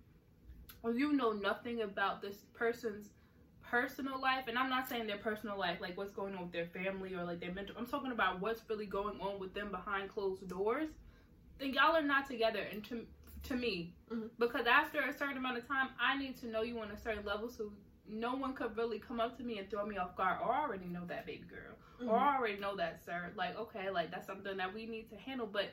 or 0.85 0.93
you 0.93 1.13
know 1.13 1.33
nothing 1.33 1.83
about 1.83 2.23
this 2.23 2.45
person's 2.55 3.11
personal 3.61 4.21
life, 4.21 4.47
and 4.47 4.57
I'm 4.57 4.71
not 4.71 4.89
saying 4.89 5.09
their 5.09 5.19
personal 5.19 5.59
life, 5.59 5.81
like 5.81 5.97
what's 5.97 6.13
going 6.13 6.37
on 6.37 6.43
with 6.43 6.53
their 6.53 6.67
family 6.67 7.15
or 7.15 7.25
like 7.25 7.41
their 7.41 7.53
mental, 7.53 7.75
I'm 7.77 7.87
talking 7.87 8.13
about 8.13 8.41
what's 8.41 8.63
really 8.69 8.87
going 8.87 9.21
on 9.21 9.41
with 9.41 9.53
them 9.53 9.73
behind 9.73 10.11
closed 10.11 10.47
doors, 10.49 10.91
then 11.59 11.73
y'all 11.73 11.97
are 11.97 12.03
not 12.03 12.27
together. 12.29 12.61
And 12.73 12.85
to, 12.85 13.07
to 13.45 13.55
me, 13.57 13.95
Mhm. 14.11 14.31
because 14.39 14.67
after 14.67 15.01
a 15.01 15.13
certain 15.13 15.37
amount 15.37 15.59
of 15.59 15.67
time, 15.67 15.91
I 15.99 16.17
need 16.19 16.37
to 16.39 16.47
know 16.47 16.63
you 16.63 16.79
on 16.81 16.91
a 16.91 16.97
certain 16.97 17.25
level 17.25 17.49
so 17.49 17.73
no 18.09 18.35
one 18.35 18.55
could 18.55 18.77
really 18.77 18.99
come 18.99 19.19
up 19.21 19.37
to 19.39 19.43
me 19.43 19.59
and 19.59 19.69
throw 19.69 19.85
me 19.85 19.97
off 19.97 20.15
guard. 20.17 20.39
Or 20.43 20.53
I 20.53 20.63
already 20.63 20.87
know 20.87 21.05
that 21.07 21.27
baby 21.27 21.45
girl. 21.49 21.75
Mm-hmm. 22.01 22.09
Or 22.11 22.19
I 22.19 22.37
already 22.37 22.59
know 22.59 22.77
that, 22.77 23.05
sir. 23.05 23.33
Like, 23.37 23.57
okay, 23.59 23.91
like 23.91 24.11
that's 24.11 24.27
something 24.27 24.57
that 24.57 24.73
we 24.73 24.87
need 24.87 25.09
to 25.11 25.17
handle. 25.17 25.47
But 25.47 25.71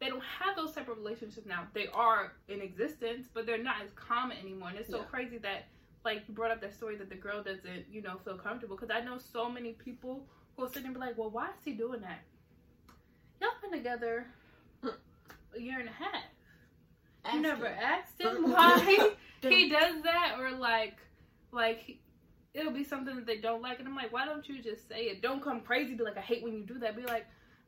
they 0.00 0.08
don't 0.08 0.22
have 0.22 0.56
those 0.56 0.72
type 0.72 0.88
of 0.88 0.96
relationships 0.96 1.46
now. 1.46 1.66
They 1.74 1.88
are 1.88 2.32
in 2.48 2.60
existence, 2.60 3.28
but 3.32 3.46
they're 3.46 3.62
not 3.62 3.76
as 3.84 3.90
common 3.92 4.38
anymore. 4.38 4.70
And 4.70 4.78
it's 4.78 4.88
so 4.90 4.98
Yeah. 4.98 5.04
crazy 5.04 5.38
that, 5.38 5.66
like, 6.04 6.26
you 6.28 6.34
brought 6.34 6.50
up 6.52 6.60
that 6.62 6.72
story 6.74 6.96
that 6.96 7.08
the 7.10 7.16
girl 7.16 7.42
doesn't, 7.42 7.88
you 7.90 8.00
know, 8.02 8.18
feel 8.18 8.38
comfortable. 8.38 8.76
Because 8.76 8.90
I 8.90 9.00
know 9.00 9.18
so 9.18 9.48
many 9.50 9.72
people 9.74 10.26
who 10.56 10.62
will 10.62 10.68
sit 10.70 10.84
and 10.84 10.94
be 10.94 11.00
like, 11.00 11.18
well, 11.18 11.30
why 11.30 11.48
is 11.50 11.64
he 11.64 11.72
doing 11.72 12.00
that? 12.00 12.20
y'all 13.40 13.50
been 13.62 13.70
together 13.70 14.26
a 15.58 15.62
year 15.62 15.80
and 15.80 15.88
a 15.88 15.92
half. 15.92 16.22
Ask 17.24 17.34
you 17.34 17.40
never 17.42 17.66
him. 17.66 17.78
asked 17.82 18.20
him 18.20 18.50
why 18.50 18.78
he 19.42 19.68
does 19.70 20.02
that, 20.04 20.36
or 20.38 20.52
like, 20.52 20.96
like 21.52 21.98
it'll 22.54 22.72
be 22.72 22.84
something 22.84 23.14
that 23.16 23.26
they 23.26 23.38
don't 23.38 23.62
like, 23.62 23.78
and 23.78 23.88
I'm 23.88 23.96
like, 23.96 24.12
why 24.12 24.24
don't 24.24 24.48
you 24.48 24.62
just 24.62 24.88
say 24.88 25.02
it? 25.04 25.22
Don't 25.22 25.42
come 25.42 25.60
crazy, 25.60 25.94
be 25.94 26.04
like, 26.04 26.16
I 26.16 26.20
hate 26.22 26.42
when 26.42 26.54
you 26.54 26.64
do 26.64 26.78
that. 26.78 26.96
Be 26.96 27.02
like, 27.02 27.26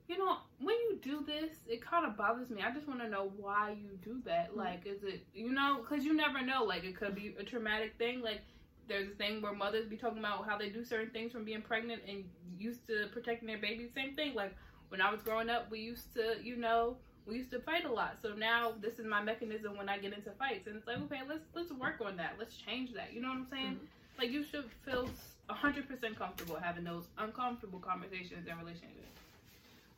you 0.08 0.18
know, 0.18 0.38
when 0.58 0.76
you 0.88 0.98
do 1.02 1.24
this, 1.24 1.50
it 1.68 1.84
kind 1.84 2.04
of 2.06 2.16
bothers 2.16 2.50
me. 2.50 2.62
I 2.62 2.72
just 2.72 2.88
want 2.88 3.00
to 3.00 3.08
know 3.08 3.32
why 3.36 3.76
you 3.80 3.90
do 4.02 4.20
that. 4.24 4.52
Mhm. 4.52 4.56
Like, 4.56 4.86
is 4.86 5.02
it, 5.04 5.24
you 5.34 5.52
know, 5.52 5.80
because 5.82 6.04
you 6.04 6.14
never 6.14 6.42
know. 6.44 6.64
Like, 6.64 6.84
it 6.84 6.96
could 6.96 7.14
be 7.14 7.34
a 7.38 7.44
traumatic 7.44 7.94
thing. 7.98 8.20
Like, 8.20 8.40
there's 8.88 9.08
a 9.08 9.14
thing 9.14 9.40
where 9.40 9.52
mothers 9.52 9.86
be 9.86 9.96
talking 9.96 10.18
about 10.18 10.48
how 10.48 10.58
they 10.58 10.68
do 10.68 10.84
certain 10.84 11.10
things 11.10 11.30
from 11.30 11.44
being 11.44 11.62
pregnant 11.62 12.02
and 12.08 12.24
used 12.58 12.86
to 12.88 13.06
protecting 13.12 13.46
their 13.46 13.58
baby. 13.58 13.88
Same 13.94 14.16
thing. 14.16 14.34
Like, 14.34 14.56
when 14.88 15.00
I 15.00 15.12
was 15.12 15.22
growing 15.22 15.48
up, 15.48 15.70
we 15.70 15.78
used 15.78 16.12
to, 16.14 16.34
you 16.42 16.56
know, 16.56 16.96
we 17.30 17.38
used 17.38 17.50
to 17.52 17.60
fight 17.60 17.84
a 17.84 17.92
lot. 17.92 18.16
So 18.22 18.34
now 18.34 18.72
this 18.80 18.98
is 18.98 19.06
my 19.06 19.22
mechanism 19.22 19.76
when 19.76 19.88
I 19.88 19.98
get 19.98 20.12
into 20.12 20.30
fights, 20.32 20.66
and 20.66 20.76
it's 20.76 20.86
like, 20.86 20.98
okay, 21.02 21.20
let's 21.28 21.44
let's 21.54 21.72
work 21.72 22.00
on 22.04 22.16
that. 22.16 22.34
Let's 22.38 22.56
change 22.56 22.92
that. 22.94 23.12
You 23.14 23.22
know 23.22 23.28
what 23.28 23.38
I'm 23.38 23.46
saying? 23.50 23.74
Mhm. 23.74 24.18
Like 24.18 24.30
you 24.30 24.44
should 24.44 24.64
feel 24.84 25.08
hundred 25.48 25.88
percent 25.88 26.16
comfortable 26.18 26.56
having 26.56 26.84
those 26.84 27.04
uncomfortable 27.18 27.80
conversations 27.80 28.46
in 28.46 28.58
relationships. 28.58 29.08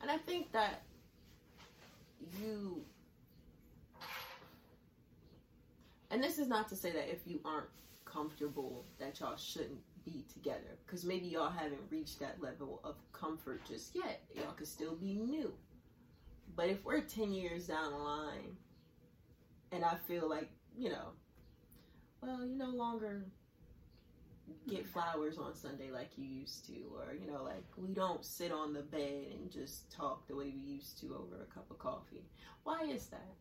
And 0.01 0.09
I 0.09 0.17
think 0.17 0.51
that 0.51 0.81
you, 2.41 2.83
and 6.11 6.23
this 6.23 6.39
is 6.39 6.47
not 6.47 6.69
to 6.69 6.75
say 6.75 6.91
that 6.91 7.11
if 7.11 7.19
you 7.25 7.39
aren't 7.45 7.69
comfortable 8.05 8.85
that 8.99 9.19
y'all 9.19 9.35
shouldn't 9.37 9.81
be 10.05 10.23
together, 10.33 10.77
because 10.85 11.03
maybe 11.03 11.27
y'all 11.27 11.49
haven't 11.49 11.81
reached 11.89 12.19
that 12.19 12.41
level 12.41 12.81
of 12.83 12.95
comfort 13.13 13.61
just 13.67 13.95
yet. 13.95 14.21
Y'all 14.35 14.53
could 14.53 14.67
still 14.67 14.95
be 14.95 15.13
new. 15.13 15.53
But 16.55 16.67
if 16.67 16.83
we're 16.85 17.01
10 17.01 17.31
years 17.31 17.67
down 17.67 17.91
the 17.91 17.97
line, 17.97 18.57
and 19.71 19.83
I 19.83 19.95
feel 20.07 20.29
like, 20.29 20.49
you 20.77 20.89
know, 20.89 21.09
well, 22.21 22.45
you 22.45 22.55
no 22.55 22.69
longer 22.69 23.25
get 24.67 24.87
flowers 24.87 25.37
on 25.37 25.55
Sunday 25.55 25.89
like 25.91 26.11
you 26.15 26.25
used 26.25 26.65
to, 26.67 26.73
or 26.95 27.13
you 27.13 27.31
know, 27.31 27.43
like 27.43 27.65
we 27.77 27.93
don't 27.93 28.23
sit 28.23 28.51
on 28.51 28.73
the 28.73 28.81
bed 28.81 29.25
and 29.31 29.51
just 29.51 29.91
talk 29.91 30.27
the 30.27 30.35
way 30.35 30.53
we 30.55 30.61
used 30.61 30.99
to 30.99 31.07
over 31.07 31.41
a 31.41 31.53
cup 31.53 31.69
of 31.69 31.79
coffee. 31.79 32.23
Why 32.63 32.83
is 32.83 33.07
that? 33.07 33.33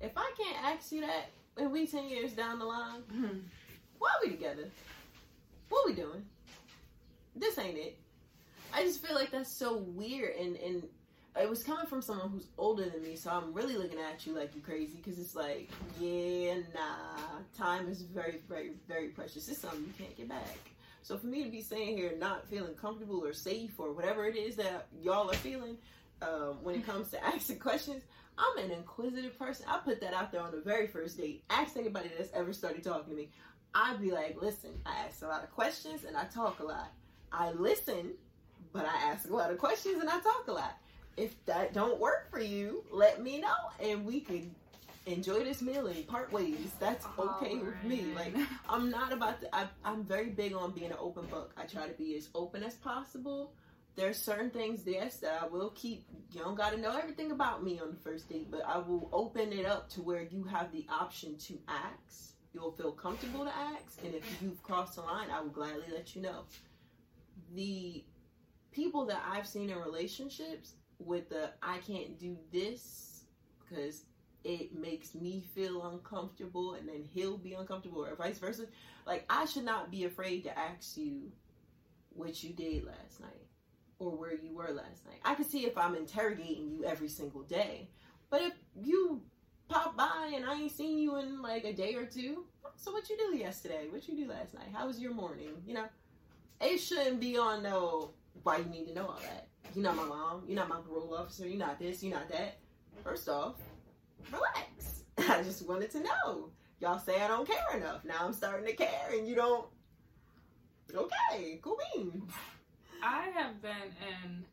If 0.00 0.12
I 0.16 0.30
can't 0.36 0.64
ask 0.64 0.92
you 0.92 1.02
that, 1.02 1.30
and 1.56 1.70
we 1.70 1.86
ten 1.86 2.08
years 2.08 2.32
down 2.32 2.58
the 2.58 2.64
line, 2.64 3.02
mm-hmm. 3.12 3.38
why 3.98 4.08
are 4.08 4.24
we 4.26 4.30
together? 4.30 4.68
What 5.68 5.84
are 5.84 5.90
we 5.90 5.94
doing? 5.94 6.24
This 7.36 7.58
ain't 7.58 7.78
it. 7.78 7.98
I 8.72 8.82
just 8.82 9.04
feel 9.04 9.14
like 9.14 9.30
that's 9.30 9.50
so 9.50 9.76
weird, 9.76 10.36
and 10.36 10.56
and 10.56 10.82
it 11.40 11.50
was 11.50 11.64
coming 11.64 11.86
from 11.86 12.00
someone 12.00 12.30
who's 12.30 12.46
older 12.56 12.88
than 12.88 13.02
me, 13.02 13.16
so 13.16 13.30
I'm 13.30 13.52
really 13.52 13.76
looking 13.76 13.98
at 13.98 14.24
you 14.26 14.34
like 14.34 14.54
you 14.54 14.60
crazy 14.60 14.98
because 15.02 15.18
it's 15.18 15.34
like, 15.34 15.68
yeah, 16.00 16.54
nah, 16.74 17.40
time 17.58 17.88
is 17.88 18.02
very, 18.02 18.40
very, 18.48 18.72
very 18.88 19.08
precious. 19.08 19.48
It's 19.48 19.60
something 19.60 19.80
you 19.80 19.92
can't 19.98 20.16
get 20.16 20.28
back. 20.28 20.58
So 21.02 21.18
for 21.18 21.26
me 21.26 21.44
to 21.44 21.50
be 21.50 21.60
sitting 21.60 21.96
here 21.96 22.14
not 22.18 22.48
feeling 22.48 22.74
comfortable 22.74 23.22
or 23.24 23.32
safe 23.32 23.72
or 23.78 23.92
whatever 23.92 24.26
it 24.26 24.36
is 24.36 24.56
that 24.56 24.86
y'all 25.02 25.30
are 25.30 25.34
feeling 25.34 25.76
um, 26.22 26.58
when 26.62 26.76
it 26.76 26.86
comes 26.86 27.10
to 27.10 27.24
asking 27.24 27.58
questions, 27.58 28.02
I'm 28.38 28.64
an 28.64 28.70
inquisitive 28.70 29.38
person. 29.38 29.66
I 29.68 29.78
put 29.84 30.00
that 30.00 30.14
out 30.14 30.32
there 30.32 30.40
on 30.40 30.52
the 30.52 30.60
very 30.60 30.86
first 30.86 31.18
date. 31.18 31.42
Ask 31.50 31.76
anybody 31.76 32.10
that's 32.16 32.32
ever 32.32 32.52
started 32.52 32.82
talking 32.84 33.10
to 33.10 33.16
me. 33.16 33.28
I'd 33.74 34.00
be 34.00 34.12
like, 34.12 34.40
listen, 34.40 34.70
I 34.86 35.06
ask 35.06 35.22
a 35.22 35.26
lot 35.26 35.42
of 35.42 35.50
questions 35.50 36.04
and 36.04 36.16
I 36.16 36.24
talk 36.24 36.60
a 36.60 36.64
lot. 36.64 36.92
I 37.32 37.50
listen, 37.50 38.12
but 38.72 38.86
I 38.86 39.10
ask 39.10 39.28
a 39.28 39.34
lot 39.34 39.50
of 39.50 39.58
questions 39.58 40.00
and 40.00 40.08
I 40.08 40.20
talk 40.20 40.44
a 40.46 40.52
lot. 40.52 40.76
If 41.16 41.44
that 41.46 41.72
don't 41.72 42.00
work 42.00 42.30
for 42.30 42.40
you, 42.40 42.84
let 42.90 43.22
me 43.22 43.40
know 43.40 43.54
and 43.80 44.04
we 44.04 44.20
can 44.20 44.54
enjoy 45.06 45.44
this 45.44 45.62
meal 45.62 45.86
and 45.86 46.06
part 46.06 46.32
ways. 46.32 46.72
That's 46.80 47.06
okay 47.18 47.56
with 47.56 47.82
me. 47.84 48.06
Like 48.14 48.34
I'm 48.68 48.90
not 48.90 49.12
about 49.12 49.40
to. 49.42 49.54
I, 49.54 49.68
I'm 49.84 50.04
very 50.04 50.30
big 50.30 50.54
on 50.54 50.72
being 50.72 50.90
an 50.90 50.96
open 50.98 51.26
book. 51.26 51.52
I 51.56 51.64
try 51.64 51.86
to 51.86 51.94
be 51.94 52.16
as 52.16 52.28
open 52.34 52.62
as 52.62 52.74
possible. 52.74 53.52
There's 53.96 54.18
certain 54.18 54.50
things, 54.50 54.80
yes, 54.84 55.18
that 55.18 55.40
I 55.40 55.46
will 55.46 55.70
keep. 55.70 56.04
You 56.32 56.40
don't 56.40 56.56
got 56.56 56.72
to 56.72 56.80
know 56.80 56.96
everything 56.96 57.30
about 57.30 57.62
me 57.62 57.78
on 57.78 57.90
the 57.90 57.96
first 57.96 58.28
date, 58.28 58.50
but 58.50 58.62
I 58.66 58.78
will 58.78 59.08
open 59.12 59.52
it 59.52 59.66
up 59.66 59.88
to 59.90 60.02
where 60.02 60.22
you 60.22 60.42
have 60.44 60.72
the 60.72 60.84
option 60.88 61.36
to 61.38 61.58
ask. 61.68 62.32
You'll 62.52 62.72
feel 62.72 62.90
comfortable 62.90 63.44
to 63.44 63.54
ask, 63.56 64.02
and 64.04 64.14
if 64.14 64.42
you've 64.42 64.60
crossed 64.64 64.96
the 64.96 65.02
line, 65.02 65.28
I 65.30 65.40
will 65.40 65.50
gladly 65.50 65.86
let 65.92 66.16
you 66.16 66.22
know. 66.22 66.42
The 67.54 68.04
people 68.72 69.06
that 69.06 69.22
I've 69.28 69.46
seen 69.46 69.70
in 69.70 69.78
relationships 69.78 70.72
with 71.04 71.28
the 71.28 71.50
I 71.62 71.78
can't 71.78 72.18
do 72.18 72.36
this 72.52 73.24
because 73.60 74.04
it 74.44 74.74
makes 74.74 75.14
me 75.14 75.42
feel 75.54 75.86
uncomfortable 75.86 76.74
and 76.74 76.88
then 76.88 77.02
he'll 77.02 77.38
be 77.38 77.54
uncomfortable 77.54 78.04
or 78.04 78.14
vice 78.14 78.38
versa. 78.38 78.66
Like 79.06 79.24
I 79.28 79.46
should 79.46 79.64
not 79.64 79.90
be 79.90 80.04
afraid 80.04 80.44
to 80.44 80.58
ask 80.58 80.96
you 80.96 81.32
what 82.10 82.42
you 82.42 82.52
did 82.52 82.84
last 82.84 83.20
night 83.20 83.46
or 83.98 84.10
where 84.10 84.34
you 84.34 84.54
were 84.54 84.70
last 84.70 85.06
night. 85.06 85.20
I 85.24 85.34
can 85.34 85.44
see 85.44 85.66
if 85.66 85.76
I'm 85.78 85.94
interrogating 85.94 86.70
you 86.70 86.84
every 86.84 87.08
single 87.08 87.42
day. 87.42 87.88
But 88.30 88.42
if 88.42 88.52
you 88.82 89.22
pop 89.68 89.96
by 89.96 90.32
and 90.34 90.44
I 90.44 90.54
ain't 90.54 90.72
seen 90.72 90.98
you 90.98 91.16
in 91.16 91.40
like 91.40 91.64
a 91.64 91.72
day 91.72 91.94
or 91.94 92.04
two, 92.04 92.44
so 92.76 92.92
what 92.92 93.08
you 93.08 93.16
do 93.16 93.36
yesterday? 93.36 93.86
What 93.90 94.06
you 94.08 94.16
do 94.16 94.28
last 94.30 94.54
night? 94.54 94.68
How 94.72 94.86
was 94.86 95.00
your 95.00 95.14
morning? 95.14 95.50
You 95.66 95.74
know, 95.74 95.86
it 96.60 96.78
shouldn't 96.78 97.20
be 97.20 97.38
on 97.38 97.62
no 97.62 98.10
why 98.42 98.58
you 98.58 98.64
need 98.64 98.86
to 98.88 98.94
know 98.94 99.06
all 99.06 99.20
that. 99.22 99.48
You're 99.74 99.84
not 99.84 99.96
my 99.96 100.04
mom. 100.04 100.44
You're 100.46 100.56
not 100.56 100.68
my 100.68 100.76
parole 100.76 101.14
officer. 101.18 101.46
You're 101.46 101.58
not 101.58 101.78
this. 101.78 102.02
You're 102.02 102.14
not 102.14 102.28
that. 102.30 102.58
First 103.02 103.28
off, 103.28 103.56
relax. 104.30 105.02
I 105.18 105.42
just 105.42 105.66
wanted 105.68 105.90
to 105.92 106.00
know. 106.00 106.50
Y'all 106.80 106.98
say 106.98 107.20
I 107.20 107.28
don't 107.28 107.46
care 107.46 107.76
enough. 107.76 108.04
Now 108.04 108.16
I'm 108.20 108.32
starting 108.32 108.66
to 108.66 108.74
care, 108.74 109.10
and 109.12 109.26
you 109.26 109.34
don't. 109.34 109.66
Okay, 110.94 111.58
cool 111.62 111.76
beans. 111.94 112.30
I 113.02 113.28
have 113.34 113.60
been 113.60 113.92
in 114.22 114.44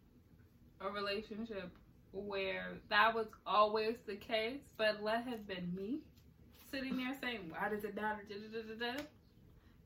a 0.79 0.89
relationship 0.89 1.69
where 2.13 2.73
that 2.89 3.13
was 3.13 3.27
always 3.45 3.95
the 4.07 4.15
case, 4.15 4.59
but 4.77 5.03
let 5.03 5.23
have 5.25 5.47
been 5.47 5.71
me 5.75 5.99
sitting 6.71 6.97
there 6.97 7.15
saying, 7.21 7.51
"Why 7.51 7.69
does 7.69 7.83
it 7.83 7.95
matter?" 7.95 8.23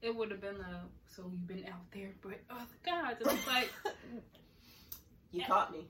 It 0.01 0.15
would 0.15 0.31
have 0.31 0.41
been 0.41 0.57
a 0.57 0.83
so 1.15 1.23
you've 1.31 1.47
been 1.47 1.65
out 1.67 1.89
there, 1.91 2.11
but 2.21 2.39
oh 2.49 2.67
God, 2.85 3.17
and 3.21 3.31
it's 3.31 3.47
like, 3.47 3.71
you 5.35 5.43
caught 5.45 5.71
me. 5.71 5.85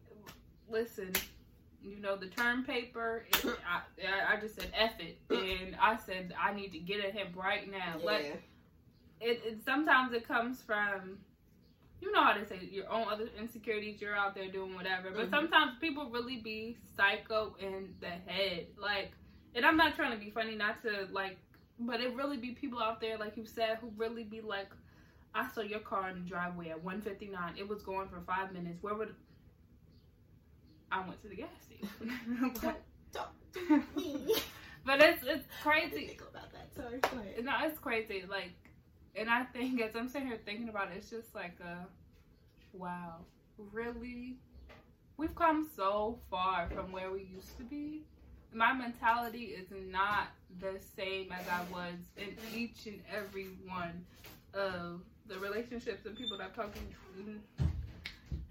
listen, 0.70 1.12
you 1.82 2.00
know 2.00 2.16
the 2.16 2.28
term 2.28 2.64
paper. 2.64 3.26
It, 3.30 3.46
I, 3.46 4.34
I 4.36 4.40
just 4.40 4.56
said 4.56 4.72
F 4.78 4.94
it, 5.00 5.18
and 5.30 5.76
I 5.80 5.98
said 5.98 6.34
I 6.42 6.54
need 6.54 6.72
to 6.72 6.80
get 6.80 7.04
at 7.06 7.14
him 7.14 7.28
right 7.36 7.70
now. 7.70 7.96
Yeah. 8.00 8.06
Like 8.06 8.44
it, 9.22 9.42
it 9.46 9.58
sometimes 9.64 10.14
it 10.14 10.28
comes 10.28 10.62
from 10.62 11.18
you 12.02 12.12
know 12.12 12.22
how 12.24 12.38
they 12.38 12.46
say 12.46 12.60
your 12.70 12.90
own 12.92 13.08
other 13.10 13.30
insecurities 13.40 14.02
you're 14.02 14.16
out 14.16 14.36
there 14.36 14.50
doing 14.52 14.76
whatever 14.76 15.10
but 15.12 15.28
Mhm. 15.28 15.30
sometimes 15.32 15.72
people 15.80 16.10
really 16.10 16.36
be 16.38 16.78
psycho 16.98 17.56
in 17.60 17.96
the 18.02 18.10
head 18.32 18.68
like 18.78 19.14
and 19.56 19.66
i'm 19.66 19.78
not 19.78 19.96
trying 19.96 20.12
to 20.12 20.18
be 20.18 20.30
funny 20.30 20.56
not 20.56 20.82
to 20.84 21.08
like 21.14 21.38
but 21.80 22.02
it 22.02 22.14
really 22.14 22.36
be 22.38 22.52
people 22.52 22.80
out 22.80 23.00
there 23.00 23.18
like 23.18 23.38
you 23.38 23.46
said 23.46 23.78
who 23.80 23.90
really 23.96 24.26
be 24.26 24.42
like 24.42 24.70
i 25.34 25.50
saw 25.54 25.62
your 25.62 25.80
car 25.80 26.10
in 26.10 26.22
the 26.22 26.30
driveway 26.30 26.70
at 26.70 26.84
159 26.84 27.54
it 27.58 27.68
was 27.68 27.82
going 27.82 28.10
for 28.10 28.20
five 28.28 28.52
minutes 28.52 28.84
where 28.84 28.94
would 28.94 29.16
i 30.92 31.00
went 31.08 31.22
to 31.22 31.28
the 31.28 31.36
gas 31.36 31.50
station 31.64 32.52
but, 32.62 32.82
Talk 33.16 33.34
to 33.54 33.82
me. 33.96 34.36
but 34.86 35.02
it's 35.02 35.24
it's 35.24 35.46
crazy 35.64 36.18
about 36.30 36.52
that. 36.52 36.76
Sorry. 36.76 37.44
No, 37.44 37.54
it's 37.64 37.80
crazy. 37.80 38.26
Like, 38.30 38.54
and 39.16 39.30
I 39.30 39.44
think 39.44 39.82
as 39.82 39.96
I'm 39.96 40.10
sitting 40.10 40.28
here 40.28 40.40
thinking 40.44 40.70
about 40.70 40.92
it, 40.92 40.98
it's 40.98 41.10
just 41.10 41.34
like 41.34 41.58
a 41.64 41.88
wow, 42.74 43.20
really? 43.72 44.36
We've 45.18 45.36
come 45.36 45.70
so 45.76 46.20
far 46.30 46.70
from 46.70 46.92
where 46.92 47.10
we 47.10 47.24
used 47.34 47.58
to 47.58 47.64
be. 47.64 48.04
My 48.54 48.74
mentality 48.74 49.56
is 49.56 49.68
not 49.90 50.28
the 50.60 50.78
same 50.96 51.32
as 51.32 51.46
I 51.48 51.62
was 51.74 51.94
in 52.18 52.36
each 52.54 52.86
and 52.86 53.02
every 53.14 53.50
one 53.66 54.06
of 54.54 55.02
the 55.28 55.40
relationships 55.40 56.06
and 56.06 56.18
people 56.18 56.38
that 56.38 56.48
I've 56.48 56.56
talked 56.56 56.76
to. 56.76 57.66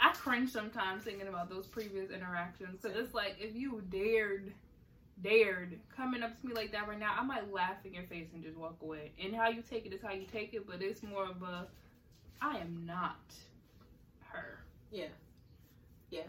I 0.00 0.12
cringe 0.12 0.50
sometimes 0.50 1.04
thinking 1.04 1.28
about 1.28 1.48
those 1.48 1.66
previous 1.66 2.10
interactions. 2.10 2.82
So 2.82 2.90
it's 2.94 3.14
like 3.14 3.36
if 3.38 3.54
you 3.54 3.82
dared 3.90 4.52
dared 5.22 5.78
coming 5.96 6.22
up 6.22 6.40
to 6.40 6.46
me 6.46 6.54
like 6.54 6.72
that 6.72 6.88
right 6.88 6.98
now, 6.98 7.14
I 7.18 7.22
might 7.22 7.52
laugh 7.52 7.76
in 7.84 7.94
your 7.94 8.04
face 8.04 8.28
and 8.34 8.42
just 8.42 8.56
walk 8.56 8.76
away. 8.82 9.12
And 9.22 9.34
how 9.34 9.48
you 9.48 9.62
take 9.62 9.86
it 9.86 9.92
is 9.92 10.02
how 10.02 10.12
you 10.12 10.26
take 10.30 10.54
it, 10.54 10.66
but 10.66 10.82
it's 10.82 11.02
more 11.02 11.24
of 11.24 11.42
a 11.42 11.68
I 12.40 12.58
am 12.58 12.84
not 12.86 13.34
her. 14.28 14.58
Yeah. 14.90 15.06
Yeah. 16.10 16.22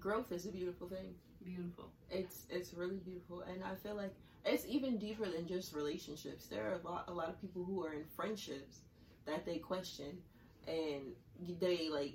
Growth 0.00 0.32
is 0.32 0.46
a 0.46 0.50
beautiful 0.50 0.88
thing. 0.88 1.14
Beautiful. 1.44 1.90
It's 2.10 2.46
it's 2.50 2.74
really 2.74 2.96
beautiful, 2.96 3.42
and 3.42 3.62
I 3.62 3.74
feel 3.74 3.94
like 3.94 4.14
it's 4.44 4.64
even 4.66 4.98
deeper 4.98 5.26
than 5.26 5.46
just 5.46 5.74
relationships. 5.74 6.46
There 6.46 6.68
are 6.68 6.80
a 6.82 6.88
lot 6.88 7.04
a 7.08 7.12
lot 7.12 7.28
of 7.28 7.40
people 7.40 7.64
who 7.64 7.84
are 7.84 7.92
in 7.92 8.04
friendships 8.16 8.80
that 9.26 9.44
they 9.44 9.58
question, 9.58 10.18
and 10.66 11.02
they 11.60 11.88
like 11.90 12.14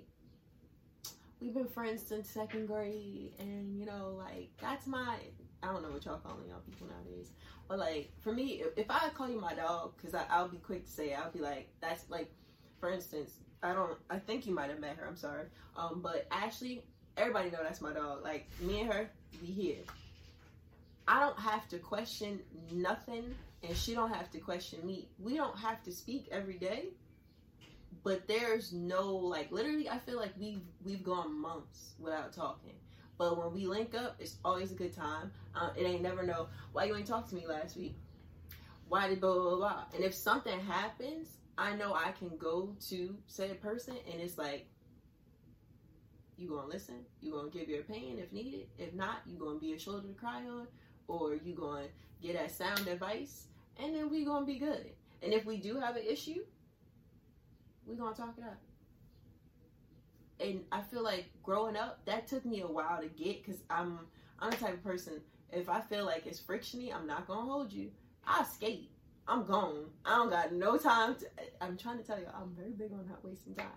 we've 1.39 1.53
been 1.53 1.67
friends 1.67 2.03
since 2.05 2.29
second 2.29 2.67
grade, 2.67 3.33
and 3.39 3.77
you 3.77 3.85
know, 3.85 4.15
like 4.17 4.49
that's 4.61 4.87
my. 4.87 5.17
I 5.61 5.67
don't 5.67 5.83
know 5.83 5.89
what 5.89 6.05
y'all 6.05 6.19
calling 6.19 6.47
y'all 6.47 6.59
people 6.59 6.87
nowadays, 6.87 7.31
but 7.67 7.79
like 7.79 8.11
for 8.21 8.31
me, 8.31 8.63
if, 8.77 8.89
I 8.89 9.09
call 9.09 9.29
you 9.29 9.39
my 9.39 9.53
dog, 9.53 9.93
because 9.97 10.15
I'll 10.29 10.47
be 10.47 10.57
quick 10.57 10.85
to 10.85 10.91
say, 10.91 11.13
I'll 11.13 11.31
be 11.31 11.39
like, 11.39 11.67
that's 11.81 12.09
like, 12.09 12.31
for 12.79 12.89
instance, 12.89 13.33
I 13.61 13.73
don't. 13.73 13.97
I 14.09 14.19
think 14.19 14.45
you 14.45 14.53
might 14.53 14.69
have 14.69 14.79
met 14.79 14.97
her. 14.97 15.05
I'm 15.07 15.17
sorry, 15.17 15.45
um, 15.77 16.01
but 16.01 16.27
Ashley, 16.31 16.83
everybody 17.17 17.51
know 17.51 17.59
that's 17.61 17.81
my 17.81 17.93
dog. 17.93 18.23
Like 18.23 18.47
me 18.61 18.81
and 18.81 18.93
her, 18.93 19.09
we 19.41 19.47
here. 19.47 19.83
I 21.07 21.19
don't 21.19 21.39
have 21.39 21.67
to 21.69 21.79
question 21.79 22.39
nothing, 22.71 23.35
and 23.63 23.75
she 23.75 23.95
don't 23.95 24.13
have 24.13 24.29
to 24.31 24.39
question 24.39 24.85
me. 24.85 25.09
We 25.17 25.35
don't 25.35 25.57
have 25.57 25.83
to 25.83 25.91
speak 25.91 26.27
every 26.31 26.57
day, 26.57 26.89
but 28.04 28.28
there's 28.28 28.74
no 28.74 29.08
like 29.16 29.52
literally. 29.52 29.89
I 29.89 30.00
feel 30.00 30.18
like 30.18 30.34
we've 30.39 30.62
we've 30.84 31.04
gone 31.04 31.39
months 31.39 31.93
without 32.00 32.34
talking. 32.34 32.74
But 33.18 33.38
when 33.38 33.54
we 33.54 33.68
link 33.68 33.95
up, 33.95 34.16
it's 34.20 34.38
always 34.45 34.72
a 34.72 34.76
good 34.76 34.95
time. 34.95 35.32
Uh, 35.54 35.72
it 35.78 35.84
ain't 35.84 36.02
never 36.02 36.24
no 36.24 36.47
why 36.72 36.86
you 36.86 36.95
ain't 36.95 37.08
talk 37.08 37.28
to 37.30 37.36
me 37.36 37.45
last 37.45 37.76
week. 37.76 37.95
Why 38.88 39.08
did 39.10 39.22
blah 39.22 39.34
blah 39.34 39.56
blah? 39.56 39.84
And 39.93 40.04
if 40.04 40.14
something 40.14 40.60
happens, 40.62 41.38
I 41.58 41.76
know 41.76 41.93
I 41.93 42.12
can 42.12 42.38
go 42.38 42.76
to 42.89 43.16
said 43.28 43.62
person, 43.62 43.95
and 44.12 44.22
it's 44.22 44.38
like 44.38 44.68
you 46.38 46.50
gonna 46.50 46.68
listen, 46.68 46.95
you 47.22 47.34
gonna 47.34 47.50
give 47.50 47.68
your 47.68 47.82
opinion 47.82 48.20
if 48.20 48.32
needed. 48.32 48.68
If 48.78 48.93
not, 48.93 49.18
you 49.26 49.38
gonna 49.38 49.60
be 49.60 49.74
a 49.74 49.80
shoulder 49.80 50.08
to 50.08 50.14
cry 50.14 50.43
on, 50.45 50.68
or 51.08 51.36
you 51.36 51.54
gonna 51.54 51.88
get 52.22 52.38
that 52.38 52.52
sound 52.52 52.88
advice, 52.88 53.47
and 53.78 53.93
then 53.93 54.10
we 54.10 54.24
gonna 54.24 54.45
be 54.45 54.58
good. 54.58 54.91
And 55.22 55.34
if 55.34 55.45
we 55.45 55.58
do 55.58 55.78
have 55.78 55.97
an 55.97 56.04
issue, 56.08 56.39
we 57.89 57.95
gonna 57.95 58.15
talk 58.15 58.35
it 58.37 58.43
up. 58.43 58.57
And 60.39 60.61
I 60.71 60.81
feel 60.81 61.03
like 61.03 61.25
growing 61.43 61.75
up, 61.75 62.05
that 62.05 62.27
took 62.27 62.45
me 62.45 62.61
a 62.61 62.67
while 62.67 63.01
to 63.01 63.07
get 63.07 63.43
because 63.45 63.61
I'm 63.69 63.99
I'm 64.39 64.51
the 64.51 64.57
type 64.57 64.73
of 64.75 64.83
person. 64.83 65.21
If 65.51 65.67
I 65.67 65.81
feel 65.81 66.05
like 66.05 66.25
it's 66.25 66.39
frictiony, 66.39 66.93
I'm 66.93 67.07
not 67.07 67.27
gonna 67.27 67.49
hold 67.49 67.73
you. 67.73 67.91
I 68.25 68.43
skate. 68.43 68.91
I'm 69.27 69.45
gone. 69.45 69.85
I 70.05 70.15
don't 70.15 70.29
got 70.29 70.53
no 70.53 70.77
time 70.77 71.15
to. 71.15 71.25
I'm 71.61 71.77
trying 71.77 71.97
to 71.97 72.03
tell 72.03 72.19
you, 72.19 72.25
I'm 72.33 72.55
very 72.55 72.71
big 72.71 72.91
on 72.93 73.07
not 73.07 73.23
wasting 73.23 73.55
time. 73.55 73.67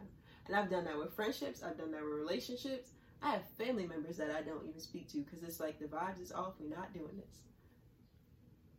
And 0.46 0.56
I've 0.56 0.70
done 0.70 0.84
that 0.84 0.98
with 0.98 1.14
friendships. 1.14 1.62
I've 1.62 1.78
done 1.78 1.90
that 1.92 2.02
with 2.02 2.12
relationships. 2.12 2.90
I 3.22 3.30
have 3.30 3.42
family 3.58 3.86
members 3.86 4.16
that 4.16 4.30
I 4.30 4.42
don't 4.42 4.66
even 4.66 4.80
speak 4.80 5.08
to 5.12 5.18
because 5.18 5.42
it's 5.42 5.60
like 5.60 5.78
the 5.78 5.86
vibes 5.86 6.20
is 6.22 6.32
off. 6.32 6.54
We're 6.58 6.74
not 6.74 6.92
doing 6.92 7.16
this. 7.16 7.38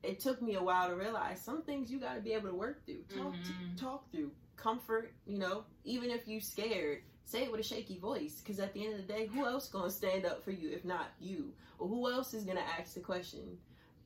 It 0.03 0.19
took 0.19 0.41
me 0.41 0.55
a 0.55 0.63
while 0.63 0.89
to 0.89 0.95
realize 0.95 1.41
some 1.41 1.61
things 1.63 1.89
you 1.89 1.99
got 1.99 2.15
to 2.15 2.21
be 2.21 2.33
able 2.33 2.49
to 2.49 2.55
work 2.55 2.85
through, 2.85 3.03
talk 3.03 3.33
Mhm. 3.33 3.45
to, 3.77 3.81
talk 3.81 4.11
through, 4.11 4.31
comfort. 4.55 5.13
You 5.25 5.39
know, 5.39 5.63
even 5.83 6.09
if 6.09 6.27
you 6.27 6.39
scared, 6.39 6.99
say 7.25 7.43
it 7.43 7.51
with 7.51 7.59
a 7.59 7.63
shaky 7.63 7.97
voice. 7.97 8.41
Because 8.41 8.59
at 8.59 8.73
the 8.73 8.85
end 8.85 8.99
of 8.99 9.07
the 9.07 9.13
day, 9.13 9.27
who 9.27 9.45
else 9.45 9.69
gonna 9.69 9.89
stand 9.89 10.25
up 10.25 10.43
for 10.43 10.51
you 10.51 10.69
if 10.69 10.85
not 10.85 11.07
you? 11.19 11.53
Or 11.79 11.87
who 11.87 12.11
else 12.11 12.33
is 12.33 12.43
gonna 12.43 12.63
ask 12.79 12.93
the 12.93 12.99
question? 12.99 13.57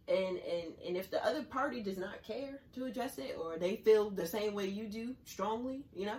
And 0.07 0.37
and 0.37 0.73
and 0.85 0.97
if 0.97 1.11
the 1.11 1.23
other 1.25 1.43
party 1.43 1.81
does 1.81 1.97
not 1.97 2.23
care 2.23 2.61
to 2.75 2.85
address 2.85 3.17
it, 3.17 3.37
or 3.39 3.57
they 3.57 3.77
feel 3.77 4.09
the 4.09 4.25
same 4.25 4.53
way 4.53 4.67
you 4.67 4.85
do 4.87 5.15
strongly, 5.25 5.83
you 5.93 6.05
know, 6.05 6.17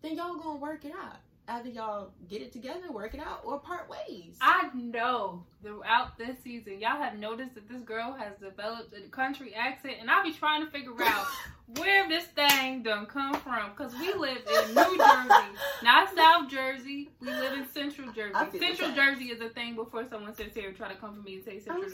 then 0.00 0.16
y'all 0.16 0.36
gonna 0.36 0.58
work 0.58 0.84
it 0.84 0.92
out. 0.92 1.18
Either 1.48 1.68
y'all 1.68 2.12
get 2.28 2.40
it 2.40 2.52
together, 2.52 2.90
work 2.90 3.14
it 3.14 3.20
out, 3.20 3.40
or 3.44 3.58
part 3.58 3.88
ways. 3.88 4.38
I 4.40 4.70
know 4.74 5.44
throughout 5.62 6.18
this 6.18 6.36
season, 6.42 6.80
y'all 6.80 7.00
have 7.00 7.18
noticed 7.18 7.54
that 7.54 7.68
this 7.68 7.82
girl 7.82 8.14
has 8.18 8.32
developed 8.40 8.94
a 8.94 9.08
country 9.08 9.54
accent, 9.54 9.94
and 10.00 10.10
I'll 10.10 10.24
be 10.24 10.32
trying 10.32 10.64
to 10.64 10.70
figure 10.70 10.92
out 11.02 11.26
where 11.78 12.08
this 12.08 12.24
thing 12.24 12.82
done 12.82 13.06
come 13.06 13.34
from. 13.34 13.70
Because 13.70 13.94
we 13.94 14.12
live 14.12 14.38
in 14.38 14.74
New 14.74 14.98
Jersey, 14.98 15.50
not 15.82 16.14
South 16.14 16.50
Jersey. 16.50 17.10
We 17.20 17.28
live 17.28 17.52
in 17.54 17.66
Central 17.68 18.12
Jersey. 18.12 18.58
Central. 18.58 18.92
Jersey 18.92 19.26
is 19.26 19.40
a 19.40 19.48
thing 19.48 19.74
before 19.74 20.06
someone 20.08 20.34
sits 20.34 20.54
here 20.54 20.68
and 20.68 20.76
try 20.76 20.88
to 20.88 20.96
come 20.96 21.14
for 21.14 21.22
me 21.22 21.36
and 21.36 21.44
say 21.44 21.58
Central. 21.60 21.90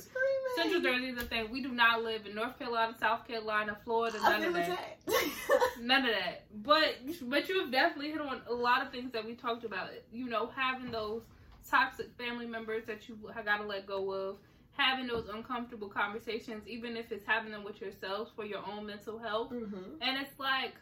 Central 0.57 0.81
Jersey 0.81 1.09
is 1.09 1.23
a 1.23 1.27
thing. 1.27 1.51
We 1.51 1.63
do 1.63 1.71
not 1.71 2.03
live 2.03 2.27
in 2.27 2.35
North 2.35 2.59
Carolina, 2.59 2.95
South 2.99 3.27
Carolina, 3.27 3.77
Florida, 3.85 4.19
none 4.23 4.43
of 4.43 4.55
that. 4.55 4.99
None 5.81 6.05
of 6.05 6.11
that. 6.11 6.45
But 6.63 6.97
but 7.23 7.49
you 7.49 7.61
have 7.61 7.71
definitely 7.71 8.11
hit 8.11 8.21
on 8.21 8.43
a 8.49 8.53
lot 8.53 8.85
of 8.85 8.93
things 8.93 9.13
that 9.13 9.25
we 9.25 9.35
talked 9.35 9.65
about. 9.65 9.89
You 10.13 10.29
know, 10.29 10.51
having 10.55 10.91
those 10.91 11.23
toxic 11.71 12.09
family 12.17 12.47
members 12.47 12.85
that 12.87 13.09
you 13.09 13.19
have 13.35 13.45
got 13.45 13.59
to 13.59 13.67
let 13.67 13.87
go 13.87 14.13
of, 14.13 14.39
having 14.73 15.07
those 15.07 15.29
uncomfortable 15.33 15.89
conversations, 15.89 16.67
even 16.67 16.97
if 16.97 17.11
it's 17.11 17.27
having 17.27 17.51
them 17.51 17.65
with 17.65 17.81
yourselves 17.81 18.31
for 18.35 18.45
your 18.45 18.63
own 18.67 18.87
mental 18.87 19.19
health. 19.19 19.51
mm-hmm. 19.51 20.01
And 20.01 20.19
it's 20.21 20.39
like 20.39 20.75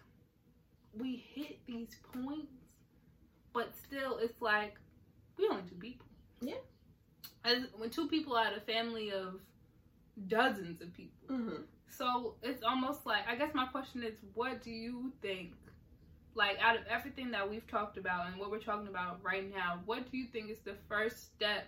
we 0.99 1.25
hit 1.35 1.59
these 1.67 1.97
points, 2.13 2.53
but 3.53 3.73
still, 3.87 4.19
it's 4.19 4.41
like 4.41 4.77
we 5.39 5.49
only 5.49 5.63
two 5.69 5.77
people. 5.77 6.07
Yeah. 6.41 6.55
As 7.45 7.65
when 7.77 7.91
two 7.91 8.09
people 8.09 8.35
are 8.37 8.53
a 8.55 8.61
family 8.61 9.13
of 9.13 9.41
dozens 10.29 10.81
of 10.83 10.93
people. 10.93 11.29
Mm-hmm. 11.31 11.63
So 11.89 12.35
it's 12.43 12.63
almost 12.63 13.07
like 13.07 13.27
I 13.29 13.37
guess 13.37 13.55
my 13.55 13.67
question 13.67 14.03
is, 14.03 14.15
what 14.35 14.63
do 14.63 14.71
you 14.71 15.13
think? 15.23 15.55
Like 16.37 16.59
out 16.63 16.77
of 16.77 16.83
everything 16.89 17.31
that 17.33 17.49
we've 17.51 17.67
talked 17.67 17.99
about 17.99 18.29
and 18.29 18.39
what 18.39 18.51
we're 18.51 18.61
talking 18.61 18.89
about 18.89 19.21
right 19.25 19.51
now, 19.55 19.81
what 19.87 20.11
do 20.11 20.19
you 20.19 20.27
think 20.27 20.51
is 20.51 20.61
the 20.61 20.75
first 20.89 21.25
step 21.35 21.67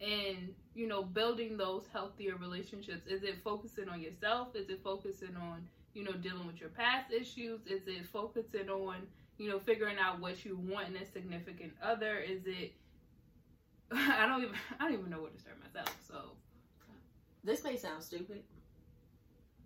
in 0.00 0.54
you 0.74 0.88
know 0.88 1.02
building 1.04 1.56
those 1.56 1.84
healthier 1.92 2.36
relationships? 2.36 3.06
Is 3.06 3.22
it 3.22 3.42
focusing 3.44 3.88
on 3.88 4.02
yourself? 4.02 4.56
Is 4.56 4.68
it 4.70 4.82
focusing 4.84 5.36
on 5.36 5.68
you 5.94 6.04
know 6.04 6.12
dealing 6.12 6.46
with 6.46 6.60
your 6.60 6.70
past 6.70 7.12
issues? 7.12 7.60
Is 7.66 7.86
it 7.86 8.06
focusing 8.06 8.68
on 8.68 9.06
you 9.38 9.48
know 9.48 9.60
figuring 9.60 9.98
out 9.98 10.20
what 10.20 10.44
you 10.44 10.56
want 10.56 10.88
in 10.88 10.96
a 10.96 11.06
significant 11.06 11.72
other? 11.82 12.18
Is 12.18 12.46
it 12.46 12.74
I 13.92 14.26
don't 14.26 14.42
even 14.42 14.56
I 14.78 14.84
don't 14.84 14.94
even 14.98 15.10
know 15.10 15.22
where 15.22 15.30
to 15.30 15.38
start 15.38 15.58
myself. 15.62 15.96
So 16.06 16.16
This 17.44 17.64
may 17.64 17.76
sound 17.76 18.02
stupid 18.02 18.42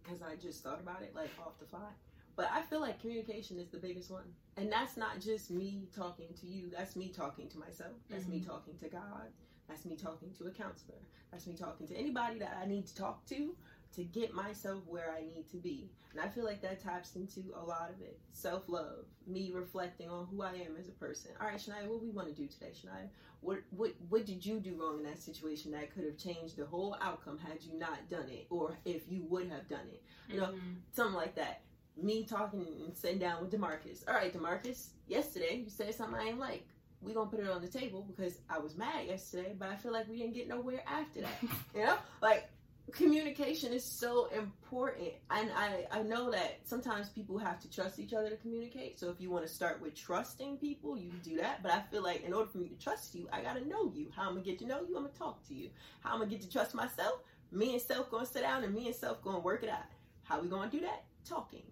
because 0.02 0.22
I 0.22 0.36
just 0.36 0.62
thought 0.62 0.80
about 0.80 1.02
it 1.02 1.14
like 1.14 1.30
off 1.38 1.58
the 1.58 1.66
fly, 1.66 1.90
but 2.36 2.50
I 2.52 2.62
feel 2.62 2.80
like 2.80 3.00
communication 3.00 3.58
is 3.58 3.68
the 3.70 3.78
biggest 3.78 4.10
one, 4.10 4.24
and 4.56 4.70
that's 4.70 4.96
not 4.96 5.20
just 5.20 5.50
me 5.50 5.88
talking 5.94 6.28
to 6.40 6.46
you. 6.46 6.70
That's 6.76 6.96
me 6.96 7.08
talking 7.08 7.48
to 7.48 7.58
myself. 7.58 7.92
That's 8.10 8.26
me 8.26 8.40
Mhm. 8.40 8.46
talking 8.46 8.76
to 8.78 8.88
God. 8.88 9.32
That's 9.68 9.84
me 9.84 9.96
talking 9.96 10.32
to 10.34 10.46
a 10.46 10.50
counselor. 10.50 10.98
That's 11.30 11.46
me 11.46 11.54
talking 11.54 11.86
to 11.88 11.96
anybody 11.96 12.38
that 12.40 12.56
I 12.56 12.66
need 12.66 12.86
to 12.86 12.94
talk 12.94 13.24
to 13.26 13.56
to 13.94 14.04
get 14.04 14.34
myself 14.34 14.84
where 14.86 15.10
I 15.12 15.22
need 15.22 15.48
to 15.50 15.56
be. 15.56 15.88
And 16.12 16.20
I 16.20 16.28
feel 16.28 16.44
like 16.44 16.60
that 16.62 16.80
taps 16.82 17.16
into 17.16 17.42
a 17.54 17.62
lot 17.64 17.90
of 17.90 18.00
it. 18.00 18.18
Self 18.32 18.68
love, 18.68 19.06
me 19.26 19.52
reflecting 19.52 20.10
on 20.10 20.26
who 20.26 20.42
I 20.42 20.54
am 20.54 20.76
as 20.76 20.88
a 20.88 20.92
person. 20.92 21.30
All 21.40 21.46
right, 21.46 21.56
Shania, 21.58 21.88
what 21.88 22.02
we 22.02 22.10
want 22.10 22.28
to 22.28 22.34
do 22.34 22.46
today, 22.46 22.72
Shania? 22.72 23.08
What 23.40 23.62
what 23.70 23.92
what 24.08 24.26
did 24.26 24.44
you 24.44 24.58
do 24.60 24.74
wrong 24.80 24.98
in 24.98 25.04
that 25.04 25.18
situation 25.18 25.70
that 25.72 25.92
could 25.94 26.04
have 26.04 26.16
changed 26.18 26.56
the 26.56 26.66
whole 26.66 26.96
outcome 27.00 27.38
had 27.38 27.62
you 27.62 27.78
not 27.78 28.08
done 28.10 28.28
it, 28.28 28.46
or 28.50 28.76
if 28.84 29.02
you 29.10 29.22
would 29.28 29.48
have 29.48 29.68
done 29.68 29.86
it? 29.92 30.02
You 30.28 30.40
know, 30.40 30.48
mhm. 30.48 30.76
Something 30.92 31.14
like 31.16 31.34
that. 31.36 31.62
Me 31.96 32.24
talking 32.24 32.66
and 32.84 32.96
sitting 32.96 33.18
down 33.18 33.40
with 33.40 33.52
Demarcus. 33.52 34.02
All 34.08 34.14
right, 34.14 34.32
Demarcus. 34.32 34.88
Yesterday 35.06 35.62
you 35.64 35.70
said 35.70 35.94
something 35.94 36.18
I 36.18 36.28
ain't 36.28 36.40
like. 36.40 36.66
We 37.00 37.12
gonna 37.12 37.30
put 37.30 37.40
it 37.40 37.48
on 37.48 37.60
the 37.60 37.68
table 37.68 38.04
because 38.08 38.38
I 38.48 38.58
was 38.58 38.76
mad 38.76 39.06
yesterday, 39.06 39.54
but 39.58 39.68
I 39.68 39.76
feel 39.76 39.92
like 39.92 40.08
we 40.08 40.18
didn't 40.18 40.34
get 40.34 40.48
nowhere 40.48 40.82
after 40.86 41.20
that. 41.20 41.42
You 41.74 41.84
know, 41.84 41.96
like 42.22 42.48
communication 42.92 43.72
is 43.72 43.84
so 43.84 44.26
important. 44.26 45.10
And 45.30 45.50
I, 45.56 45.86
I 45.90 46.02
know 46.02 46.30
that 46.30 46.60
sometimes 46.64 47.08
people 47.08 47.38
have 47.38 47.60
to 47.60 47.70
trust 47.70 47.98
each 47.98 48.12
other 48.12 48.30
to 48.30 48.36
communicate. 48.36 48.98
So 49.00 49.10
if 49.10 49.20
you 49.20 49.30
want 49.30 49.46
to 49.46 49.52
start 49.52 49.80
with 49.80 49.94
trusting 49.94 50.58
people 50.58 50.96
you 50.96 51.10
can 51.10 51.20
do 51.20 51.36
that. 51.38 51.62
But 51.62 51.72
i 51.72 51.80
feel 51.90 52.02
like 52.02 52.24
in 52.24 52.32
order 52.32 52.48
for 52.50 52.58
me 52.58 52.68
to 52.68 52.78
trust 52.78 53.14
you 53.14 53.28
i 53.32 53.40
gotta 53.40 53.66
know 53.66 53.90
you. 53.94 54.10
How 54.14 54.22
i'm 54.22 54.34
gonna 54.34 54.42
get 54.44 54.58
to 54.60 54.66
know 54.66 54.80
you 54.80 54.96
i'm 54.96 55.04
gonna 55.04 55.14
talk 55.18 55.46
to 55.48 55.54
you. 55.54 55.70
How 56.00 56.12
i'm 56.12 56.18
gonna 56.18 56.30
get 56.30 56.42
to 56.42 56.50
trust 56.50 56.74
myself? 56.74 57.20
Me 57.52 57.72
and 57.72 57.82
self 57.82 58.10
gonna 58.10 58.26
sit 58.26 58.42
down 58.42 58.64
and 58.64 58.74
me 58.74 58.86
and 58.86 58.96
self 58.96 59.22
gonna 59.22 59.40
work 59.40 59.62
it 59.62 59.68
out. 59.68 59.84
How 60.24 60.40
we 60.40 60.48
gonna 60.48 60.70
do 60.70 60.80
that? 60.80 61.04
Talking 61.28 61.62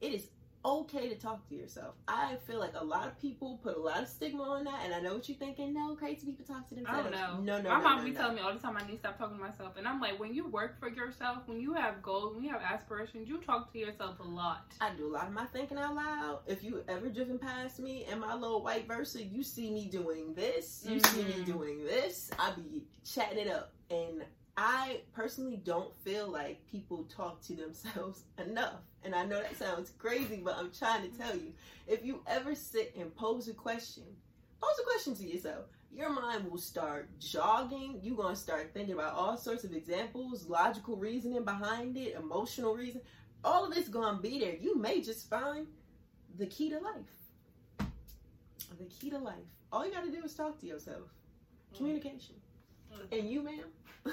it 0.00 0.12
is 0.12 0.28
okay 0.62 1.08
to 1.08 1.14
talk 1.14 1.48
to 1.48 1.54
yourself 1.54 1.94
i 2.06 2.36
feel 2.46 2.60
like 2.60 2.74
a 2.78 2.84
lot 2.84 3.06
of 3.06 3.18
people 3.18 3.58
put 3.62 3.78
a 3.78 3.80
lot 3.80 4.02
of 4.02 4.08
stigma 4.08 4.42
on 4.42 4.64
that 4.64 4.82
and 4.84 4.94
i 4.94 5.00
know 5.00 5.14
what 5.14 5.26
you're 5.26 5.38
thinking 5.38 5.72
no 5.72 5.94
crazy 5.94 6.26
people 6.26 6.44
talk 6.44 6.68
to 6.68 6.74
themselves. 6.74 6.98
I 6.98 7.02
don't 7.02 7.12
know. 7.12 7.40
no 7.40 7.62
no 7.62 7.68
My 7.70 7.78
no, 7.78 7.82
mom 7.82 7.98
no, 8.00 8.04
be 8.04 8.10
no. 8.10 8.20
telling 8.20 8.36
me 8.36 8.42
all 8.42 8.52
the 8.52 8.58
time 8.58 8.76
I 8.76 8.86
need 8.86 8.92
to 8.94 8.98
stop 8.98 9.16
talking 9.16 9.38
to 9.38 9.42
myself, 9.42 9.72
and 9.78 9.88
I'm 9.88 10.00
like, 10.02 10.20
when 10.20 10.34
you 10.34 10.46
work 10.48 10.78
for 10.78 10.88
yourself, 10.90 11.38
when 11.46 11.60
you 11.62 11.72
have 11.72 12.02
goals, 12.02 12.34
when 12.34 12.44
you 12.44 12.50
have 12.50 12.60
aspirations, 12.60 13.26
you 13.26 13.38
talk 13.38 13.72
to 13.72 13.78
yourself 13.78 14.20
a 14.20 14.22
lot. 14.22 14.66
I 14.82 14.90
do 14.94 15.06
a 15.06 15.12
lot 15.12 15.28
of 15.28 15.32
my 15.32 15.46
thinking 15.46 15.78
out 15.78 15.94
loud. 15.94 16.40
If 16.46 16.62
you 16.62 16.82
ever 16.88 17.08
driven 17.08 17.38
past 17.38 17.78
me 17.80 18.04
in 18.10 18.20
my 18.20 18.34
little 18.34 18.62
white 18.62 18.86
Versa, 18.86 19.22
you 19.24 19.42
see 19.42 19.70
me 19.70 19.86
doing 19.86 20.34
this. 20.34 20.84
You 20.86 21.00
see 21.00 21.24
me 21.24 21.32
Mhm. 21.40 21.46
doing 21.46 21.84
this. 21.84 22.30
I 22.38 22.52
be 22.52 22.82
chatting 23.04 23.38
it 23.38 23.48
up, 23.48 23.72
and 23.90 24.24
I 24.56 25.00
personally 25.14 25.56
don't 25.56 25.94
feel 26.04 26.28
like 26.28 26.66
people 26.70 27.04
talk 27.04 27.40
to 27.42 27.54
themselves 27.54 28.24
enough. 28.38 28.80
And 29.04 29.14
I 29.14 29.24
know 29.24 29.40
that 29.40 29.56
sounds 29.56 29.92
crazy, 29.98 30.40
but 30.44 30.56
I'm 30.58 30.70
trying 30.70 31.10
to 31.10 31.16
tell 31.16 31.34
you, 31.34 31.52
if 31.86 32.04
you 32.04 32.22
ever 32.26 32.54
sit 32.54 32.94
and 32.98 33.14
pose 33.14 33.48
a 33.48 33.54
question, 33.54 34.04
pose 34.60 34.78
a 34.80 34.84
question 34.84 35.14
to 35.16 35.32
yourself. 35.32 35.64
Your 35.92 36.10
mind 36.10 36.48
will 36.50 36.58
start 36.58 37.08
jogging. 37.18 37.98
You're 38.02 38.16
gonna 38.16 38.36
start 38.36 38.70
thinking 38.72 38.94
about 38.94 39.14
all 39.14 39.36
sorts 39.36 39.64
of 39.64 39.72
examples, 39.72 40.46
logical 40.46 40.96
reasoning 40.96 41.44
behind 41.44 41.96
it, 41.96 42.14
emotional 42.14 42.76
reason 42.76 43.00
all 43.44 43.64
of 43.64 43.74
this 43.74 43.88
gonna 43.88 44.20
be 44.20 44.38
there. 44.38 44.54
You 44.54 44.76
may 44.78 45.00
just 45.00 45.28
find 45.28 45.66
the 46.38 46.46
key 46.46 46.70
to 46.70 46.78
life. 46.78 47.88
The 48.78 48.84
key 48.86 49.10
to 49.10 49.18
life. 49.18 49.34
all 49.72 49.84
you 49.86 49.92
got 49.92 50.04
to 50.04 50.10
do 50.10 50.24
is 50.24 50.34
talk 50.34 50.58
to 50.60 50.66
yourself. 50.66 51.02
Mm. 51.72 51.76
Communication. 51.76 52.34
Mm. 52.92 53.18
And 53.18 53.30
you, 53.30 53.42
ma'am? 53.42 53.64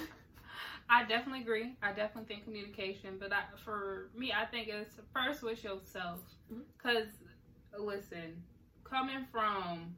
I 0.90 1.04
definitely 1.06 1.42
agree. 1.42 1.76
I 1.82 1.92
definitely 1.92 2.26
think 2.34 2.44
communication, 2.46 3.18
but 3.20 3.34
I, 3.34 3.44
for 3.64 4.10
me, 4.16 4.32
I 4.32 4.46
think 4.46 4.70
it's 4.70 4.96
first 5.14 5.44
with 5.44 5.64
yourself. 5.64 6.20
Because, 6.78 7.08
listen, 7.78 8.44
coming 8.84 9.26
from 9.32 9.96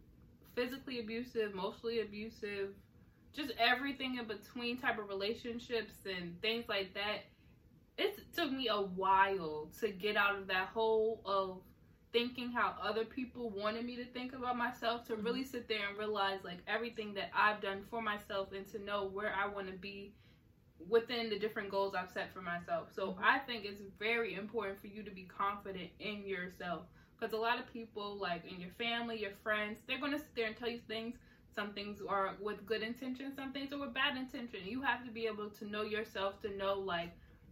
physically 0.55 0.99
abusive, 0.99 1.51
emotionally 1.53 2.01
abusive, 2.01 2.69
just 3.33 3.51
everything 3.59 4.17
in 4.17 4.25
between 4.25 4.77
type 4.77 4.97
of 4.99 5.07
relationships 5.07 5.93
and 6.05 6.41
things 6.41 6.65
like 6.67 6.93
that, 6.95 7.25
it 7.97 8.19
took 8.33 8.51
me 8.51 8.67
a 8.67 8.81
while 8.81 9.69
to 9.79 9.89
get 9.89 10.15
out 10.15 10.35
of 10.35 10.47
that 10.47 10.67
hole 10.69 11.21
of 11.25 11.61
thinking 12.11 12.51
how 12.51 12.75
other 12.81 13.05
people 13.05 13.49
wanted 13.51 13.85
me 13.85 13.95
to 13.97 14.05
think 14.05 14.33
about 14.33 14.57
myself 14.57 15.05
to 15.05 15.15
Mhm. 15.15 15.23
really 15.25 15.43
sit 15.43 15.67
there 15.67 15.87
and 15.87 15.97
realize 15.97 16.43
like 16.43 16.59
everything 16.67 17.13
that 17.15 17.29
I've 17.33 17.61
done 17.61 17.83
for 17.85 18.01
myself 18.01 18.51
and 18.53 18.65
to 18.67 18.79
know 18.79 19.05
where 19.05 19.33
I 19.35 19.47
want 19.47 19.67
to 19.67 19.73
be 19.73 20.13
within 20.87 21.29
the 21.29 21.37
different 21.39 21.69
goals 21.69 21.93
I've 21.95 22.09
set 22.09 22.33
for 22.33 22.41
myself. 22.41 22.91
So 22.93 23.11
Mhm. 23.11 23.23
I 23.23 23.39
think 23.39 23.65
it's 23.65 23.81
very 23.97 24.35
important 24.35 24.79
for 24.79 24.87
you 24.87 25.03
to 25.03 25.11
be 25.11 25.23
confident 25.23 25.89
in 25.99 26.25
yourself 26.25 26.83
because 27.17 27.33
a 27.33 27.37
lot 27.37 27.59
of 27.59 27.71
people 27.71 28.15
like 28.17 28.45
in 28.45 28.59
your 28.59 28.71
family, 28.71 29.19
your 29.19 29.31
friends, 29.43 29.79
they're 29.87 29.99
going 29.99 30.11
to 30.11 30.19
sit 30.19 30.35
there 30.35 30.47
and 30.47 30.55
tell 30.55 30.69
you 30.69 30.79
things. 30.87 31.15
Some 31.53 31.73
things 31.73 32.01
are 32.07 32.35
with 32.39 32.65
good 32.65 32.81
intention, 32.81 33.33
some 33.35 33.51
things 33.51 33.71
are 33.73 33.79
with 33.79 33.93
bad 33.93 34.15
intention. 34.17 34.59
You 34.65 34.81
have 34.81 35.03
to 35.05 35.11
be 35.11 35.25
able 35.27 35.49
to 35.49 35.65
know 35.65 35.81
yourself 35.83 36.41
to 36.41 36.55
know 36.55 36.75
like 36.79 37.11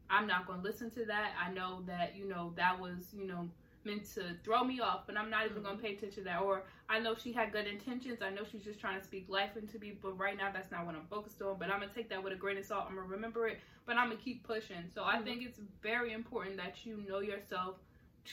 I'm 0.09 0.28
not 0.28 0.47
going 0.47 0.61
to 0.61 0.65
listen 0.65 0.89
to 0.91 1.05
that. 1.05 1.34
I 1.39 1.51
know 1.51 1.82
that, 1.88 2.15
you 2.15 2.28
know, 2.28 2.53
that 2.55 2.80
was, 2.80 3.13
you 3.13 3.25
know, 3.25 3.49
meant 3.88 4.05
to 4.15 4.23
throw 4.43 4.63
me 4.65 4.81
off, 4.81 5.07
but 5.07 5.17
I'm 5.17 5.31
not 5.31 5.47
even 5.47 5.63
going 5.63 5.77
to 5.77 5.83
pay 5.83 5.93
attention 5.95 6.23
to 6.25 6.29
that. 6.29 6.41
Or 6.43 6.63
I 6.89 6.99
know 6.99 7.15
she 7.15 7.33
had 7.33 7.53
good 7.53 7.67
intentions. 7.67 8.21
I 8.21 8.31
know 8.31 8.43
she's 8.51 8.63
just 8.63 8.79
trying 8.81 8.99
to 8.99 9.05
speak 9.05 9.27
life 9.29 9.57
into 9.57 9.79
me, 9.79 9.97
but 10.01 10.19
right 10.19 10.38
now 10.38 10.51
that's 10.53 10.71
not 10.71 10.85
what 10.85 10.95
I'm 10.95 11.07
focused 11.09 11.41
on. 11.41 11.57
But 11.59 11.71
I'm 11.71 11.81
to 11.81 11.88
take 11.88 12.09
that 12.11 12.23
with 12.23 12.33
a 12.33 12.38
grain 12.38 12.57
of 12.57 12.65
salt. 12.65 12.88
I'm 12.89 12.95
to 12.97 13.01
remember 13.03 13.47
it, 13.47 13.59
but 13.88 13.97
I'm 13.97 14.11
to 14.11 14.17
keep 14.17 14.43
pushing. 14.45 14.89
So 14.93 15.03
I 15.05 15.17
Mhm. 15.17 15.25
think 15.25 15.43
it's 15.43 15.59
very 15.81 16.13
important 16.13 16.57
that 16.57 16.85
you 16.85 16.97
know 17.07 17.19
yourself 17.19 17.77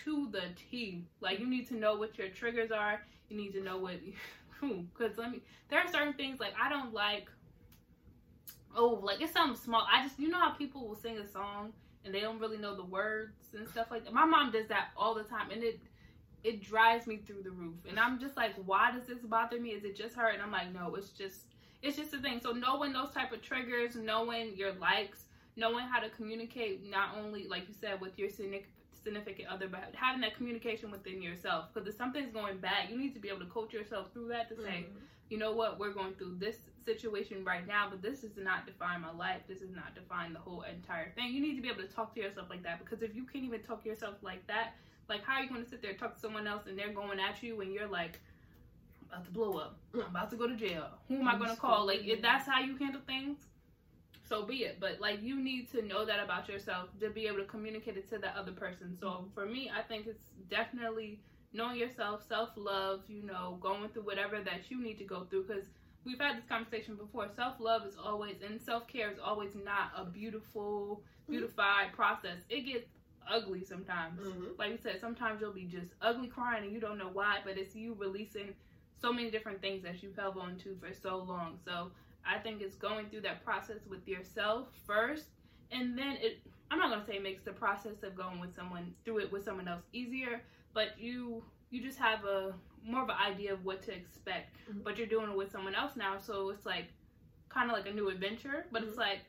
to 0.05 0.28
the 0.30 0.42
T. 0.57 1.07
Like 1.20 1.40
you 1.40 1.46
need 1.46 1.68
to 1.68 1.76
know 1.76 1.96
what 1.96 2.18
your 2.18 2.28
triggers 2.28 2.72
are. 2.72 3.02
You 3.28 3.36
need 3.36 3.52
to 3.55 3.62
know 3.62 3.78
what, 3.78 3.96
because 4.61 5.18
let 5.18 5.30
me, 5.32 5.42
there 5.68 5.80
are 5.80 5.90
certain 5.92 6.14
things 6.14 6.40
like 6.40 6.55
I 6.61 6.68
don't 6.68 6.92
like, 6.92 7.28
oh, 8.76 9.00
like 9.02 9.20
it's 9.20 9.32
something 9.32 9.57
small. 9.61 9.86
I 9.90 10.02
just, 10.05 10.18
you 10.18 10.28
know 10.28 10.38
how 10.38 10.50
people 10.50 10.86
will 10.88 10.96
sing 10.96 11.18
a 11.18 11.26
song 11.28 11.72
and 12.05 12.14
they 12.14 12.20
don't 12.20 12.38
really 12.38 12.59
know 12.59 12.76
the 12.76 12.84
words 12.84 13.32
and 13.57 13.68
stuff 13.68 13.90
like 13.90 14.05
that. 14.05 14.12
My 14.12 14.24
mom 14.24 14.50
does 14.50 14.68
that 14.68 14.88
all 14.96 15.14
the 15.14 15.22
time, 15.24 15.50
and 15.50 15.62
it 15.62 15.80
it 16.42 16.62
drives 16.62 17.07
me 17.07 17.16
through 17.26 17.42
the 17.42 17.50
roof. 17.50 17.76
And 17.88 17.98
I'm 17.98 18.20
just 18.20 18.36
like, 18.36 18.52
why 18.66 18.92
does 18.92 19.07
this 19.07 19.18
bother 19.24 19.59
me? 19.59 19.70
Is 19.70 19.84
it 19.84 19.96
just 19.96 20.14
her? 20.16 20.28
And 20.28 20.42
I'm 20.42 20.52
like, 20.52 20.72
no, 20.72 20.94
it's 20.94 21.11
just 21.11 21.46
it's 21.82 21.96
just 21.96 22.12
a 22.14 22.18
thing. 22.18 22.40
So 22.42 22.52
knowing 22.52 22.92
those 22.92 23.11
type 23.11 23.32
of 23.32 23.42
triggers, 23.42 23.96
knowing 23.96 24.57
your 24.57 24.72
likes, 24.72 25.24
knowing 25.57 25.86
how 25.86 26.00
to 26.00 26.09
communicate, 26.11 26.88
not 26.88 27.16
only 27.16 27.46
like 27.48 27.68
you 27.68 27.74
said 27.78 28.00
with 28.00 28.18
your 28.18 28.30
significant 29.05 29.48
other, 29.48 29.68
but 29.68 29.94
having 29.94 30.20
that 30.22 30.36
communication 30.36 30.90
within 30.90 31.22
yourself. 31.22 31.66
Because 31.72 31.88
if 31.88 31.96
something's 31.96 32.32
going 32.32 32.59
bad, 32.59 32.90
you 32.90 32.98
need 32.98 33.14
to 33.14 33.20
be 33.20 33.28
able 33.28 33.40
to 33.40 33.46
coach 33.46 33.72
yourself 33.72 34.12
through 34.12 34.28
that 34.28 34.48
to 34.48 34.57
say, 34.57 34.86
Mhm. 34.88 35.00
you 35.30 35.38
know 35.38 35.52
what, 35.52 35.78
we're 35.78 35.92
going 35.92 36.14
through 36.14 36.36
this 36.38 36.57
situation 36.84 37.44
right 37.44 37.66
now, 37.66 37.88
but 37.88 38.02
this 38.02 38.20
does 38.20 38.36
not 38.36 38.66
define 38.66 39.00
my 39.00 39.12
life. 39.12 39.42
This 39.46 39.61
does 39.61 39.70
not 39.70 39.94
define 39.94 40.32
the 40.32 40.38
whole 40.38 40.62
entire 40.62 41.11
thing. 41.12 41.32
You 41.32 41.40
need 41.40 41.57
to 41.57 41.62
be 41.62 41.68
able 41.68 41.82
to 41.82 41.88
talk 41.88 42.14
to 42.14 42.20
yourself 42.20 42.50
like 42.50 42.62
that 42.62 42.78
because 42.78 43.02
if 43.02 43.14
you 43.14 43.24
can't 43.24 43.44
even 43.44 43.62
talk 43.62 43.82
to 43.82 43.88
yourself 43.88 44.16
like 44.22 44.46
that, 44.48 44.74
like 45.09 45.22
how 45.24 45.34
are 45.34 45.42
you 45.42 45.48
going 45.48 45.62
to 45.62 45.68
sit 45.68 45.80
there 45.82 45.90
and 45.90 45.98
talk 45.98 46.14
to 46.14 46.20
someone 46.20 46.46
else 46.46 46.66
and 46.66 46.78
they're 46.78 46.92
going 46.92 47.20
at 47.20 47.42
you 47.42 47.61
and 47.61 47.72
you're 47.72 47.88
like, 47.88 48.20
I'm 49.02 49.09
about 49.20 49.24
to 49.26 49.30
blow 49.30 49.52
up. 49.59 49.78
I'm 49.94 50.00
about 50.00 50.30
to 50.30 50.36
go 50.36 50.46
to 50.48 50.57
jail. 50.57 50.88
Who 51.09 51.16
am 51.20 51.28
I 51.28 51.36
going 51.38 51.50
to 51.50 51.57
call? 51.57 51.86
Like, 51.86 52.05
if 52.05 52.20
that's 52.20 52.46
how 52.48 52.61
you 52.61 52.76
handle 52.76 53.00
things, 53.07 53.38
so 54.29 54.45
be 54.45 54.64
it. 54.64 54.79
But 54.81 55.01
like, 55.01 55.22
you 55.22 55.37
need 55.41 55.70
to 55.72 55.83
know 55.83 56.05
that 56.05 56.20
about 56.20 56.49
yourself 56.49 56.89
to 57.01 57.11
be 57.11 57.27
able 57.27 57.39
to 57.39 57.45
communicate 57.45 57.97
it 57.97 58.09
to 58.11 58.18
that 58.18 58.37
other 58.37 58.53
person. 58.53 58.97
So 58.99 59.27
for 59.35 59.47
me, 59.47 59.70
I 59.77 59.83
think 59.83 60.07
it's 60.07 60.31
definitely 60.51 61.20
knowing 61.53 61.79
yourself, 61.79 62.27
self 62.29 62.51
love, 62.57 63.03
you 63.09 63.22
know, 63.22 63.59
going 63.61 63.89
through 63.91 64.03
whatever 64.03 64.41
that 64.41 64.70
you 64.70 64.83
need 64.83 64.99
to 64.99 65.05
go 65.05 65.25
through. 65.25 65.45
Because 65.45 65.64
we've 66.05 66.20
had 66.20 66.37
this 66.37 66.45
conversation 66.49 66.97
before. 66.97 67.29
Self 67.37 67.61
love 67.61 67.87
is 67.87 67.97
always, 68.03 68.37
and 68.47 68.61
self 68.61 68.87
care 68.89 69.11
is 69.11 69.18
always 69.18 69.55
not 69.55 69.93
a 69.97 70.05
beautiful, 70.05 71.03
beautified 71.29 71.93
process. 71.93 72.39
It 72.49 72.62
gets 72.62 72.89
ugly 73.29 73.64
sometimes. 73.64 74.20
Mhm. 74.20 74.59
Like 74.59 74.70
you 74.70 74.79
said, 74.79 75.01
sometimes 75.01 75.41
you'll 75.41 75.53
be 75.53 75.64
just 75.64 75.95
ugly 76.03 76.29
crying 76.29 76.64
and 76.64 76.72
you 76.72 76.81
don't 76.81 76.99
know 76.99 77.09
why, 77.09 77.41
but 77.45 77.57
it's 77.57 77.75
you 77.75 77.95
releasing 77.95 78.55
so 79.01 79.12
many 79.12 79.31
different 79.31 79.61
things 79.61 79.83
that 79.83 80.03
you've 80.03 80.16
held 80.16 80.37
on 80.37 80.57
to 80.59 80.77
for 80.77 80.93
so 80.93 81.18
long. 81.18 81.59
So 81.64 81.91
I 82.27 82.39
think 82.39 82.61
it's 82.62 82.77
going 82.77 83.09
through 83.11 83.22
that 83.22 83.45
process 83.45 83.81
with 83.89 84.07
yourself 84.09 84.68
first, 84.87 85.27
and 85.70 85.97
then 85.99 86.16
it. 86.20 86.41
I'm 86.70 86.79
not 86.79 86.91
gonna 86.91 87.05
say 87.05 87.16
it 87.16 87.22
makes 87.22 87.43
the 87.45 87.53
process 87.53 88.03
of 88.03 88.16
going 88.16 88.41
with 88.41 88.55
someone 88.57 88.95
through 89.05 89.18
it 89.18 89.31
with 89.33 89.45
someone 89.45 89.68
else 89.68 89.83
easier, 89.93 90.43
but 90.72 90.99
you 90.99 91.45
you 91.70 91.83
just 91.83 91.99
have 91.99 92.25
a 92.25 92.55
more 92.85 93.03
of 93.03 93.09
an 93.09 93.16
idea 93.16 93.53
of 93.53 93.64
what 93.64 93.83
to 93.83 93.95
expect. 93.95 94.57
Mhm. 94.70 94.83
But 94.85 94.97
you're 94.99 95.07
doing 95.07 95.31
it 95.31 95.37
with 95.37 95.51
someone 95.51 95.75
else 95.75 95.97
now, 95.97 96.18
so 96.18 96.51
it's 96.51 96.66
like 96.66 96.87
kind 97.49 97.70
of 97.70 97.77
like 97.77 97.87
a 97.87 97.93
new 97.93 98.09
adventure. 98.09 98.66
But 98.72 98.83
it's 98.85 98.97
Mhm. 98.97 99.01
like 99.01 99.20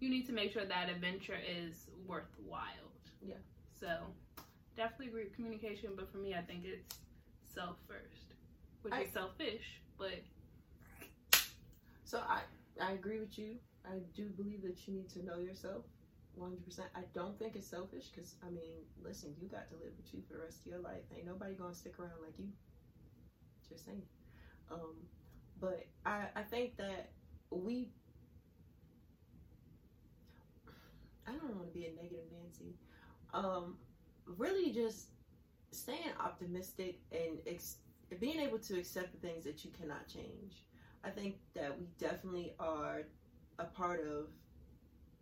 you 0.00 0.08
need 0.08 0.26
to 0.26 0.32
make 0.32 0.52
sure 0.52 0.64
that 0.64 0.88
adventure 0.88 1.36
is 1.46 1.88
worthwhile. 2.06 2.92
Yeah. 3.22 3.36
So 3.72 4.14
definitely 4.76 5.08
agree 5.08 5.24
with 5.24 5.34
communication, 5.34 5.94
but 5.96 6.10
for 6.10 6.18
me, 6.18 6.34
I 6.34 6.42
think 6.42 6.64
it's 6.64 6.98
self 7.46 7.76
first, 7.86 8.34
which 8.82 8.94
I- 8.94 9.02
is 9.02 9.12
selfish, 9.12 9.80
but 9.98 10.20
So 12.10 12.18
I 12.28 12.40
I 12.82 12.90
agree 12.90 13.20
with 13.20 13.38
you. 13.38 13.54
I 13.86 13.98
do 14.16 14.30
believe 14.30 14.62
that 14.62 14.88
you 14.88 14.94
need 14.94 15.08
to 15.10 15.24
know 15.24 15.38
yourself 15.38 15.84
100%. 16.36 16.80
I 16.96 17.02
don't 17.14 17.38
think 17.38 17.54
it's 17.54 17.68
selfish 17.68 18.08
because, 18.08 18.34
I 18.44 18.50
mean, 18.50 18.82
listen, 19.00 19.34
you 19.40 19.48
got 19.48 19.68
to 19.70 19.76
live 19.76 19.92
with 19.96 20.12
you 20.12 20.20
for 20.26 20.34
the 20.34 20.40
rest 20.40 20.60
of 20.60 20.72
your 20.72 20.80
life. 20.80 21.02
Ain't 21.16 21.26
nobody 21.26 21.54
going 21.54 21.70
to 21.70 21.76
stick 21.76 22.00
around 22.00 22.18
like 22.24 22.36
you. 22.36 22.48
Just 23.68 23.86
saying. 23.86 24.02
Um, 24.72 24.96
but 25.60 25.86
I, 26.04 26.26
I 26.34 26.42
think 26.42 26.76
that 26.78 27.10
we. 27.50 27.92
I 31.28 31.30
don't 31.30 31.54
want 31.54 31.72
to 31.72 31.78
be 31.78 31.86
a 31.86 31.94
negative 31.94 32.26
Nancy. 32.32 32.74
Um, 33.32 33.76
really 34.26 34.72
just 34.72 35.10
staying 35.70 36.10
optimistic 36.18 36.98
and 37.12 37.38
ex- 37.46 37.76
being 38.18 38.40
able 38.40 38.58
to 38.58 38.78
accept 38.80 39.12
the 39.12 39.24
things 39.28 39.44
that 39.44 39.64
you 39.64 39.70
cannot 39.78 40.08
change. 40.08 40.64
I 41.04 41.10
think 41.10 41.36
that 41.54 41.78
we 41.78 41.86
definitely 41.98 42.54
are 42.58 43.02
a 43.58 43.64
part 43.64 44.00
of 44.00 44.26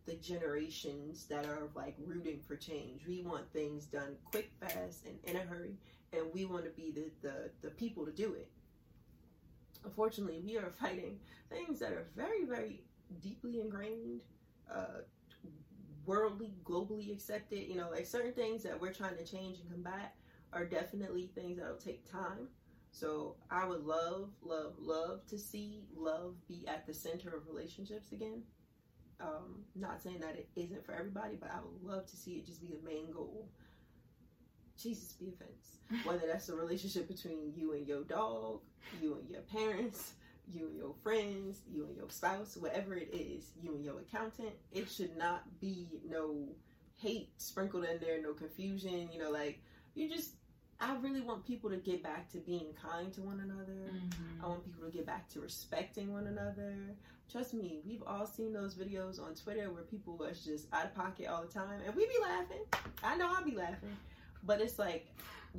the 0.06 0.14
generations 0.14 1.26
that 1.26 1.44
are 1.44 1.68
like 1.74 1.94
rooting 2.04 2.40
for 2.46 2.56
change. 2.56 3.02
We 3.06 3.22
want 3.22 3.52
things 3.52 3.84
done 3.84 4.16
quick, 4.24 4.50
fast, 4.58 5.04
and 5.06 5.18
in 5.24 5.36
a 5.36 5.44
hurry, 5.44 5.76
and 6.12 6.22
we 6.32 6.46
want 6.46 6.64
to 6.64 6.70
be 6.70 6.90
the, 6.90 7.10
the, 7.20 7.50
the 7.62 7.70
people 7.70 8.06
to 8.06 8.12
do 8.12 8.34
it. 8.34 8.48
Unfortunately, 9.84 10.40
we 10.44 10.56
are 10.56 10.70
fighting 10.80 11.18
things 11.50 11.78
that 11.80 11.92
are 11.92 12.06
very, 12.16 12.44
very 12.44 12.82
deeply 13.20 13.60
ingrained, 13.60 14.20
uh, 14.72 15.02
worldly, 16.06 16.54
globally 16.64 17.12
accepted. 17.12 17.68
You 17.68 17.76
know, 17.76 17.90
like 17.90 18.06
certain 18.06 18.32
things 18.32 18.62
that 18.62 18.80
we're 18.80 18.94
trying 18.94 19.16
to 19.16 19.24
change 19.24 19.58
and 19.60 19.70
combat 19.70 20.14
are 20.52 20.64
definitely 20.64 21.30
things 21.34 21.58
that'll 21.58 21.76
take 21.76 22.10
time. 22.10 22.48
So 22.90 23.36
I 23.50 23.66
would 23.66 23.84
love, 23.84 24.30
love, 24.42 24.74
love 24.78 25.26
to 25.28 25.38
see 25.38 25.84
love 25.96 26.34
be 26.48 26.64
at 26.66 26.86
the 26.86 26.94
center 26.94 27.28
of 27.28 27.46
relationships 27.46 28.12
again. 28.12 28.42
Um, 29.20 29.64
not 29.74 30.00
saying 30.00 30.20
that 30.20 30.36
it 30.36 30.48
isn't 30.56 30.84
for 30.84 30.92
everybody, 30.92 31.36
but 31.40 31.50
I 31.50 31.58
would 31.60 31.82
love 31.82 32.06
to 32.06 32.16
see 32.16 32.32
it 32.32 32.46
just 32.46 32.60
be 32.60 32.68
the 32.68 32.84
main 32.84 33.10
goal. 33.10 33.48
Jesus 34.80 35.12
be 35.12 35.28
offense. 35.28 36.04
Whether 36.04 36.26
that's 36.26 36.48
a 36.48 36.54
relationship 36.56 37.08
between 37.08 37.52
you 37.56 37.72
and 37.72 37.86
your 37.86 38.04
dog, 38.04 38.60
you 39.00 39.18
and 39.18 39.28
your 39.28 39.40
parents, 39.42 40.12
you 40.52 40.68
and 40.68 40.76
your 40.76 40.94
friends, 41.02 41.60
you 41.70 41.84
and 41.86 41.96
your 41.96 42.10
spouse, 42.10 42.56
whatever 42.56 42.94
it 42.94 43.08
is, 43.12 43.50
you 43.60 43.74
and 43.74 43.84
your 43.84 44.00
accountant, 44.00 44.52
it 44.72 44.88
should 44.90 45.16
not 45.16 45.42
be 45.60 46.00
no 46.08 46.48
hate 46.96 47.30
sprinkled 47.38 47.84
in 47.84 47.98
there, 48.00 48.20
no 48.20 48.32
confusion, 48.32 49.08
you 49.12 49.18
know, 49.18 49.30
like 49.30 49.60
you 49.94 50.08
just 50.08 50.32
I 50.80 50.96
really 50.96 51.20
want 51.20 51.44
people 51.44 51.70
to 51.70 51.76
get 51.76 52.02
back 52.02 52.30
to 52.32 52.38
being 52.38 52.66
kind 52.80 53.12
to 53.14 53.20
one 53.20 53.40
another. 53.40 53.90
Mm-hmm. 53.92 54.44
I 54.44 54.48
want 54.48 54.64
people 54.64 54.88
to 54.88 54.96
get 54.96 55.06
back 55.06 55.28
to 55.30 55.40
respecting 55.40 56.12
one 56.12 56.28
another. 56.28 56.74
Trust 57.30 57.52
me, 57.52 57.80
we've 57.84 58.02
all 58.06 58.26
seen 58.26 58.52
those 58.52 58.74
videos 58.74 59.20
on 59.20 59.34
Twitter 59.34 59.72
where 59.72 59.82
people 59.82 60.16
was 60.16 60.44
just 60.44 60.66
out 60.72 60.84
of 60.84 60.94
pocket 60.94 61.26
all 61.26 61.42
the 61.42 61.52
time, 61.52 61.80
and 61.84 61.94
we 61.94 62.06
be 62.06 62.14
laughing. 62.22 62.64
I 63.02 63.16
know 63.16 63.28
I'll 63.28 63.44
be 63.44 63.56
laughing, 63.56 63.96
but 64.44 64.60
it's 64.60 64.78
like 64.78 65.08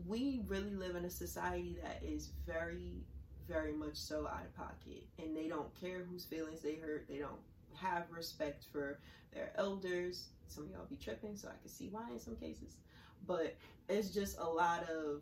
we 0.07 0.41
really 0.47 0.73
live 0.73 0.95
in 0.95 1.03
a 1.03 1.09
society 1.09 1.77
that 1.83 2.01
is 2.01 2.29
very, 2.47 3.03
very 3.47 3.73
much 3.73 3.97
so 3.97 4.25
out 4.25 4.45
of 4.45 4.55
pocket, 4.55 5.03
and 5.21 5.35
they 5.35 5.47
don't 5.47 5.69
care 5.79 6.05
whose 6.09 6.23
feelings 6.23 6.61
they 6.61 6.75
hurt. 6.75 7.07
They 7.09 7.17
don't 7.17 7.41
have 7.75 8.03
respect 8.09 8.65
for 8.71 8.99
their 9.33 9.51
elders. 9.55 10.29
Some 10.47 10.63
of 10.63 10.71
y'all 10.71 10.85
be 10.89 10.95
tripping, 10.95 11.35
so 11.35 11.49
I 11.49 11.57
can 11.61 11.69
see 11.69 11.89
why 11.91 12.09
in 12.11 12.19
some 12.19 12.35
cases, 12.37 12.77
but 13.25 13.55
it's 13.87 14.09
just 14.09 14.37
a 14.39 14.47
lot 14.47 14.87
of 14.89 15.21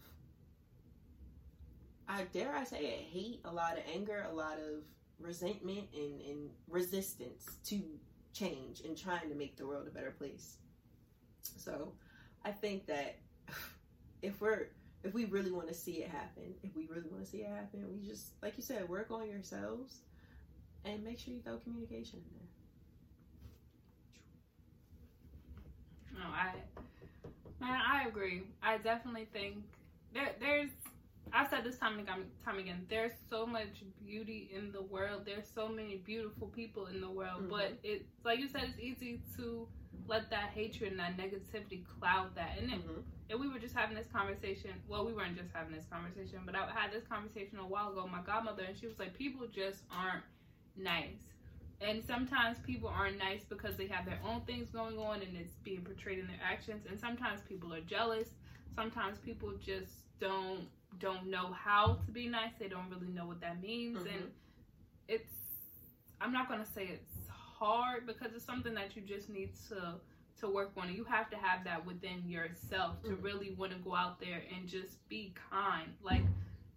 I 2.10 2.24
dare 2.34 2.56
I 2.56 2.64
say 2.64 2.80
it, 2.80 3.06
hate, 3.12 3.42
a 3.44 3.52
lot 3.52 3.74
of 3.78 3.84
anger, 3.94 4.26
a 4.30 4.34
lot 4.34 4.58
of 4.60 4.84
resentment 5.20 5.88
and, 5.94 6.22
and 6.22 6.50
resistance 6.70 7.58
to 7.66 7.82
change 8.34 8.82
and 8.82 8.98
trying 8.98 9.30
to 9.30 9.36
make 9.36 9.58
the 9.58 9.66
world 9.66 9.88
a 9.88 9.92
better 9.92 10.12
place. 10.12 10.58
So 11.42 11.94
I 12.46 12.52
think 12.52 12.86
that 12.88 13.18
if 14.22 14.40
we're 14.42 14.70
if 15.04 15.14
we 15.14 15.26
really 15.26 15.52
want 15.52 15.68
to 15.68 15.74
see 15.74 16.04
it 16.04 16.10
happen, 16.10 16.56
if 16.64 16.76
we 16.76 16.88
really 16.88 17.10
want 17.10 17.24
to 17.24 17.30
see 17.30 17.40
it 17.40 17.50
happen, 17.50 17.86
we 17.90 18.08
just 18.08 18.32
like 18.42 18.58
you 18.58 18.64
said, 18.64 18.88
work 18.88 19.12
on 19.12 19.30
yourselves 19.30 20.02
and 20.86 21.04
make 21.04 21.20
sure 21.20 21.34
you 21.34 21.42
throw 21.42 21.58
communication 21.58 22.20
in 22.20 22.26
there. 22.38 22.48
No, 26.20 26.26
I 26.34 26.54
I 28.08 28.10
agree. 28.10 28.44
I 28.64 28.78
definitely 28.78 29.28
think 29.34 29.58
there, 30.14 30.32
there's 30.40 30.70
I've 31.34 31.50
said 31.50 31.66
this 31.66 31.78
time 31.78 32.00
and 32.00 32.08
time 32.08 32.58
again. 32.58 32.86
There's 32.90 33.12
so 33.30 33.46
much 33.46 33.84
beauty 34.06 34.50
in 34.56 34.72
the 34.72 34.82
world. 34.82 35.24
There's 35.26 35.48
so 35.54 35.68
many 35.68 35.98
beautiful 35.98 36.48
people 36.48 36.86
in 36.86 37.02
the 37.02 37.10
world, 37.10 37.42
mm-hmm. 37.42 37.50
but 37.50 37.74
it's 37.84 38.06
like 38.24 38.40
you 38.40 38.48
said, 38.48 38.74
it's 38.78 38.80
easy 38.80 39.20
to 39.36 39.68
let 40.08 40.30
that 40.30 40.52
hatred 40.56 40.92
and 40.92 41.00
that 41.00 41.18
negativity 41.18 41.84
cloud 42.00 42.34
that. 42.36 42.58
And, 42.62 42.72
mm-hmm. 42.72 43.02
and 43.30 43.40
we 43.40 43.50
were 43.50 43.60
just 43.60 43.76
having 43.76 43.98
this 43.98 44.08
conversation. 44.08 44.72
Well, 44.88 45.06
we 45.06 45.12
weren't 45.12 45.36
just 45.36 45.50
having 45.54 45.76
this 45.76 45.86
conversation, 45.92 46.40
but 46.46 46.56
I 46.56 46.60
had 46.74 46.94
this 46.94 47.04
conversation 47.10 47.60
a 47.60 47.68
while 47.68 47.92
ago 47.92 48.04
with 48.04 48.12
my 48.12 48.22
godmother, 48.26 48.64
and 48.64 48.78
she 48.78 48.88
was 48.88 48.98
like, 48.98 49.18
"People 49.18 49.48
just 49.54 49.84
aren't 49.92 50.24
nice." 50.78 51.20
And 51.80 52.04
sometimes 52.04 52.58
people 52.66 52.90
aren't 52.90 53.20
nice 53.20 53.42
because 53.48 53.76
they 53.78 53.88
have 53.88 54.06
their 54.06 54.20
own 54.28 54.42
things 54.42 54.70
going 54.70 54.98
on 54.98 55.22
and 55.22 55.38
it's 55.38 55.54
being 55.64 55.82
portrayed 55.82 56.20
in 56.20 56.28
their 56.28 56.40
actions. 56.44 56.86
And 56.90 57.00
sometimes 57.00 57.42
people 57.48 57.74
are 57.74 57.82
jealous. 57.82 58.30
Sometimes 58.76 59.20
people 59.20 59.54
just 59.64 59.92
don't 60.20 60.68
don't 61.00 61.28
know 61.28 61.52
how 61.54 62.00
to 62.06 62.12
be 62.12 62.28
nice. 62.28 62.52
They 62.60 62.68
don't 62.68 62.90
really 62.90 63.12
know 63.12 63.26
what 63.26 63.42
that 63.42 63.62
means, 63.62 63.98
mm-hmm. 63.98 64.08
and 64.08 64.32
it's. 65.08 65.34
I'm 66.20 66.32
not 66.32 66.50
gonna 66.50 66.66
say 66.66 66.88
it's 66.88 67.30
hard 67.30 68.08
because 68.08 68.34
it's 68.36 68.46
something 68.46 68.74
that 68.74 68.96
you 68.96 69.04
just 69.04 69.30
need 69.30 69.52
to 69.70 69.96
to 70.40 70.48
work 70.48 70.72
on. 70.78 70.94
You 70.94 71.04
have 71.06 71.30
to 71.32 71.38
have 71.38 71.64
that 71.66 71.86
within 71.86 72.24
yourself 72.28 73.02
to 73.04 73.10
mm-hmm. 73.10 73.24
really 73.24 73.56
want 73.58 73.72
to 73.72 73.78
go 73.80 73.96
out 73.96 74.20
there 74.20 74.42
and 74.56 74.68
just 74.68 75.08
be 75.10 75.34
kind. 75.52 75.92
Like 76.04 76.24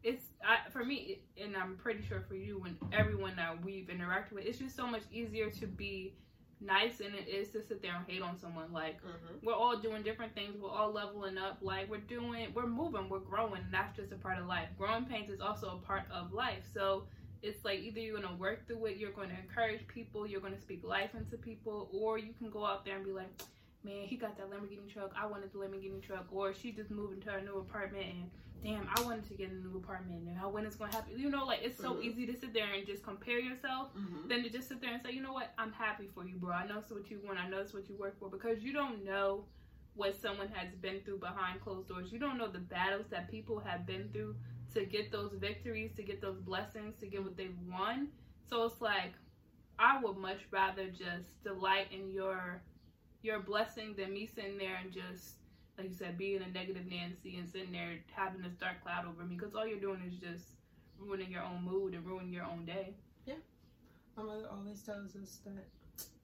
it's 0.03 0.25
I, 0.43 0.69
for 0.71 0.85
me, 0.85 1.21
and 1.43 1.57
I'm 1.57 1.77
pretty 1.77 2.03
sure 2.03 2.25
for 2.29 2.35
you 2.35 2.63
and 2.65 2.77
everyone 2.93 3.37
that 3.37 3.63
we've 3.65 3.89
interacted 3.89 4.33
with, 4.33 4.47
it's 4.47 4.59
just 4.59 4.75
so 4.75 4.87
much 4.87 5.03
easier 5.13 5.51
to 5.51 5.67
be 5.67 6.15
nice 6.61 6.99
than 6.99 7.15
it 7.15 7.29
is 7.29 7.49
to 7.51 7.63
sit 7.63 7.81
there 7.83 7.95
and 7.97 8.05
hate 8.07 8.23
on 8.23 8.39
someone. 8.39 8.73
Like 8.73 8.99
mm-hmm. 8.99 9.45
we're 9.45 9.55
all 9.55 9.77
doing 9.77 10.03
different 10.03 10.35
things. 10.35 10.57
We're 10.61 10.71
all 10.71 10.93
leveling 10.93 11.39
up. 11.39 11.59
Like 11.61 11.91
we're 11.91 11.99
doing, 11.99 12.49
we're 12.55 12.67
moving, 12.67 13.09
we're 13.09 13.19
growing. 13.19 13.63
that's 13.71 13.97
just 13.97 14.13
a 14.13 14.17
part 14.17 14.39
of 14.39 14.47
life. 14.47 14.69
Growing 14.79 15.05
pains 15.05 15.31
is 15.31 15.41
also 15.41 15.81
a 15.83 15.87
part 15.87 16.05
of 16.13 16.33
life. 16.33 16.65
So 16.73 17.05
it's 17.43 17.65
like 17.65 17.81
either 17.81 18.01
you're 18.01 18.21
gonna 18.21 18.37
work 18.37 18.67
through 18.67 18.87
it, 18.87 18.97
you're 18.97 19.13
gonna 19.13 19.37
encourage 19.43 19.87
people, 19.89 20.27
you're 20.27 20.41
gonna 20.41 20.61
speak 20.61 20.85
life 20.85 21.11
into 21.15 21.37
people, 21.37 21.89
or 21.93 22.19
you 22.19 22.33
can 22.39 22.51
go 22.51 22.65
out 22.67 22.85
there 22.85 22.97
and 22.97 23.05
be 23.05 23.13
like, 23.13 23.31
man, 23.83 24.05
he 24.05 24.17
got 24.17 24.37
that 24.37 24.51
Lamborghini 24.51 24.93
truck. 24.93 25.13
I 25.19 25.27
wanted 25.27 25.53
the 25.53 25.59
Lamborghini 25.59 26.03
truck, 26.03 26.27
or 26.31 26.53
she 26.53 26.73
just 26.73 26.91
moved 26.91 27.15
into 27.15 27.31
her 27.31 27.41
new 27.41 27.59
apartment 27.59 28.05
and 28.05 28.31
damn, 28.63 28.89
I 28.95 29.03
wanted 29.03 29.27
to 29.29 29.35
get 29.35 29.51
a 29.51 29.55
new 29.55 29.77
apartment 29.77 30.29
and 30.29 30.37
how 30.37 30.49
when 30.49 30.67
it's 30.67 30.77
gonna 30.77 30.93
happen. 30.93 31.19
You 31.19 31.31
know, 31.31 31.45
like 31.45 31.61
it's 31.63 31.79
so 31.79 31.95
mm-hmm. 31.95 32.03
easy 32.03 32.27
to 32.27 32.39
sit 32.39 32.53
there 32.53 32.73
and 32.77 32.87
just 32.87 33.03
compare 33.03 33.39
yourself 33.39 33.89
mm-hmm. 33.97 34.29
than 34.29 34.43
to 34.43 34.51
just 34.51 34.69
sit 34.69 34.81
there 34.81 34.93
and 34.93 35.03
say, 35.03 35.13
you 35.13 35.23
know 35.23 35.33
what, 35.33 35.53
I'm 35.59 35.73
happy 35.73 36.09
for 36.15 36.27
you, 36.27 36.37
bro. 36.37 36.53
I 36.53 36.67
know 36.67 36.79
it's 36.79 36.91
what 36.91 37.11
you 37.11 37.21
want. 37.25 37.39
I 37.39 37.49
know 37.49 37.59
it's 37.59 37.73
what 37.73 37.89
you 37.89 37.97
work 37.97 38.19
for 38.19 38.29
because 38.29 38.63
you 38.63 38.73
don't 38.73 39.05
know 39.05 39.45
what 39.95 40.21
someone 40.21 40.49
has 40.55 40.75
been 40.77 41.01
through 41.05 41.19
behind 41.19 41.61
closed 41.61 41.89
doors. 41.89 42.13
You 42.13 42.19
don't 42.19 42.39
know 42.39 42.49
the 42.49 42.59
battles 42.59 43.07
that 43.11 43.31
people 43.31 43.59
have 43.61 43.87
been 43.87 44.09
through 44.13 44.37
to 44.75 44.85
get 44.85 45.11
those 45.11 45.33
victories, 45.39 45.93
to 45.97 46.03
get 46.03 46.21
those 46.21 46.39
blessings, 46.39 46.95
to 47.01 47.07
get 47.07 47.23
what 47.23 47.37
they've 47.37 47.57
won. 47.69 48.09
So 48.49 48.65
it's 48.65 48.81
like 48.81 49.13
I 49.79 50.01
would 50.03 50.17
much 50.17 50.41
rather 50.51 50.87
just 50.87 51.43
delight 51.43 51.89
in 51.93 52.11
your 52.11 52.63
your 53.23 53.41
blessing 53.41 53.95
than 53.97 54.13
me 54.13 54.27
sitting 54.27 54.57
there 54.57 54.79
and 54.83 54.93
just 54.93 55.35
like 55.81 55.89
you 55.89 55.97
said, 55.97 56.19
being 56.19 56.43
a 56.43 56.49
negative 56.53 56.85
Nancy 56.91 57.39
and 57.39 57.49
sitting 57.49 57.73
there 57.73 57.97
having 58.13 58.43
this 58.43 58.53
dark 58.61 58.83
cloud 58.85 59.07
over 59.09 59.25
me 59.25 59.37
because 59.37 59.55
all 59.55 59.67
you're 59.67 59.81
doing 59.81 60.03
is 60.07 60.21
just 60.21 60.45
ruining 60.99 61.31
your 61.31 61.43
own 61.43 61.65
mood 61.65 61.95
and 61.95 62.05
ruining 62.05 62.33
your 62.33 62.45
own 62.45 62.67
day. 62.67 62.93
Yeah. 63.25 63.41
My 64.17 64.25
mother 64.25 64.47
always 64.53 64.83
tells 64.83 65.17
us 65.17 65.41
that. 65.45 65.65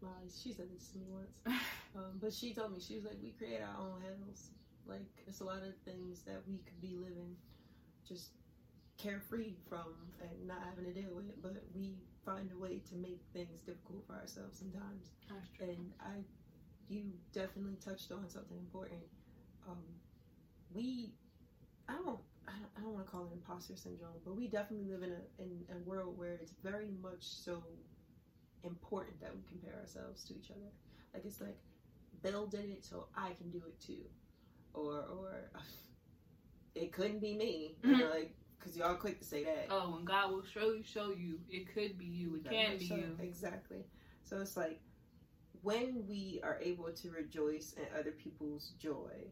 Well, 0.01 0.13
she 0.29 0.53
said 0.53 0.69
this 0.75 0.89
to 0.93 0.99
me 0.99 1.05
once, 1.09 1.37
um, 1.97 2.21
but 2.21 2.33
she 2.33 2.53
told 2.53 2.73
me 2.73 2.81
she 2.81 2.97
was 2.97 3.05
like, 3.05 3.17
"We 3.23 3.33
create 3.33 3.61
our 3.61 3.77
own 3.81 4.01
hells. 4.01 4.51
Like 4.87 5.09
it's 5.27 5.41
a 5.41 5.45
lot 5.45 5.61
of 5.65 5.73
things 5.85 6.23
that 6.23 6.41
we 6.47 6.61
could 6.65 6.81
be 6.81 6.97
living 6.97 7.37
just 8.07 8.31
carefree 8.99 9.55
from 9.69 9.93
and 10.21 10.47
not 10.47 10.61
having 10.65 10.85
to 10.85 10.93
deal 10.93 11.13
with, 11.15 11.43
but 11.43 11.65
we 11.75 11.97
find 12.25 12.51
a 12.53 12.59
way 12.59 12.81
to 12.89 12.95
make 12.97 13.21
things 13.33 13.61
difficult 13.65 14.05
for 14.07 14.15
ourselves 14.15 14.59
sometimes. 14.59 15.13
And 15.61 15.93
I, 16.01 16.25
you 16.89 17.05
definitely 17.33 17.77
touched 17.85 18.13
on 18.13 18.29
something 18.29 18.57
important 18.57 19.03
um, 19.69 19.83
we, 20.75 21.13
I 21.89 21.95
don't, 21.95 22.21
I 22.49 22.81
don't, 22.81 22.93
want 22.93 23.05
to 23.07 23.11
call 23.11 23.27
it 23.27 23.33
imposter 23.33 23.77
syndrome, 23.77 24.21
but 24.25 24.37
we 24.37 24.47
definitely 24.47 24.91
live 24.93 25.03
in 25.03 25.11
a 25.11 25.43
in 25.43 25.65
a 25.75 25.79
world 25.89 26.17
where 26.17 26.35
it's 26.35 26.53
very 26.63 26.91
much 27.03 27.21
so 27.21 27.63
important 28.63 29.21
that 29.21 29.35
we 29.35 29.43
compare 29.49 29.79
ourselves 29.81 30.25
to 30.25 30.35
each 30.35 30.51
other. 30.51 30.71
Like 31.13 31.25
it's 31.25 31.41
like 31.41 31.59
Bill 32.23 32.47
did 32.47 32.67
it, 32.67 32.85
so 32.85 33.07
I 33.17 33.31
can 33.31 33.51
do 33.51 33.63
it 33.67 33.81
too, 33.81 34.05
or 34.75 35.05
or 35.11 35.51
it 36.75 36.93
couldn't 36.93 37.21
be 37.21 37.35
me. 37.35 37.77
You 37.83 37.93
know, 37.93 38.05
mm-hmm. 38.05 38.11
like 38.11 38.35
because 38.59 38.77
y'all 38.77 38.95
quick 38.95 39.19
to 39.21 39.25
say 39.25 39.45
that. 39.45 39.67
Oh, 39.71 39.97
and 39.97 40.07
God 40.07 40.31
will 40.31 40.45
surely 40.45 40.83
show 40.83 41.11
you 41.11 41.39
it 41.51 41.73
could 41.73 41.99
be 41.99 42.07
you. 42.07 42.37
It 42.37 42.45
that 42.45 42.53
can 42.53 42.79
be 42.79 42.89
so, 42.89 42.97
you. 42.97 43.17
Exactly. 43.21 43.85
So 44.23 44.41
it's 44.41 44.57
like 44.57 44.81
when 45.63 46.05
we 46.09 46.41
are 46.43 46.61
able 46.63 46.91
to 46.93 47.11
rejoice 47.11 47.75
in 47.77 47.85
other 47.99 48.13
people's 48.13 48.73
joy, 48.79 49.31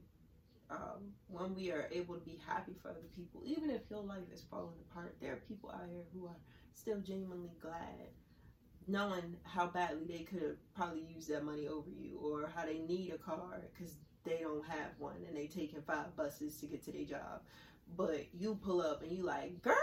um, 0.75 1.13
when 1.29 1.55
we 1.55 1.71
are 1.71 1.89
able 1.93 2.15
to 2.15 2.21
be 2.21 2.39
happy 2.47 2.75
for 2.81 2.91
other 2.91 3.07
people, 3.15 3.43
even 3.45 3.71
if 3.71 3.83
your 3.91 4.03
life 4.03 4.31
is 4.33 4.45
falling 4.51 4.75
apart, 4.91 5.17
there 5.21 5.33
are 5.33 5.43
people 5.49 5.71
out 5.71 5.89
here 5.91 6.05
who 6.13 6.27
are 6.27 6.37
still 6.75 6.99
genuinely 7.01 7.53
glad, 7.61 8.11
knowing 8.87 9.37
how 9.45 9.67
badly 9.67 10.05
they 10.07 10.25
could 10.25 10.43
have 10.43 10.75
probably 10.75 11.03
used 11.15 11.31
that 11.31 11.45
money 11.45 11.69
over 11.69 11.91
you, 11.91 12.19
or 12.23 12.51
how 12.55 12.65
they 12.65 12.79
need 12.79 13.13
a 13.13 13.19
car 13.19 13.63
because 13.73 13.95
they 14.25 14.39
don't 14.41 14.67
have 14.67 14.91
one 14.99 15.17
and 15.29 15.37
they 15.37 15.47
taking 15.47 15.83
five 15.83 16.17
buses 16.17 16.57
to 16.59 16.67
get 16.67 16.83
to 16.85 16.93
their 16.93 17.05
job. 17.05 17.41
But 17.97 18.27
you 18.33 18.59
pull 18.63 18.81
up 18.81 19.03
and 19.03 19.13
you 19.13 19.23
like, 19.23 19.61
girl, 19.63 19.75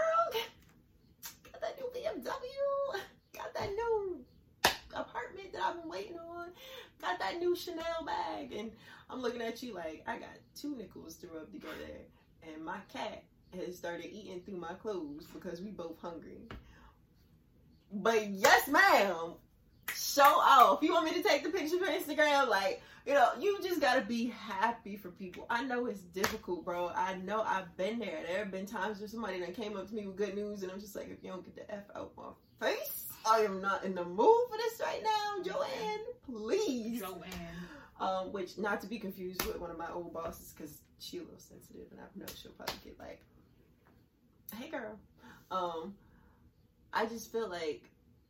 got 1.52 1.60
that 1.60 1.78
new 1.78 1.88
BMW, 1.94 3.00
got 3.34 3.54
that 3.54 3.70
new 3.70 4.21
I've 5.62 5.80
been 5.80 5.90
waiting 5.90 6.18
on, 6.18 6.48
got 7.00 7.18
that 7.18 7.38
new 7.38 7.54
Chanel 7.54 8.04
bag, 8.04 8.52
and 8.52 8.72
I'm 9.08 9.20
looking 9.20 9.42
at 9.42 9.62
you 9.62 9.74
like 9.74 10.04
I 10.06 10.18
got 10.18 10.30
two 10.54 10.76
nickels 10.76 11.16
to 11.16 11.28
rub 11.28 11.52
together, 11.52 11.74
and 12.42 12.64
my 12.64 12.78
cat 12.92 13.24
has 13.54 13.76
started 13.76 14.06
eating 14.12 14.40
through 14.40 14.56
my 14.56 14.72
clothes 14.74 15.26
because 15.32 15.60
we 15.60 15.70
both 15.70 15.98
hungry. 16.00 16.48
But 17.92 18.28
yes, 18.28 18.68
ma'am, 18.68 19.34
show 19.94 20.22
off. 20.22 20.82
You 20.82 20.92
want 20.92 21.04
me 21.04 21.14
to 21.14 21.28
take 21.28 21.44
the 21.44 21.50
picture 21.50 21.78
for 21.78 21.86
Instagram? 21.86 22.48
Like, 22.48 22.80
you 23.06 23.14
know, 23.14 23.28
you 23.38 23.58
just 23.62 23.80
gotta 23.80 24.00
be 24.00 24.26
happy 24.26 24.96
for 24.96 25.10
people. 25.10 25.46
I 25.50 25.62
know 25.64 25.86
it's 25.86 26.00
difficult, 26.00 26.64
bro. 26.64 26.88
I 26.88 27.16
know 27.16 27.42
I've 27.42 27.76
been 27.76 27.98
there. 27.98 28.22
There 28.26 28.38
have 28.38 28.50
been 28.50 28.66
times 28.66 29.00
where 29.00 29.08
somebody 29.08 29.40
that 29.40 29.54
came 29.54 29.76
up 29.76 29.88
to 29.88 29.94
me 29.94 30.06
with 30.06 30.16
good 30.16 30.34
news, 30.34 30.62
and 30.62 30.72
I'm 30.72 30.80
just 30.80 30.96
like, 30.96 31.10
if 31.10 31.22
you 31.22 31.30
don't 31.30 31.44
get 31.44 31.56
the 31.56 31.74
F 31.74 31.84
out 31.94 32.12
my 32.16 32.66
face, 32.66 33.01
I 33.26 33.40
am 33.40 33.60
not 33.60 33.84
in 33.84 33.94
the 33.94 34.04
mood 34.04 34.48
for 34.50 34.56
this 34.56 34.80
right 34.80 35.02
now, 35.02 35.42
Joanne. 35.42 36.00
Please. 36.30 37.00
Joanne. 37.00 37.22
Um, 38.00 38.32
which 38.32 38.58
not 38.58 38.80
to 38.80 38.86
be 38.88 38.98
confused 38.98 39.44
with 39.44 39.60
one 39.60 39.70
of 39.70 39.78
my 39.78 39.90
old 39.92 40.12
bosses 40.12 40.52
because 40.56 40.78
she 40.98 41.18
a 41.18 41.20
little 41.20 41.38
sensitive 41.38 41.86
and 41.92 42.00
I 42.00 42.04
know 42.18 42.26
she'll 42.34 42.52
probably 42.52 42.74
get 42.84 42.98
like, 42.98 43.20
"Hey, 44.58 44.68
girl." 44.68 44.98
Um, 45.50 45.94
I 46.92 47.06
just 47.06 47.30
feel 47.30 47.48
like 47.48 47.84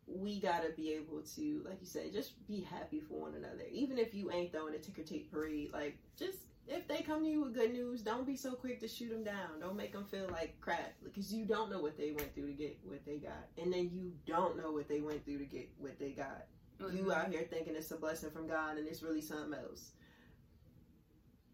we 0.06 0.40
gotta 0.40 0.70
be 0.76 0.92
able 0.92 1.22
to, 1.36 1.62
like 1.64 1.80
you 1.80 1.86
said, 1.86 2.12
just 2.12 2.46
be 2.46 2.60
happy 2.60 3.00
for 3.00 3.20
one 3.20 3.34
another. 3.34 3.64
Even 3.70 3.98
if 3.98 4.14
you 4.14 4.30
ain't 4.30 4.52
throwing 4.52 4.74
a 4.74 4.78
ticker 4.78 5.02
tape 5.02 5.30
parade, 5.30 5.72
like 5.72 5.96
just 6.18 6.38
if 6.68 6.86
they 6.88 7.02
come 7.02 7.24
to 7.24 7.28
you 7.28 7.42
with 7.42 7.54
good 7.54 7.72
news, 7.72 8.02
don't 8.02 8.26
be 8.26 8.36
so 8.36 8.52
quick 8.52 8.80
to 8.80 8.88
shoot 8.88 9.10
them 9.10 9.24
down. 9.24 9.60
Don't 9.60 9.76
make 9.76 9.92
them 9.92 10.04
feel 10.04 10.28
like 10.30 10.60
crap 10.60 10.94
because 11.02 11.32
you 11.32 11.44
don't 11.44 11.70
know 11.70 11.80
what 11.80 11.96
they 11.98 12.12
went 12.12 12.34
through 12.34 12.48
to 12.48 12.52
get 12.52 12.78
what 12.84 13.04
they 13.04 13.18
got, 13.18 13.48
and 13.60 13.72
then 13.72 13.90
you 13.92 14.12
don't 14.26 14.56
know 14.56 14.72
what 14.72 14.88
they 14.88 15.00
went 15.00 15.24
through 15.24 15.38
to 15.38 15.44
get 15.44 15.68
what 15.78 15.98
they 15.98 16.10
got. 16.10 16.46
Mm-hmm. 16.80 16.96
You 16.96 17.12
out 17.12 17.28
here 17.30 17.46
thinking 17.50 17.74
it's 17.76 17.90
a 17.90 17.96
blessing 17.96 18.30
from 18.30 18.46
God, 18.48 18.78
and 18.78 18.86
it's 18.86 19.02
really 19.02 19.20
something 19.20 19.54
else. 19.54 19.90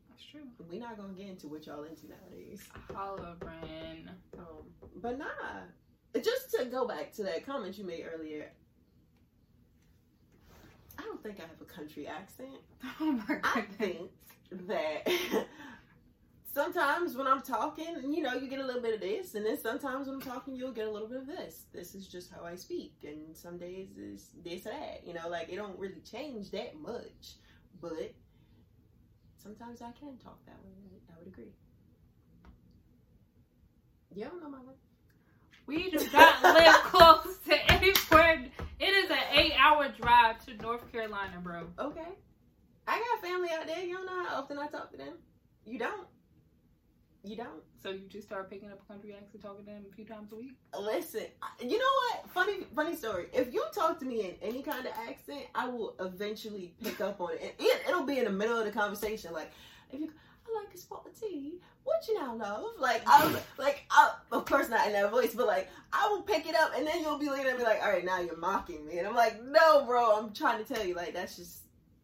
That's 0.08 0.24
true. 0.24 0.48
We're 0.68 0.80
not 0.80 0.96
gonna 0.96 1.14
get 1.14 1.28
into 1.28 1.48
what 1.48 1.66
y'all 1.66 1.84
into 1.84 2.06
nowadays. 2.08 2.62
Holla, 2.94 3.36
Bren. 3.38 4.08
Um, 4.38 4.64
but 4.96 5.18
nah. 5.18 5.26
Just 6.14 6.50
to 6.52 6.64
go 6.64 6.86
back 6.86 7.12
to 7.14 7.22
that 7.24 7.44
comment 7.46 7.78
you 7.78 7.84
made 7.84 8.04
earlier, 8.12 8.50
I 10.98 11.02
don't 11.02 11.22
think 11.22 11.38
I 11.38 11.42
have 11.42 11.60
a 11.60 11.64
country 11.64 12.06
accent. 12.06 12.58
Oh 13.00 13.12
my 13.12 13.24
goodness. 13.26 13.40
I 13.44 13.60
think 13.78 14.10
that 14.50 15.08
sometimes 16.52 17.16
when 17.16 17.26
I'm 17.26 17.42
talking, 17.42 18.12
you 18.12 18.22
know, 18.22 18.34
you 18.34 18.48
get 18.48 18.60
a 18.60 18.66
little 18.66 18.82
bit 18.82 18.94
of 18.94 19.00
this, 19.00 19.34
and 19.34 19.46
then 19.46 19.58
sometimes 19.58 20.06
when 20.06 20.16
I'm 20.16 20.22
talking, 20.22 20.56
you'll 20.56 20.72
get 20.72 20.88
a 20.88 20.90
little 20.90 21.08
bit 21.08 21.18
of 21.18 21.26
this. 21.26 21.66
This 21.72 21.94
is 21.94 22.08
just 22.08 22.32
how 22.32 22.44
I 22.44 22.56
speak, 22.56 22.94
and 23.04 23.36
some 23.36 23.58
days 23.58 23.96
is 23.96 24.30
this 24.44 24.66
or 24.66 24.70
that. 24.70 25.02
You 25.06 25.14
know, 25.14 25.28
like 25.28 25.48
it 25.50 25.56
don't 25.56 25.78
really 25.78 26.00
change 26.10 26.50
that 26.50 26.78
much, 26.80 27.36
but 27.80 28.14
sometimes 29.42 29.82
I 29.82 29.92
can 29.98 30.16
talk 30.18 30.44
that 30.46 30.58
way. 30.64 31.00
I 31.10 31.18
would 31.18 31.28
agree. 31.28 31.52
You 34.14 34.24
don't 34.24 34.42
know 34.42 34.50
my 34.50 34.58
life. 34.58 34.76
We 35.66 35.90
do 35.90 35.98
not 36.12 36.42
live 36.42 36.74
close 36.84 37.38
to 37.48 37.72
anywhere. 37.72 38.46
It 38.80 38.84
is 38.84 39.10
an 39.10 39.18
eight-hour 39.32 39.92
drive 40.00 40.44
to 40.46 40.54
North 40.54 40.90
Carolina, 40.90 41.38
bro. 41.42 41.66
Okay. 41.78 42.08
I 42.88 42.98
got 42.98 43.30
family 43.30 43.48
out 43.52 43.66
there. 43.66 43.84
You 43.84 43.94
don't 43.94 44.06
know 44.06 44.24
how 44.24 44.36
often 44.38 44.58
I 44.58 44.66
talk 44.66 44.90
to 44.92 44.96
them. 44.96 45.14
You 45.66 45.78
don't. 45.78 46.06
You 47.22 47.36
don't. 47.36 47.62
So 47.82 47.90
you 47.90 48.08
just 48.08 48.26
start 48.26 48.48
picking 48.48 48.70
up 48.70 48.80
a 48.82 48.92
country 48.92 49.12
accent, 49.12 49.42
talking 49.42 49.64
to 49.66 49.70
them 49.70 49.84
a 49.90 49.94
few 49.94 50.06
times 50.06 50.32
a 50.32 50.36
week. 50.36 50.56
Listen, 50.80 51.24
you 51.60 51.78
know 51.78 51.84
what? 51.84 52.30
Funny, 52.30 52.64
funny 52.74 52.96
story. 52.96 53.26
If 53.34 53.52
you 53.52 53.62
talk 53.74 53.98
to 54.00 54.06
me 54.06 54.22
in 54.22 54.34
any 54.40 54.62
kind 54.62 54.86
of 54.86 54.92
accent, 55.06 55.42
I 55.54 55.68
will 55.68 55.94
eventually 56.00 56.74
pick 56.82 57.00
up 57.00 57.20
on 57.20 57.32
it. 57.34 57.40
And 57.42 57.50
it, 57.58 57.82
it'll 57.88 58.06
be 58.06 58.18
in 58.18 58.24
the 58.24 58.30
middle 58.30 58.58
of 58.58 58.64
the 58.64 58.70
conversation. 58.70 59.32
Like, 59.32 59.50
if 59.92 60.00
you, 60.00 60.10
I 60.46 60.64
like 60.64 60.74
a 60.74 60.78
spot 60.78 61.06
of 61.06 61.20
tea. 61.20 61.58
What 61.84 62.06
you 62.08 62.14
now 62.18 62.34
love? 62.36 62.64
Like, 62.78 63.02
I 63.06 63.34
like, 63.58 63.84
I, 63.90 64.12
of 64.32 64.46
course 64.46 64.70
not 64.70 64.86
in 64.86 64.94
that 64.94 65.10
voice, 65.10 65.34
but 65.34 65.46
like, 65.46 65.68
I 65.92 66.08
will 66.08 66.22
pick 66.22 66.48
it 66.48 66.54
up, 66.54 66.72
and 66.76 66.86
then 66.86 67.02
you'll 67.02 67.18
be 67.18 67.28
looking 67.28 67.46
at 67.46 67.58
me 67.58 67.64
like, 67.64 67.82
all 67.82 67.90
right, 67.90 68.04
now 68.04 68.20
you're 68.20 68.36
mocking 68.36 68.86
me, 68.86 68.98
and 68.98 69.06
I'm 69.06 69.14
like, 69.14 69.42
no, 69.44 69.84
bro, 69.84 70.16
I'm 70.18 70.32
trying 70.32 70.64
to 70.64 70.74
tell 70.74 70.84
you, 70.84 70.94
like, 70.94 71.14
that's 71.14 71.36
just, 71.36 71.60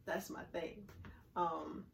that's 0.07 0.31
my 0.31 0.43
thing. 0.53 0.83
Um, 1.37 1.85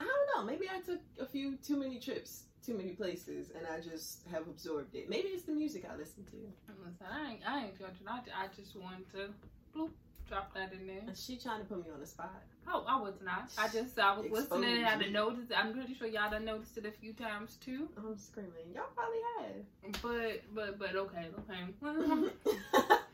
I 0.00 0.04
don't 0.04 0.28
know. 0.46 0.50
Maybe 0.50 0.66
I 0.68 0.80
took 0.80 1.00
a 1.20 1.26
few 1.26 1.56
too 1.56 1.76
many 1.76 1.98
trips 1.98 2.44
too 2.64 2.74
many 2.74 2.90
places 2.90 3.50
and 3.56 3.66
I 3.66 3.80
just 3.80 4.26
have 4.30 4.42
absorbed 4.46 4.94
it. 4.94 5.08
Maybe 5.08 5.28
it's 5.28 5.44
the 5.44 5.52
music 5.52 5.84
I 5.90 5.96
listen 5.96 6.24
to. 6.24 6.36
Listen, 6.84 7.06
I 7.10 7.30
ain't, 7.32 7.40
I 7.48 7.64
ain't 7.64 7.78
judging. 7.78 8.06
I, 8.06 8.18
I 8.36 8.48
just 8.54 8.76
wanted 8.76 9.10
to 9.12 9.28
bloop, 9.74 9.90
drop 10.28 10.52
that 10.54 10.72
in 10.72 10.86
there. 10.86 11.14
She 11.14 11.38
trying 11.38 11.60
to 11.60 11.64
put 11.66 11.78
me 11.84 11.90
on 11.92 12.00
the 12.00 12.06
spot. 12.06 12.42
Oh, 12.66 12.84
I 12.86 13.00
was 13.00 13.14
not. 13.24 13.50
I 13.56 13.68
just 13.68 13.98
I 13.98 14.16
was 14.16 14.26
Exposed 14.26 14.50
listening. 14.50 14.84
I 14.84 14.96
me. 14.96 15.04
done 15.04 15.12
noticed. 15.14 15.52
I'm 15.56 15.72
pretty 15.72 15.94
sure 15.94 16.06
y'all 16.06 16.30
done 16.30 16.44
noticed 16.44 16.76
it 16.76 16.84
a 16.84 16.90
few 16.90 17.14
times 17.14 17.56
too. 17.56 17.88
I'm 17.96 18.18
screaming. 18.18 18.52
Y'all 18.74 18.84
probably 18.94 19.18
have. 19.38 20.02
But 20.02 20.54
but 20.54 20.78
but 20.78 20.96
okay 20.96 21.28
okay. 21.48 22.98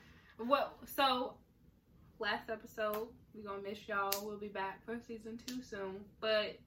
Well, 0.48 0.72
so 0.84 1.34
last 2.18 2.50
episode 2.50 3.06
we 3.34 3.42
gonna 3.42 3.62
miss 3.62 3.78
y'all. 3.88 4.12
We'll 4.22 4.38
be 4.38 4.48
back 4.48 4.84
for 4.84 4.98
season 5.06 5.38
two 5.46 5.62
soon. 5.62 6.04
But 6.20 6.58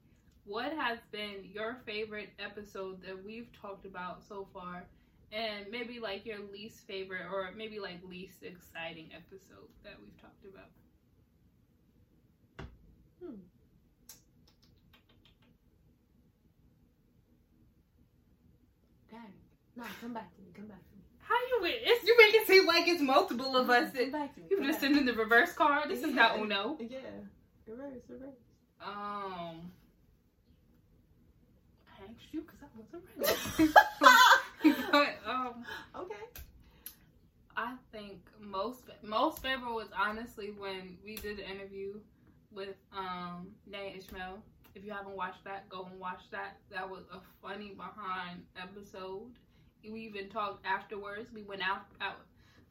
what 0.44 0.72
has 0.72 0.98
been 1.10 1.48
your 1.52 1.76
favorite 1.86 2.30
episode 2.38 3.02
that 3.02 3.24
we've 3.24 3.48
talked 3.60 3.86
about 3.86 4.22
so 4.28 4.46
far? 4.52 4.84
And 5.32 5.66
maybe 5.70 6.00
like 6.00 6.24
your 6.24 6.38
least 6.52 6.86
favorite 6.86 7.26
or 7.30 7.50
maybe 7.56 7.78
like 7.78 7.98
least 8.08 8.42
exciting 8.42 9.08
episode 9.14 9.68
that 9.84 9.94
we've 10.00 10.20
talked 10.20 10.44
about. 10.44 10.68
Hmm. 13.22 13.34
Dang. 19.10 19.32
No, 19.76 19.84
come 20.00 20.12
back 20.12 20.34
to 20.34 20.40
me. 20.40 20.48
Come 20.54 20.66
back 20.66 20.78
to 20.78 20.96
me. 20.96 21.02
You 21.62 21.94
you 22.04 22.16
make 22.16 22.34
it 22.34 22.46
seem 22.46 22.66
like 22.66 22.88
it's 22.88 23.00
multiple 23.02 23.56
of 23.56 23.68
us. 23.70 23.92
Come 23.92 24.10
back 24.10 24.34
to 24.34 24.40
me. 24.40 24.46
You 24.50 24.64
just 24.64 24.80
sending 24.80 25.04
the 25.04 25.12
reverse 25.12 25.52
card. 25.52 25.88
This 25.88 26.02
is 26.02 26.14
not 26.14 26.38
Uno. 26.38 26.76
Yeah. 26.80 26.98
Reverse, 27.66 28.02
reverse. 28.08 28.28
Um, 28.80 29.70
I 31.86 32.04
asked 32.04 32.32
you 32.32 32.42
because 32.42 32.58
I 32.62 32.68
wasn't 32.78 33.74
ready. 34.60 34.74
but 34.92 35.18
um, 35.26 35.64
okay. 35.96 36.14
I 37.56 37.74
think 37.92 38.20
most 38.40 38.82
most 39.02 39.42
favorite 39.42 39.72
was 39.74 39.88
honestly 39.96 40.52
when 40.56 40.96
we 41.04 41.16
did 41.16 41.38
the 41.38 41.50
interview 41.50 41.94
with 42.52 42.76
um 42.96 43.48
Nay 43.70 43.94
Ishmael. 43.98 44.38
If 44.74 44.84
you 44.84 44.92
haven't 44.92 45.16
watched 45.16 45.42
that, 45.44 45.68
go 45.68 45.88
and 45.90 45.98
watch 45.98 46.20
that. 46.30 46.58
That 46.70 46.88
was 46.88 47.02
a 47.12 47.18
funny 47.42 47.74
behind 47.74 48.42
episode. 48.56 49.32
We 49.84 50.00
even 50.00 50.28
talked 50.28 50.66
afterwards. 50.66 51.30
We 51.32 51.42
went 51.42 51.62
out 51.62 51.86
out. 52.00 52.20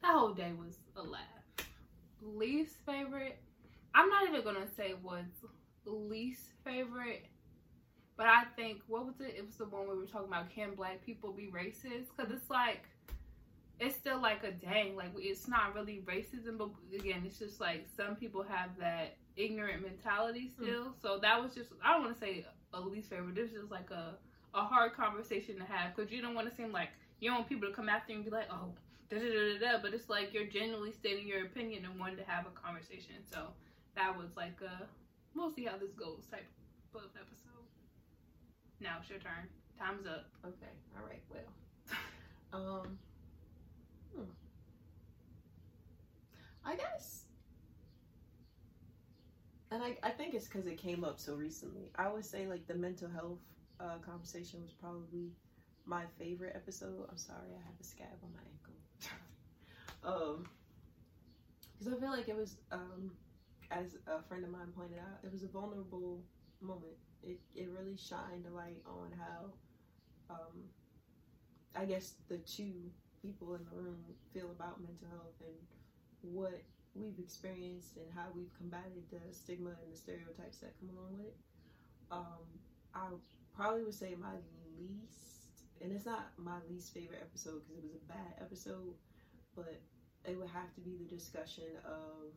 That 0.02 0.12
whole 0.12 0.32
day 0.32 0.52
was 0.58 0.78
a 0.96 1.02
laugh. 1.02 1.20
Least 2.22 2.76
favorite. 2.86 3.38
I'm 3.94 4.08
not 4.08 4.28
even 4.28 4.44
gonna 4.44 4.68
say 4.76 4.94
was 5.02 5.24
least 5.84 6.50
favorite, 6.64 7.26
but 8.16 8.26
I 8.26 8.44
think 8.56 8.82
what 8.86 9.06
was 9.06 9.20
it? 9.20 9.34
It 9.36 9.46
was 9.46 9.56
the 9.56 9.64
one 9.64 9.88
we 9.88 9.96
were 9.96 10.06
talking 10.06 10.28
about 10.28 10.50
can 10.50 10.74
black 10.74 11.04
people 11.04 11.32
be 11.32 11.46
racist? 11.46 12.06
Because 12.16 12.32
it's 12.32 12.50
like 12.50 12.84
it's 13.80 13.94
still 13.94 14.20
like 14.20 14.42
a 14.44 14.50
dang, 14.50 14.96
like 14.96 15.12
it's 15.16 15.48
not 15.48 15.74
really 15.74 16.02
racism, 16.04 16.58
but 16.58 16.70
again, 16.94 17.22
it's 17.24 17.38
just 17.38 17.60
like 17.60 17.86
some 17.96 18.16
people 18.16 18.42
have 18.42 18.70
that 18.78 19.16
ignorant 19.36 19.82
mentality 19.82 20.50
mm. 20.50 20.62
still. 20.62 20.94
So 21.00 21.18
that 21.22 21.40
was 21.40 21.54
just 21.54 21.70
I 21.84 21.92
don't 21.92 22.02
want 22.02 22.18
to 22.18 22.20
say 22.20 22.44
a 22.72 22.80
least 22.80 23.10
favorite. 23.10 23.34
This 23.34 23.50
is 23.50 23.60
just 23.60 23.70
like 23.70 23.90
a 23.90 24.14
a 24.58 24.64
hard 24.64 24.94
conversation 24.94 25.56
to 25.56 25.64
have 25.64 25.94
because 25.94 26.10
you 26.10 26.20
don't 26.20 26.34
want 26.34 26.48
to 26.48 26.54
seem 26.54 26.72
like 26.72 26.90
you 27.20 27.30
don't 27.30 27.38
want 27.38 27.48
people 27.48 27.68
to 27.68 27.74
come 27.74 27.88
after 27.88 28.12
you 28.12 28.18
and 28.18 28.24
be 28.24 28.30
like, 28.30 28.48
oh, 28.50 28.70
da 29.10 29.18
da 29.18 29.24
da 29.24 29.58
da. 29.58 29.82
But 29.82 29.94
it's 29.94 30.08
like 30.08 30.34
you're 30.34 30.46
genuinely 30.46 30.92
stating 30.92 31.26
your 31.26 31.44
opinion 31.44 31.84
and 31.84 31.98
wanting 31.98 32.18
to 32.18 32.24
have 32.24 32.46
a 32.46 32.50
conversation. 32.50 33.16
So 33.32 33.48
that 33.96 34.16
was 34.16 34.28
like 34.36 34.58
a 34.62 34.86
we'll 35.34 35.50
see 35.50 35.64
how 35.64 35.76
this 35.78 35.92
goes 35.92 36.26
type 36.30 36.46
of 36.94 37.02
episode. 37.14 37.66
Now 38.80 38.98
it's 39.00 39.10
your 39.10 39.18
turn. 39.18 39.46
Time's 39.78 40.06
up. 40.06 40.26
Okay. 40.44 40.74
All 40.96 41.06
right. 41.06 41.22
Well. 41.30 41.40
Um. 42.50 42.98
hmm. 44.16 44.22
I 46.64 46.74
guess. 46.76 47.24
And 49.70 49.82
I, 49.82 49.98
I 50.02 50.10
think 50.10 50.34
it's 50.34 50.46
because 50.48 50.66
it 50.66 50.78
came 50.78 51.04
up 51.04 51.20
so 51.20 51.34
recently. 51.34 51.90
I 51.96 52.08
would 52.08 52.24
say 52.24 52.46
like 52.46 52.66
the 52.66 52.74
mental 52.74 53.08
health 53.10 53.38
uh, 53.80 53.98
conversation 54.04 54.60
was 54.62 54.72
probably 54.72 55.32
my 55.86 56.04
favorite 56.18 56.52
episode. 56.54 57.06
I'm 57.10 57.16
sorry, 57.16 57.50
I 57.52 57.62
have 57.64 57.78
a 57.80 57.84
scab 57.84 58.18
on 58.22 58.30
my 58.34 58.44
ankle. 58.44 58.76
um, 60.04 60.44
because 61.78 61.92
I 61.92 62.00
feel 62.00 62.10
like 62.10 62.28
it 62.28 62.36
was, 62.36 62.56
um, 62.72 63.12
as 63.70 63.96
a 64.06 64.22
friend 64.22 64.44
of 64.44 64.50
mine 64.50 64.72
pointed 64.76 64.98
out, 64.98 65.18
it 65.22 65.32
was 65.32 65.42
a 65.42 65.48
vulnerable 65.48 66.22
moment. 66.60 66.96
It 67.22 67.38
it 67.54 67.68
really 67.76 67.96
shined 67.96 68.46
a 68.50 68.54
light 68.54 68.82
on 68.86 69.12
how, 69.18 70.34
um, 70.34 70.64
I 71.74 71.84
guess 71.84 72.14
the 72.28 72.38
two 72.38 72.90
people 73.22 73.54
in 73.54 73.64
the 73.64 73.76
room 73.76 73.96
feel 74.32 74.50
about 74.50 74.80
mental 74.80 75.08
health 75.10 75.34
and 75.40 75.54
what 76.22 76.62
we've 76.94 77.18
experienced 77.18 77.96
and 77.96 78.06
how 78.14 78.26
we've 78.34 78.52
combated 78.56 79.04
the 79.10 79.20
stigma 79.32 79.70
and 79.70 79.92
the 79.92 79.96
stereotypes 79.96 80.58
that 80.58 80.72
come 80.80 80.90
along 80.96 81.18
with 81.18 81.26
it. 81.26 81.36
Um, 82.10 82.42
I 82.94 83.08
probably 83.58 83.82
would 83.82 83.94
say 83.94 84.14
my 84.22 84.38
least, 84.78 85.66
and 85.82 85.90
it's 85.90 86.06
not 86.06 86.30
my 86.38 86.58
least 86.70 86.94
favorite 86.94 87.18
episode 87.20 87.66
because 87.66 87.82
it 87.82 87.90
was 87.90 87.94
a 87.98 88.06
bad 88.06 88.38
episode, 88.40 88.94
but 89.56 89.80
it 90.24 90.38
would 90.38 90.48
have 90.48 90.72
to 90.74 90.80
be 90.80 90.94
the 90.94 91.10
discussion 91.12 91.66
of 91.84 92.30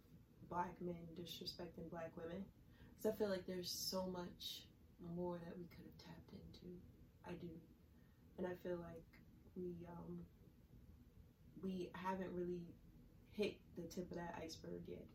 black 0.49 0.73
men 0.81 0.97
disrespecting 1.13 1.89
black 1.91 2.09
women. 2.17 2.43
Because 2.97 3.13
I 3.13 3.17
feel 3.19 3.29
like 3.29 3.45
there's 3.45 3.69
so 3.69 4.07
much 4.07 4.65
more 5.15 5.37
that 5.45 5.53
we 5.57 5.65
could 5.69 5.85
have 5.85 5.97
tapped 6.09 6.33
into. 6.33 6.73
I 7.27 7.33
do. 7.33 7.53
And 8.39 8.47
I 8.47 8.55
feel 8.67 8.77
like 8.81 9.05
we 9.55 9.85
um 9.87 10.25
we 11.61 11.91
haven't 11.93 12.31
really 12.33 12.65
hit 13.33 13.53
the 13.77 13.83
tip 13.83 14.09
of 14.09 14.17
that 14.17 14.41
iceberg 14.43 14.81
yet. 14.87 15.05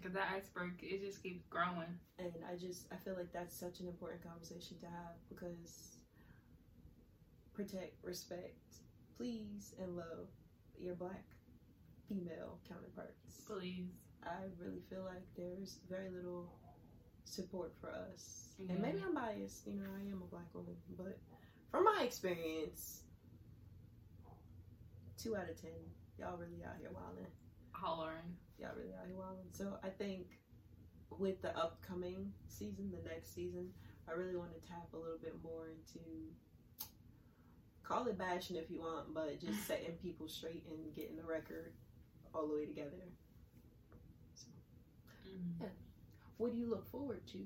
Because 0.00 0.14
that 0.14 0.28
iceberg, 0.34 0.72
it 0.82 1.02
just 1.04 1.22
keeps 1.22 1.44
growing. 1.46 1.98
And 2.18 2.32
I 2.50 2.56
just 2.56 2.86
I 2.92 2.96
feel 2.96 3.14
like 3.14 3.32
that's 3.32 3.54
such 3.54 3.80
an 3.80 3.88
important 3.88 4.22
conversation 4.24 4.78
to 4.80 4.86
have 4.86 5.14
because 5.28 6.00
protect, 7.52 8.02
respect, 8.02 8.56
please, 9.16 9.74
and 9.80 9.96
love 9.96 10.28
your 10.78 10.94
black 10.94 11.24
female 12.08 12.58
counterparts. 12.68 13.42
Please. 13.46 13.92
I 14.24 14.48
really 14.58 14.80
feel 14.88 15.04
like 15.04 15.24
there's 15.36 15.78
very 15.88 16.10
little 16.10 16.50
support 17.24 17.72
for 17.80 17.90
us. 17.90 18.54
Yeah. 18.58 18.72
And 18.72 18.82
maybe 18.82 19.02
I'm 19.06 19.14
biased, 19.14 19.66
you 19.66 19.74
know, 19.74 19.88
I 19.96 20.02
am 20.10 20.22
a 20.22 20.30
black 20.30 20.52
woman, 20.54 20.76
but 20.96 21.18
from 21.70 21.84
my 21.84 22.02
experience, 22.04 23.02
two 25.16 25.36
out 25.36 25.48
of 25.48 25.60
ten, 25.60 25.70
y'all 26.18 26.36
really 26.36 26.64
out 26.64 26.76
here 26.80 26.90
wilding. 26.92 27.26
Hollering. 27.72 28.36
Y'all 28.60 28.70
really 28.76 28.92
out 28.94 29.06
here 29.06 29.16
wilding. 29.16 29.48
So 29.52 29.78
I 29.82 29.88
think 29.88 30.26
with 31.18 31.40
the 31.40 31.56
upcoming 31.56 32.32
season, 32.48 32.92
the 32.92 33.08
next 33.08 33.34
season, 33.34 33.70
I 34.08 34.12
really 34.12 34.36
want 34.36 34.50
to 34.52 34.68
tap 34.68 34.88
a 34.92 34.96
little 34.96 35.18
bit 35.22 35.34
more 35.42 35.68
into 35.68 36.04
call 37.82 38.06
it 38.06 38.18
bashing 38.18 38.56
if 38.56 38.70
you 38.70 38.80
want, 38.80 39.14
but 39.14 39.40
just 39.40 39.66
setting 39.66 39.92
people 40.02 40.28
straight 40.28 40.64
and 40.70 40.94
getting 40.94 41.16
the 41.16 41.24
record 41.24 41.72
all 42.34 42.46
the 42.46 42.54
way 42.54 42.66
together. 42.66 43.08
Mm. 45.26 45.66
What 46.36 46.52
do 46.52 46.58
you 46.58 46.68
look 46.68 46.88
forward 46.90 47.26
to? 47.32 47.38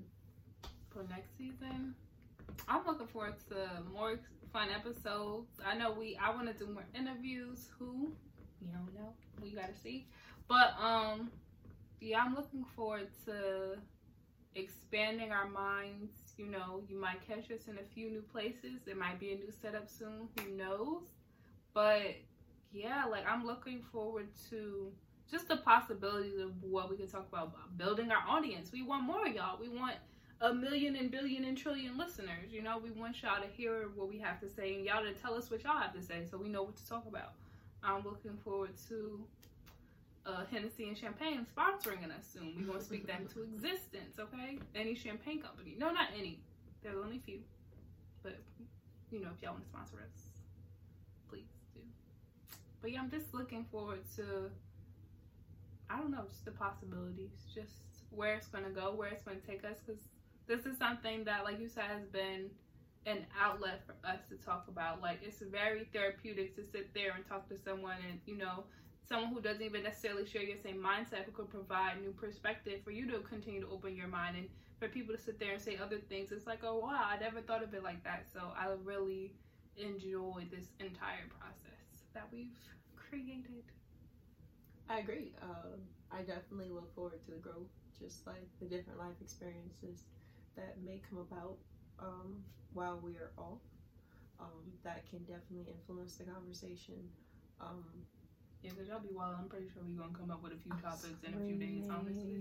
For 0.91 1.05
next 1.11 1.37
season, 1.37 1.95
I'm 2.69 2.87
looking 2.87 3.09
forward 3.09 3.35
to 3.49 3.83
more 3.93 4.21
fun 4.53 4.69
episodes. 4.71 5.51
I 5.65 5.77
know 5.77 5.93
we 5.93 6.17
I 6.17 6.31
want 6.31 6.47
to 6.47 6.55
do 6.65 6.71
more 6.73 6.87
interviews. 6.95 7.69
Who? 7.79 8.13
you 8.65 8.73
don't 8.73 8.95
know. 8.95 9.13
We 9.43 9.51
gotta 9.51 9.75
see. 9.83 10.07
But 10.49 10.75
um, 10.81 11.31
yeah, 12.01 12.21
I'm 12.21 12.35
looking 12.35 12.65
forward 12.77 13.09
to 13.27 13.79
expanding 14.55 15.33
our 15.33 15.49
minds. 15.49 16.13
You 16.37 16.47
know, 16.47 16.83
you 16.89 16.99
might 16.99 17.27
catch 17.27 17.51
us 17.51 17.69
in 17.69 17.79
a 17.79 17.95
few 17.95 18.11
new 18.11 18.23
places. 18.23 18.83
There 18.85 18.97
might 18.97 19.19
be 19.21 19.33
a 19.33 19.37
new 19.37 19.51
setup 19.63 19.89
soon. 19.89 20.29
Who 20.41 20.51
knows? 20.51 21.05
But 21.73 22.17
yeah, 22.73 23.05
like 23.07 23.25
I'm 23.29 23.47
looking 23.47 23.83
forward 23.93 24.29
to 24.51 24.93
just 25.31 25.49
the 25.49 25.57
possibilities 25.57 26.39
of 26.39 26.51
what 26.63 26.91
we 26.91 26.97
can 26.97 27.09
talk 27.09 27.27
about 27.33 27.77
building 27.79 28.11
our 28.11 28.23
audience. 28.29 28.71
We 28.73 28.83
want 28.83 29.05
more 29.05 29.27
y'all. 29.27 29.59
We 29.61 29.69
want 29.69 29.95
a 30.41 30.53
million 30.53 30.97
and 30.97 31.11
billion 31.11 31.45
and 31.45 31.57
trillion 31.57 31.97
listeners. 31.97 32.53
You 32.53 32.63
know, 32.63 32.79
we 32.79 32.91
want 32.91 33.23
y'all 33.23 33.41
to 33.41 33.49
hear 33.49 33.89
what 33.95 34.09
we 34.09 34.19
have 34.19 34.41
to 34.41 34.49
say 34.49 34.75
and 34.75 34.85
y'all 34.85 35.03
to 35.03 35.13
tell 35.13 35.35
us 35.35 35.51
what 35.51 35.65
y'all 35.65 35.79
have 35.79 35.95
to 35.95 36.03
say 36.03 36.25
so 36.31 36.37
we 36.37 36.49
know 36.49 36.63
what 36.65 36.77
to 36.77 36.87
talk 36.89 37.07
about. 37.07 37.33
I'm 37.83 38.05
looking 38.05 38.37
forward 38.45 38.71
to 38.89 39.21
uh, 40.27 40.45
Hennessy 40.51 40.89
and 40.89 40.97
Champagne 40.97 41.47
sponsoring 41.57 42.05
us 42.05 42.27
soon. 42.33 42.55
We're 42.59 42.67
going 42.67 42.79
to 42.79 42.85
speak 42.85 43.07
that 43.07 43.21
into 43.21 43.43
existence, 43.55 44.19
okay? 44.19 44.59
Any 44.75 44.95
champagne 44.95 45.41
company. 45.41 45.77
No, 45.79 45.91
not 45.91 46.09
any. 46.17 46.41
There's 46.83 46.97
only 46.97 47.19
a 47.19 47.21
few. 47.21 47.39
But, 48.23 48.39
you 49.11 49.21
know, 49.21 49.29
if 49.37 49.43
y'all 49.43 49.53
want 49.53 49.65
to 49.65 49.71
sponsor 49.71 49.97
us, 49.97 50.23
please 51.29 51.49
do. 51.75 51.81
But 52.81 52.93
yeah, 52.93 53.01
I'm 53.01 53.11
just 53.11 53.35
looking 53.35 53.67
forward 53.71 54.01
to, 54.17 54.51
I 55.91 55.99
don't 55.99 56.11
know, 56.11 56.25
just 56.29 56.45
the 56.45 56.53
possibilities. 56.53 57.31
Just 57.55 57.73
where 58.11 58.35
it's 58.35 58.47
going 58.47 58.65
to 58.65 58.71
go, 58.71 58.95
where 58.95 59.09
it's 59.09 59.23
going 59.23 59.41
to 59.41 59.47
take 59.47 59.65
us. 59.65 59.77
Because 59.85 60.01
this 60.47 60.65
is 60.65 60.79
something 60.79 61.25
that, 61.25 61.45
like 61.45 61.61
you 61.61 61.69
said, 61.69 61.85
has 61.85 62.07
been 62.13 62.49
an 63.07 63.27
outlet 63.39 63.83
for 63.85 63.95
us 64.09 64.21
to 64.31 64.37
talk 64.37 64.65
about. 64.69 65.03
Like, 65.03 65.21
it's 65.23 65.41
very 65.41 65.87
therapeutic 65.93 66.57
to 66.57 66.63
sit 66.63 66.95
there 66.95 67.13
and 67.15 67.27
talk 67.29 67.47
to 67.51 67.59
someone 67.59 67.97
and, 68.09 68.19
you 68.25 68.39
know, 68.39 68.65
someone 69.05 69.33
who 69.33 69.41
doesn't 69.41 69.63
even 69.63 69.83
necessarily 69.83 70.27
share 70.27 70.43
your 70.43 70.57
same 70.57 70.79
mindset 70.79 71.25
who 71.27 71.33
could 71.33 71.51
provide 71.51 72.01
new 72.01 72.13
perspective 72.13 72.81
for 72.85 72.91
you 72.91 73.11
to 73.11 73.19
continue 73.21 73.61
to 73.61 73.69
open 73.69 73.95
your 73.97 74.09
mind 74.09 74.37
and 74.37 74.49
for 74.79 74.89
people 74.89 75.15
to 75.15 75.21
sit 75.21 75.39
there 75.39 75.53
and 75.53 75.61
say 75.63 75.77
other 75.77 75.99
things. 75.99 76.33
It's 76.33 76.47
like 76.47 76.61
oh 76.65 76.79
wow 76.79 77.05
i 77.09 77.19
never 77.19 77.41
thought 77.41 77.63
of 77.63 77.75
it 77.75 77.83
like 77.83 78.03
that. 78.05 78.27
So 78.33 78.41
i 78.59 78.69
really 78.85 79.33
enjoy 79.77 80.47
this 80.51 80.73
entire 80.81 81.27
process 81.39 82.05
that 82.15 82.29
we've 82.33 82.57
created. 82.97 83.65
I 84.89 84.99
agree. 84.99 85.33
Um, 85.43 85.81
i 86.11 86.23
definitely 86.23 86.71
look 86.71 86.95
forward 86.95 87.21
to 87.25 87.31
the 87.33 87.39
growth 87.39 87.71
just 87.99 88.27
like 88.27 88.47
the 88.61 88.67
different 88.67 88.99
life 88.99 89.17
experiences 89.21 90.05
that 90.57 90.77
may 90.85 91.01
come 91.09 91.19
about 91.19 91.57
um, 91.99 92.45
while 92.73 93.01
we 93.03 93.17
are 93.17 93.33
off. 93.37 93.61
Um, 94.41 94.73
that 94.85 95.09
can 95.09 95.21
definitely 95.25 95.73
influence 95.73 96.17
the 96.17 96.25
conversation. 96.25 97.11
Um, 97.61 97.85
yeah, 98.65 98.73
because 98.73 98.89
y'all 98.89 99.05
be 99.05 99.13
wild. 99.13 99.37
I'm 99.39 99.49
pretty 99.53 99.69
sure 99.69 99.85
we're 99.85 100.01
going 100.01 100.17
to 100.17 100.19
come 100.19 100.33
up 100.33 100.41
with 100.43 100.57
a 100.57 100.61
few 100.65 100.73
topics 100.81 101.21
in 101.21 101.37
a 101.37 101.41
few 101.45 101.61
days, 101.61 101.85
honestly. 101.93 102.41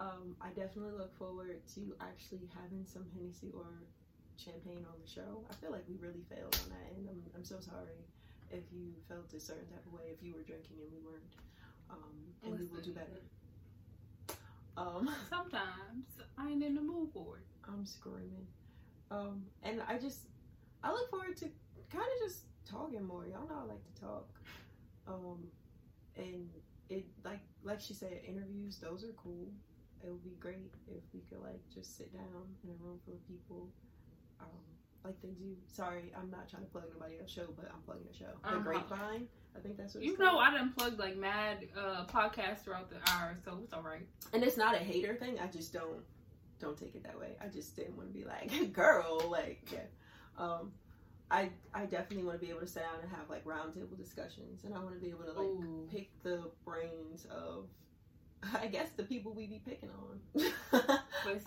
Um, 0.00 0.36
I 0.40 0.48
definitely 0.56 0.96
look 0.96 1.12
forward 1.16 1.60
to 1.76 1.80
actually 2.00 2.48
having 2.56 2.84
some 2.88 3.04
Hennessy 3.12 3.52
or 3.52 3.68
champagne 4.40 4.84
on 4.88 4.96
the 4.96 5.08
show. 5.08 5.44
I 5.48 5.54
feel 5.60 5.72
like 5.72 5.84
we 5.88 5.96
really 6.00 6.24
failed 6.28 6.56
on 6.64 6.68
that, 6.72 6.88
and 6.96 7.04
I'm, 7.08 7.20
I'm 7.36 7.44
so 7.44 7.60
sorry 7.60 8.00
if 8.50 8.64
you 8.72 8.96
felt 9.08 9.28
a 9.36 9.40
certain 9.40 9.68
type 9.68 9.84
of 9.84 9.92
way 9.92 10.08
if 10.08 10.24
you 10.24 10.32
were 10.32 10.44
drinking 10.44 10.80
and 10.80 10.88
we 10.92 11.00
weren't. 11.04 11.32
Um, 11.92 12.16
and 12.44 12.52
Listen, 12.52 12.68
we 12.68 12.76
will 12.76 12.84
do 12.84 12.92
better. 12.96 13.20
Um, 14.76 15.08
Sometimes 15.28 16.08
I 16.38 16.48
ain't 16.48 16.62
in 16.62 16.74
the 16.74 16.80
mood 16.80 17.10
for 17.12 17.38
it. 17.38 17.46
I'm 17.68 17.84
screaming. 17.84 18.46
Um, 19.10 19.44
and 19.62 19.82
I 19.88 19.98
just, 19.98 20.28
I 20.82 20.92
look 20.92 21.10
forward 21.10 21.36
to 21.38 21.46
kind 21.92 22.04
of 22.04 22.28
just 22.28 22.44
talking 22.68 23.04
more. 23.04 23.24
Y'all 23.26 23.48
know 23.48 23.64
I 23.64 23.68
like 23.68 23.84
to 23.94 24.00
talk. 24.00 24.28
Um, 25.08 25.46
and 26.16 26.48
it 26.88 27.06
like 27.24 27.40
like 27.62 27.80
she 27.80 27.94
said, 27.94 28.20
interviews 28.26 28.78
those 28.78 29.04
are 29.04 29.12
cool. 29.16 29.48
It 30.04 30.10
would 30.10 30.24
be 30.24 30.36
great 30.38 30.72
if 30.88 31.02
we 31.14 31.20
could 31.28 31.42
like 31.42 31.60
just 31.72 31.96
sit 31.96 32.12
down 32.12 32.24
in 32.64 32.70
a 32.70 32.84
room 32.84 32.98
full 33.04 33.14
of 33.14 33.28
people, 33.28 33.68
um, 34.40 34.48
like 35.04 35.20
they 35.22 35.30
do. 35.30 35.56
Sorry, 35.66 36.12
I'm 36.18 36.30
not 36.30 36.48
trying 36.48 36.62
to 36.62 36.68
plug 36.68 36.84
nobody 36.92 37.18
else's 37.18 37.34
show, 37.34 37.46
but 37.56 37.70
I'm 37.72 37.80
plugging 37.82 38.06
a 38.10 38.16
show. 38.16 38.32
The 38.42 38.48
uh-huh. 38.48 38.58
Grapevine. 38.60 39.28
I 39.56 39.60
think 39.60 39.78
that's 39.78 39.94
what 39.94 40.04
you 40.04 40.18
know. 40.18 40.38
I 40.38 40.50
done 40.50 40.72
plugged 40.76 40.98
like 40.98 41.16
mad 41.16 41.66
uh, 41.76 42.04
podcasts 42.06 42.64
throughout 42.64 42.90
the 42.90 42.96
hour, 43.10 43.36
so 43.44 43.58
it's 43.62 43.72
all 43.72 43.82
right. 43.82 44.06
And 44.32 44.42
it's 44.42 44.56
not 44.56 44.74
a 44.74 44.78
hater 44.78 45.14
thing. 45.14 45.38
I 45.42 45.46
just 45.46 45.72
don't 45.72 46.02
don't 46.60 46.76
take 46.76 46.94
it 46.94 47.02
that 47.04 47.18
way. 47.18 47.36
I 47.42 47.48
just 47.48 47.76
didn't 47.76 47.96
want 47.96 48.12
to 48.12 48.18
be 48.18 48.24
like, 48.24 48.72
girl, 48.72 49.28
like 49.30 49.68
yeah. 49.72 49.78
Um, 50.38 50.72
I 51.30 51.50
I 51.74 51.86
definitely 51.86 52.24
want 52.24 52.40
to 52.40 52.46
be 52.46 52.50
able 52.50 52.60
to 52.60 52.66
sit 52.66 52.82
down 52.82 53.00
and 53.02 53.10
have 53.10 53.28
like 53.28 53.44
roundtable 53.44 53.96
discussions, 53.96 54.64
and 54.64 54.74
I 54.74 54.78
want 54.78 54.94
to 54.94 55.00
be 55.00 55.08
able 55.08 55.24
to 55.24 55.32
like 55.32 55.48
Ooh. 55.48 55.88
pick 55.90 56.10
the 56.22 56.50
brains 56.64 57.26
of, 57.30 57.66
I 58.54 58.66
guess 58.66 58.90
the 58.96 59.02
people 59.02 59.32
we 59.34 59.46
be 59.46 59.60
picking 59.64 59.90
on. 59.90 60.52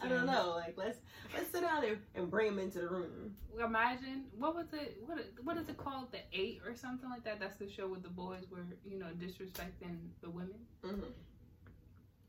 I 0.04 0.08
don't 0.08 0.26
know. 0.26 0.54
Like 0.56 0.76
let's 0.78 1.00
let's 1.34 1.50
sit 1.52 1.62
down 1.62 1.82
there 1.82 1.98
and 2.16 2.30
bring 2.30 2.48
them 2.48 2.60
into 2.60 2.80
the 2.80 2.90
room. 2.90 3.36
Imagine 3.58 4.26
what 4.38 4.54
was 4.54 4.68
it? 4.74 4.98
What 5.06 5.20
what 5.44 5.58
is 5.58 5.70
it 5.70 5.78
called? 5.78 6.12
The 6.12 6.20
Eight 6.34 6.62
or 6.66 6.76
something 6.76 7.10
like 7.10 7.24
that. 7.24 7.40
That's 7.40 7.58
the 7.58 7.70
show 7.70 7.88
with 7.88 8.04
the 8.04 8.10
boys 8.10 8.46
where 8.50 8.66
you 8.86 9.00
know 9.00 9.08
disrespecting 9.18 9.98
the 10.22 10.30
women. 10.30 10.60
Mm-hmm. 10.84 11.04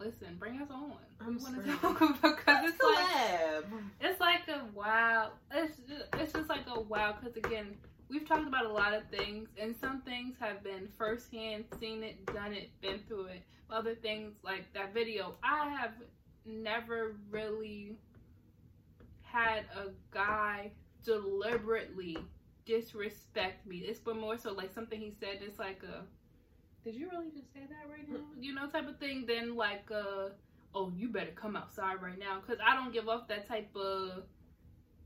Listen, 0.00 0.36
bring 0.38 0.60
us 0.62 0.70
on. 0.70 0.94
I'm 1.20 1.38
want 1.38 1.62
to 1.62 1.72
talk 1.76 2.00
about 2.00 2.22
because 2.22 2.70
it's 2.70 2.82
like 2.82 3.64
it's 4.00 4.20
like 4.20 4.48
a 4.48 4.62
wow. 4.74 5.32
It's 5.52 5.76
just, 5.86 6.04
it's 6.14 6.32
just 6.32 6.48
like 6.48 6.64
a 6.74 6.80
wow 6.80 7.16
because 7.20 7.36
again, 7.36 7.74
we've 8.08 8.26
talked 8.26 8.48
about 8.48 8.64
a 8.64 8.72
lot 8.72 8.94
of 8.94 9.02
things, 9.10 9.50
and 9.60 9.76
some 9.78 10.00
things 10.00 10.36
have 10.40 10.64
been 10.64 10.88
firsthand, 10.96 11.64
seen 11.78 12.02
it, 12.02 12.24
done 12.26 12.54
it, 12.54 12.70
been 12.80 13.00
through 13.08 13.26
it. 13.26 13.42
Other 13.70 13.94
things 13.94 14.32
like 14.42 14.72
that 14.72 14.94
video, 14.94 15.34
I 15.44 15.68
have 15.68 15.92
never 16.46 17.16
really 17.30 17.96
had 19.22 19.64
a 19.76 19.90
guy 20.10 20.70
deliberately 21.04 22.16
disrespect 22.64 23.66
me. 23.66 23.78
It's 23.78 24.00
been 24.00 24.18
more 24.18 24.38
so 24.38 24.52
like 24.52 24.72
something 24.72 24.98
he 24.98 25.12
said. 25.20 25.40
It's 25.42 25.58
like 25.58 25.82
a 25.82 26.04
did 26.84 26.94
you 26.94 27.08
really 27.10 27.30
just 27.30 27.52
say 27.52 27.60
that 27.68 27.90
right 27.90 28.08
now? 28.08 28.20
You 28.38 28.54
know, 28.54 28.66
type 28.68 28.88
of 28.88 28.98
thing. 28.98 29.24
Then 29.26 29.56
like, 29.56 29.88
uh, 29.90 30.30
oh, 30.74 30.92
you 30.96 31.08
better 31.08 31.32
come 31.34 31.56
outside 31.56 32.02
right 32.02 32.18
now, 32.18 32.40
because 32.40 32.58
I 32.66 32.74
don't 32.74 32.92
give 32.92 33.08
off 33.08 33.28
that 33.28 33.48
type 33.48 33.74
of 33.76 34.24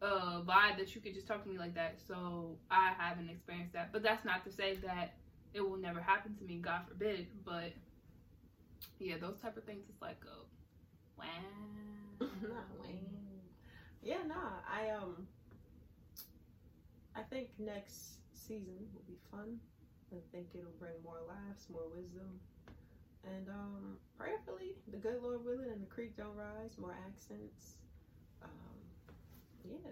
uh 0.02 0.42
vibe 0.42 0.76
that 0.78 0.94
you 0.94 1.00
could 1.00 1.14
just 1.14 1.26
talk 1.26 1.42
to 1.42 1.48
me 1.48 1.58
like 1.58 1.74
that. 1.74 1.98
So 2.06 2.56
I 2.70 2.92
haven't 2.96 3.28
experienced 3.28 3.72
that, 3.72 3.92
but 3.92 4.02
that's 4.02 4.24
not 4.24 4.44
to 4.44 4.52
say 4.52 4.76
that 4.84 5.14
it 5.52 5.60
will 5.60 5.78
never 5.78 6.00
happen 6.00 6.34
to 6.36 6.44
me. 6.44 6.56
God 6.56 6.82
forbid. 6.88 7.26
But 7.44 7.72
yeah, 8.98 9.16
those 9.20 9.36
type 9.42 9.56
of 9.56 9.64
things. 9.64 9.84
It's 9.88 10.02
like, 10.02 10.20
oh, 10.26 10.46
wow. 11.18 11.24
Not 12.20 12.66
wow. 12.78 12.86
Yeah, 14.02 14.18
nah. 14.26 14.60
I 14.70 14.90
um. 14.90 15.26
I 17.16 17.22
think 17.22 17.48
next 17.58 18.18
season 18.32 18.74
will 18.92 19.04
be 19.06 19.18
fun. 19.30 19.60
I 20.14 20.22
think 20.30 20.46
it'll 20.54 20.70
bring 20.78 20.94
more 21.02 21.18
laughs, 21.26 21.66
more 21.70 21.88
wisdom. 21.90 22.38
And 23.24 23.48
um, 23.48 23.96
prayerfully, 24.16 24.76
the 24.90 24.98
good 24.98 25.20
Lord 25.22 25.44
willing, 25.44 25.70
and 25.72 25.82
the 25.82 25.86
creek 25.86 26.16
don't 26.16 26.36
rise, 26.36 26.76
more 26.78 26.94
accents. 27.06 27.76
Um, 28.42 28.50
yeah. 29.64 29.90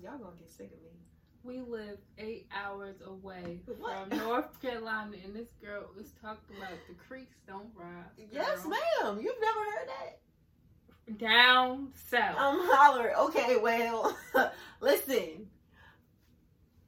Y'all 0.00 0.18
gonna 0.18 0.36
get 0.38 0.50
sick 0.50 0.66
of 0.66 0.82
me. 0.82 0.98
We 1.42 1.60
live 1.60 1.98
eight 2.18 2.46
hours 2.54 2.96
away 3.06 3.60
what? 3.78 4.08
from 4.08 4.18
North 4.24 4.60
Carolina, 4.60 5.16
and 5.24 5.34
this 5.34 5.48
girl 5.60 5.86
was 5.96 6.12
talking 6.22 6.56
about 6.58 6.78
the 6.88 6.94
creeks 6.94 7.36
don't 7.46 7.70
rise. 7.74 8.04
Girl. 8.16 8.26
Yes, 8.32 8.64
ma'am. 8.64 9.18
You've 9.20 9.40
never 9.40 9.58
heard 9.58 9.88
that? 9.88 11.18
Down 11.18 11.88
south. 12.10 12.36
I'm 12.38 12.58
hollering. 12.60 13.14
Okay, 13.14 13.56
well, 13.56 14.16
listen. 14.80 15.48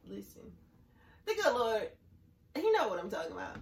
Listen 0.09 0.53
the 1.27 1.35
good 1.35 1.55
Lord, 1.55 1.89
He 2.55 2.70
know 2.72 2.89
what 2.89 2.99
I'm 2.99 3.11
talking 3.11 3.33
about. 3.33 3.57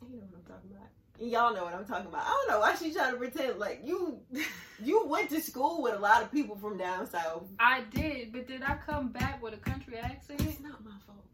He 0.00 0.16
know 0.16 0.22
what 0.22 0.34
I'm 0.36 0.54
talking 0.54 0.70
about. 0.70 0.88
y'all 1.20 1.54
know 1.54 1.64
what 1.64 1.74
I'm 1.74 1.84
talking 1.86 2.08
about. 2.08 2.22
I 2.26 2.30
don't 2.30 2.48
know 2.48 2.60
why 2.60 2.74
she's 2.74 2.94
trying 2.94 3.12
to 3.12 3.18
pretend 3.18 3.58
like 3.58 3.80
you 3.84 4.18
you 4.82 5.06
went 5.06 5.30
to 5.30 5.40
school 5.40 5.82
with 5.82 5.94
a 5.94 5.98
lot 5.98 6.22
of 6.22 6.30
people 6.32 6.56
from 6.56 6.76
down 6.76 7.08
south. 7.08 7.44
I 7.58 7.82
did, 7.92 8.32
but 8.32 8.46
did 8.46 8.62
I 8.62 8.76
come 8.84 9.08
back 9.08 9.42
with 9.42 9.54
a 9.54 9.58
country 9.58 9.96
accent? 9.98 10.40
It's 10.42 10.60
not 10.60 10.84
my 10.84 10.92
fault. 11.06 11.24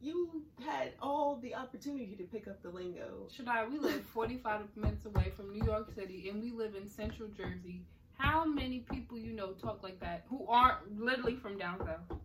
You 0.00 0.42
had 0.66 0.92
all 1.00 1.36
the 1.42 1.54
opportunity 1.54 2.14
to 2.16 2.24
pick 2.24 2.46
up 2.46 2.62
the 2.62 2.68
lingo. 2.68 3.26
I? 3.46 3.66
we 3.66 3.78
live 3.78 4.04
45 4.14 4.60
minutes 4.76 5.06
away 5.06 5.32
from 5.34 5.52
New 5.52 5.64
York 5.64 5.90
City 5.94 6.28
and 6.28 6.42
we 6.42 6.52
live 6.52 6.74
in 6.74 6.88
central 6.88 7.28
Jersey. 7.30 7.82
How 8.18 8.44
many 8.44 8.80
people 8.80 9.18
you 9.18 9.32
know 9.32 9.52
talk 9.52 9.82
like 9.82 9.98
that 10.00 10.24
who 10.28 10.46
aren't 10.46 11.00
literally 11.00 11.36
from 11.36 11.58
down 11.58 11.78
south? 11.80 12.18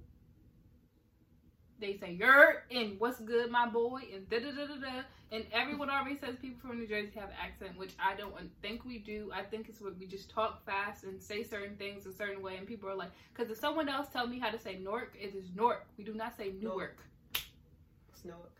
They 1.79 1.97
say 1.97 2.11
you're 2.11 2.63
and 2.71 2.99
what's 2.99 3.19
good, 3.19 3.51
my 3.51 3.67
boy, 3.67 4.01
and 4.13 4.29
da 4.29 4.39
da 4.39 4.51
da 4.51 4.67
da 4.67 4.75
da. 4.75 5.01
And 5.31 5.45
everyone 5.53 5.89
already 5.89 6.17
says 6.17 6.35
people 6.41 6.59
from 6.67 6.79
New 6.79 6.87
Jersey 6.87 7.11
have 7.15 7.29
accent, 7.39 7.77
which 7.77 7.91
I 7.99 8.15
don't 8.15 8.33
think 8.63 8.83
we 8.83 8.97
do. 8.97 9.31
I 9.33 9.43
think 9.43 9.69
it's 9.69 9.79
what 9.79 9.97
we 9.99 10.07
just 10.07 10.29
talk 10.29 10.65
fast 10.65 11.03
and 11.03 11.21
say 11.21 11.43
certain 11.43 11.75
things 11.75 12.05
a 12.07 12.13
certain 12.13 12.41
way, 12.41 12.57
and 12.57 12.65
people 12.65 12.89
are 12.89 12.95
like, 12.95 13.11
because 13.33 13.51
if 13.51 13.59
someone 13.59 13.89
else 13.89 14.07
tell 14.11 14.25
me 14.27 14.39
how 14.39 14.49
to 14.49 14.57
say 14.57 14.79
Newark, 14.79 15.15
it 15.19 15.35
is 15.35 15.45
Newark. 15.55 15.85
We 15.97 16.03
do 16.03 16.13
not 16.13 16.35
say 16.35 16.53
Newark. 16.59 16.97
It's 17.33 18.25
Newark. 18.25 18.53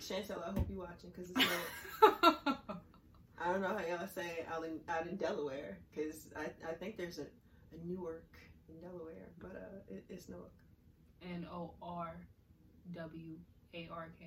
Chantel, 0.00 0.42
I 0.46 0.52
hope 0.52 0.66
you're 0.68 0.78
watching 0.78 1.10
because 1.14 1.30
it's 1.30 1.38
Newark. 1.38 2.58
I 3.38 3.52
don't 3.52 3.60
know 3.60 3.68
how 3.68 3.84
y'all 3.84 4.06
say 4.06 4.38
it 4.38 4.48
out 4.50 4.64
in 4.64 4.80
out 4.88 5.06
in 5.06 5.16
Delaware 5.16 5.76
because 5.94 6.28
I, 6.34 6.44
I 6.66 6.72
think 6.72 6.96
there's 6.96 7.18
a, 7.18 7.22
a 7.22 7.86
Newark 7.86 8.24
in 8.70 8.80
Delaware, 8.80 9.28
but 9.38 9.52
uh, 9.54 9.94
it, 9.94 10.04
it's 10.08 10.28
Newark. 10.30 10.52
N 11.32 11.46
O 11.52 11.72
R 11.82 12.14
W 12.94 13.38
A 13.74 13.88
R 13.92 14.08
K. 14.18 14.26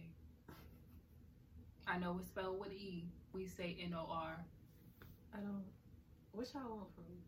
I 1.88 1.98
know 2.00 2.18
it's 2.20 2.28
spelled 2.28 2.60
with 2.60 2.72
E. 2.74 3.06
We 3.34 3.48
say 3.48 3.78
N 3.82 3.93
O 3.93 4.08
R. 4.10 4.38
I 5.34 5.38
don't. 5.38 5.64
What 6.32 6.48
y'all 6.54 6.78
want 6.78 6.93
from 6.95 7.06
me? 7.10 7.22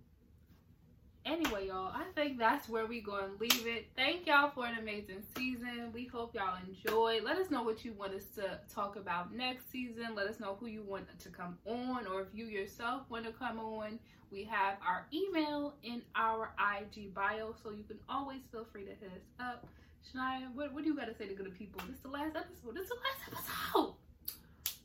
Anyway, 1.26 1.67
y'all, 1.67 1.91
I 1.93 2.05
think 2.15 2.39
that's 2.39 2.70
where 2.70 2.86
we 2.86 3.01
to 3.01 3.30
leave 3.39 3.67
it. 3.67 3.88
Thank 3.95 4.26
y'all 4.26 4.49
for 4.49 4.65
an 4.65 4.78
amazing 4.80 5.22
season. 5.36 5.91
We 5.93 6.05
hope 6.05 6.34
y'all 6.34 6.57
enjoy. 6.67 7.20
Let 7.24 7.38
us 7.38 7.51
know 7.51 7.61
what 7.61 7.84
you 7.84 7.93
want 7.93 8.13
us 8.13 8.26
to 8.36 8.59
talk 8.74 8.95
about 8.95 9.34
next 9.34 9.72
season. 9.72 10.15
Let 10.15 10.28
us 10.28 10.39
know 10.39 10.57
who 10.59 10.67
you 10.67 10.82
want 10.82 11.07
to 11.20 11.30
come 11.30 11.57
on 11.65 12.07
or 12.07 12.22
if 12.22 12.28
you 12.34 12.45
yourself 12.45 13.03
want 13.09 13.26
to 13.26 13.32
come 13.32 13.59
on. 13.59 13.99
We 14.32 14.43
have 14.45 14.78
our 14.86 15.07
email 15.13 15.74
in 15.84 16.01
our 16.15 16.51
IG 16.59 17.13
bio, 17.13 17.53
so 17.63 17.72
you 17.72 17.84
can 17.84 17.97
always 18.07 18.41
feel 18.51 18.65
free 18.72 18.86
to 18.86 18.91
hit 18.91 19.11
us 19.11 19.28
up. 19.39 19.67
Shania, 20.13 20.53
what, 20.53 20.74
what 20.74 20.84
do 20.84 20.89
you 20.89 20.95
got 20.95 21.05
to 21.05 21.15
say 21.15 21.28
to 21.28 21.34
good 21.34 21.53
people? 21.57 21.82
This 21.88 21.97
is 21.97 22.01
the 22.01 22.09
last 22.09 22.36
episode. 22.36 22.76
This 22.76 22.84
is 22.84 22.89
the 22.89 22.95
last 22.95 23.43
episode. 23.74 23.93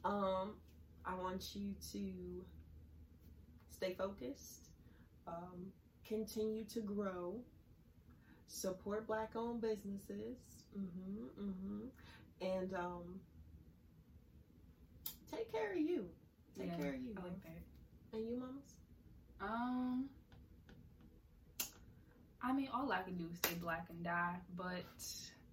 Um, 0.04 0.52
I 1.06 1.14
want 1.14 1.54
you 1.54 1.74
to 1.92 2.44
stay 3.70 3.94
focused. 3.94 4.68
Um, 5.26 5.72
continue 6.06 6.64
to 6.64 6.80
grow, 6.80 7.36
support 8.46 9.06
black 9.06 9.30
owned 9.36 9.60
businesses, 9.60 10.36
mm-hmm, 10.78 11.42
mm-hmm. 11.42 12.46
and 12.46 12.74
um, 12.74 13.20
take 15.30 15.50
care 15.52 15.72
of 15.72 15.78
you. 15.78 16.06
Take 16.58 16.68
Yeah, 16.68 16.76
care 16.76 16.94
of 16.94 17.00
you. 17.02 17.14
I 17.16 17.22
like 17.22 17.42
that. 17.42 18.16
And 18.16 18.28
you, 18.28 18.36
mamas? 18.38 18.74
Um, 19.40 20.08
I 22.42 22.52
mean, 22.52 22.68
all 22.72 22.92
I 22.92 23.02
can 23.02 23.16
do 23.16 23.24
is 23.32 23.38
stay 23.38 23.54
black 23.54 23.86
and 23.90 24.04
die, 24.04 24.36
but 24.56 24.84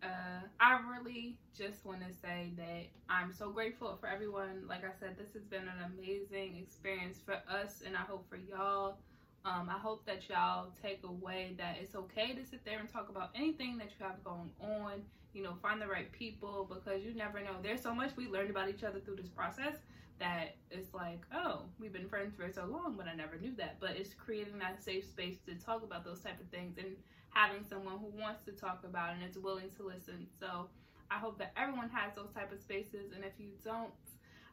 uh, 0.04 0.42
I 0.60 0.80
really 0.92 1.38
just 1.58 1.86
want 1.86 2.00
to 2.02 2.14
say 2.22 2.52
that 2.58 2.88
I'm 3.10 3.32
so 3.34 3.50
grateful 3.50 3.98
for 4.00 4.08
everyone. 4.08 4.66
Like 4.68 4.84
I 4.84 4.92
said, 5.00 5.18
this 5.18 5.34
has 5.34 5.44
been 5.44 5.64
an 5.64 5.94
amazing 5.98 6.58
experience 6.58 7.20
for 7.26 7.36
us, 7.50 7.82
and 7.86 7.96
I 7.96 8.02
hope 8.02 8.28
for 8.30 8.38
y'all. 8.38 8.98
Um, 9.44 9.70
I 9.70 9.80
hope 9.80 10.06
that 10.06 10.30
y'all 10.30 10.68
take 10.82 11.04
away 11.04 11.56
that 11.58 11.78
it's 11.82 11.96
okay 11.96 12.34
to 12.34 12.46
sit 12.46 12.64
there 12.64 12.80
and 12.80 12.88
talk 12.88 13.10
about 13.10 13.32
anything 13.36 13.78
that 13.80 13.88
you 13.88 14.06
have 14.06 14.24
going 14.24 14.52
on. 14.62 15.02
You 15.34 15.44
know, 15.44 15.56
find 15.62 15.82
the 15.82 15.88
right 15.88 16.12
people 16.12 16.70
because 16.70 17.04
you 17.04 17.14
never 17.14 17.40
know. 17.40 17.56
There's 17.64 17.82
so 17.82 17.96
much 17.96 18.12
we 18.16 18.28
learned 18.28 18.52
about 18.52 18.70
each 18.70 18.84
other 18.84 19.00
through 19.00 19.16
this 19.16 19.30
process 19.30 19.78
that 20.20 20.56
it's 20.70 20.94
like, 20.94 21.22
oh, 21.34 21.64
we've 21.80 21.94
been 21.94 22.08
friends 22.08 22.36
for 22.36 22.52
so 22.52 22.66
long, 22.66 22.94
but 22.96 23.08
I 23.08 23.16
never 23.16 23.38
knew 23.38 23.56
that. 23.56 23.78
But 23.80 23.92
it's 23.92 24.14
creating 24.14 24.60
that 24.60 24.84
safe 24.84 25.06
space 25.06 25.38
to 25.48 25.56
talk 25.56 25.84
about 25.84 26.06
those 26.06 26.20
type 26.20 26.40
of 26.40 26.48
things 26.50 26.78
and 26.78 26.96
having 27.32 27.64
someone 27.68 27.98
who 27.98 28.12
wants 28.22 28.44
to 28.46 28.52
talk 28.52 28.84
about 28.84 29.16
and 29.16 29.24
is 29.24 29.38
willing 29.38 29.72
to 29.78 29.84
listen. 29.84 30.28
So 30.40 30.68
I 31.10 31.16
hope 31.16 31.40
that 31.40 31.54
everyone 31.58 31.90
has 31.90 32.14
those 32.16 32.30
type 32.36 32.52
of 32.52 32.60
spaces, 32.62 33.14
and 33.16 33.24
if 33.26 33.34
you 33.40 33.50
don't, 33.64 33.92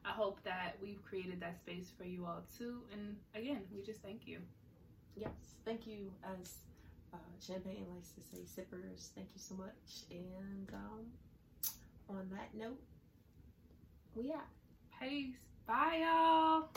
I 0.05 0.11
hope 0.11 0.43
that 0.45 0.77
we've 0.81 1.03
created 1.03 1.41
that 1.41 1.59
space 1.59 1.93
for 1.99 2.05
you 2.05 2.25
all 2.25 2.43
too. 2.57 2.79
And 2.93 3.17
again, 3.35 3.63
we 3.75 3.83
just 3.83 4.01
thank 4.01 4.23
you. 4.27 4.39
Yes. 5.19 5.31
Thank 5.65 5.87
you, 5.87 6.13
as 6.25 6.59
uh, 7.13 7.17
Champagne 7.45 7.87
likes 7.93 8.11
to 8.11 8.21
say, 8.21 8.45
sippers. 8.45 9.11
Thank 9.15 9.29
you 9.35 9.41
so 9.41 9.55
much. 9.55 10.05
And 10.11 10.71
um, 10.73 11.07
on 12.09 12.29
that 12.31 12.55
note, 12.55 12.81
we 14.15 14.33
out. 14.33 14.47
Peace. 15.01 15.35
Bye, 15.67 16.01
y'all. 16.03 16.69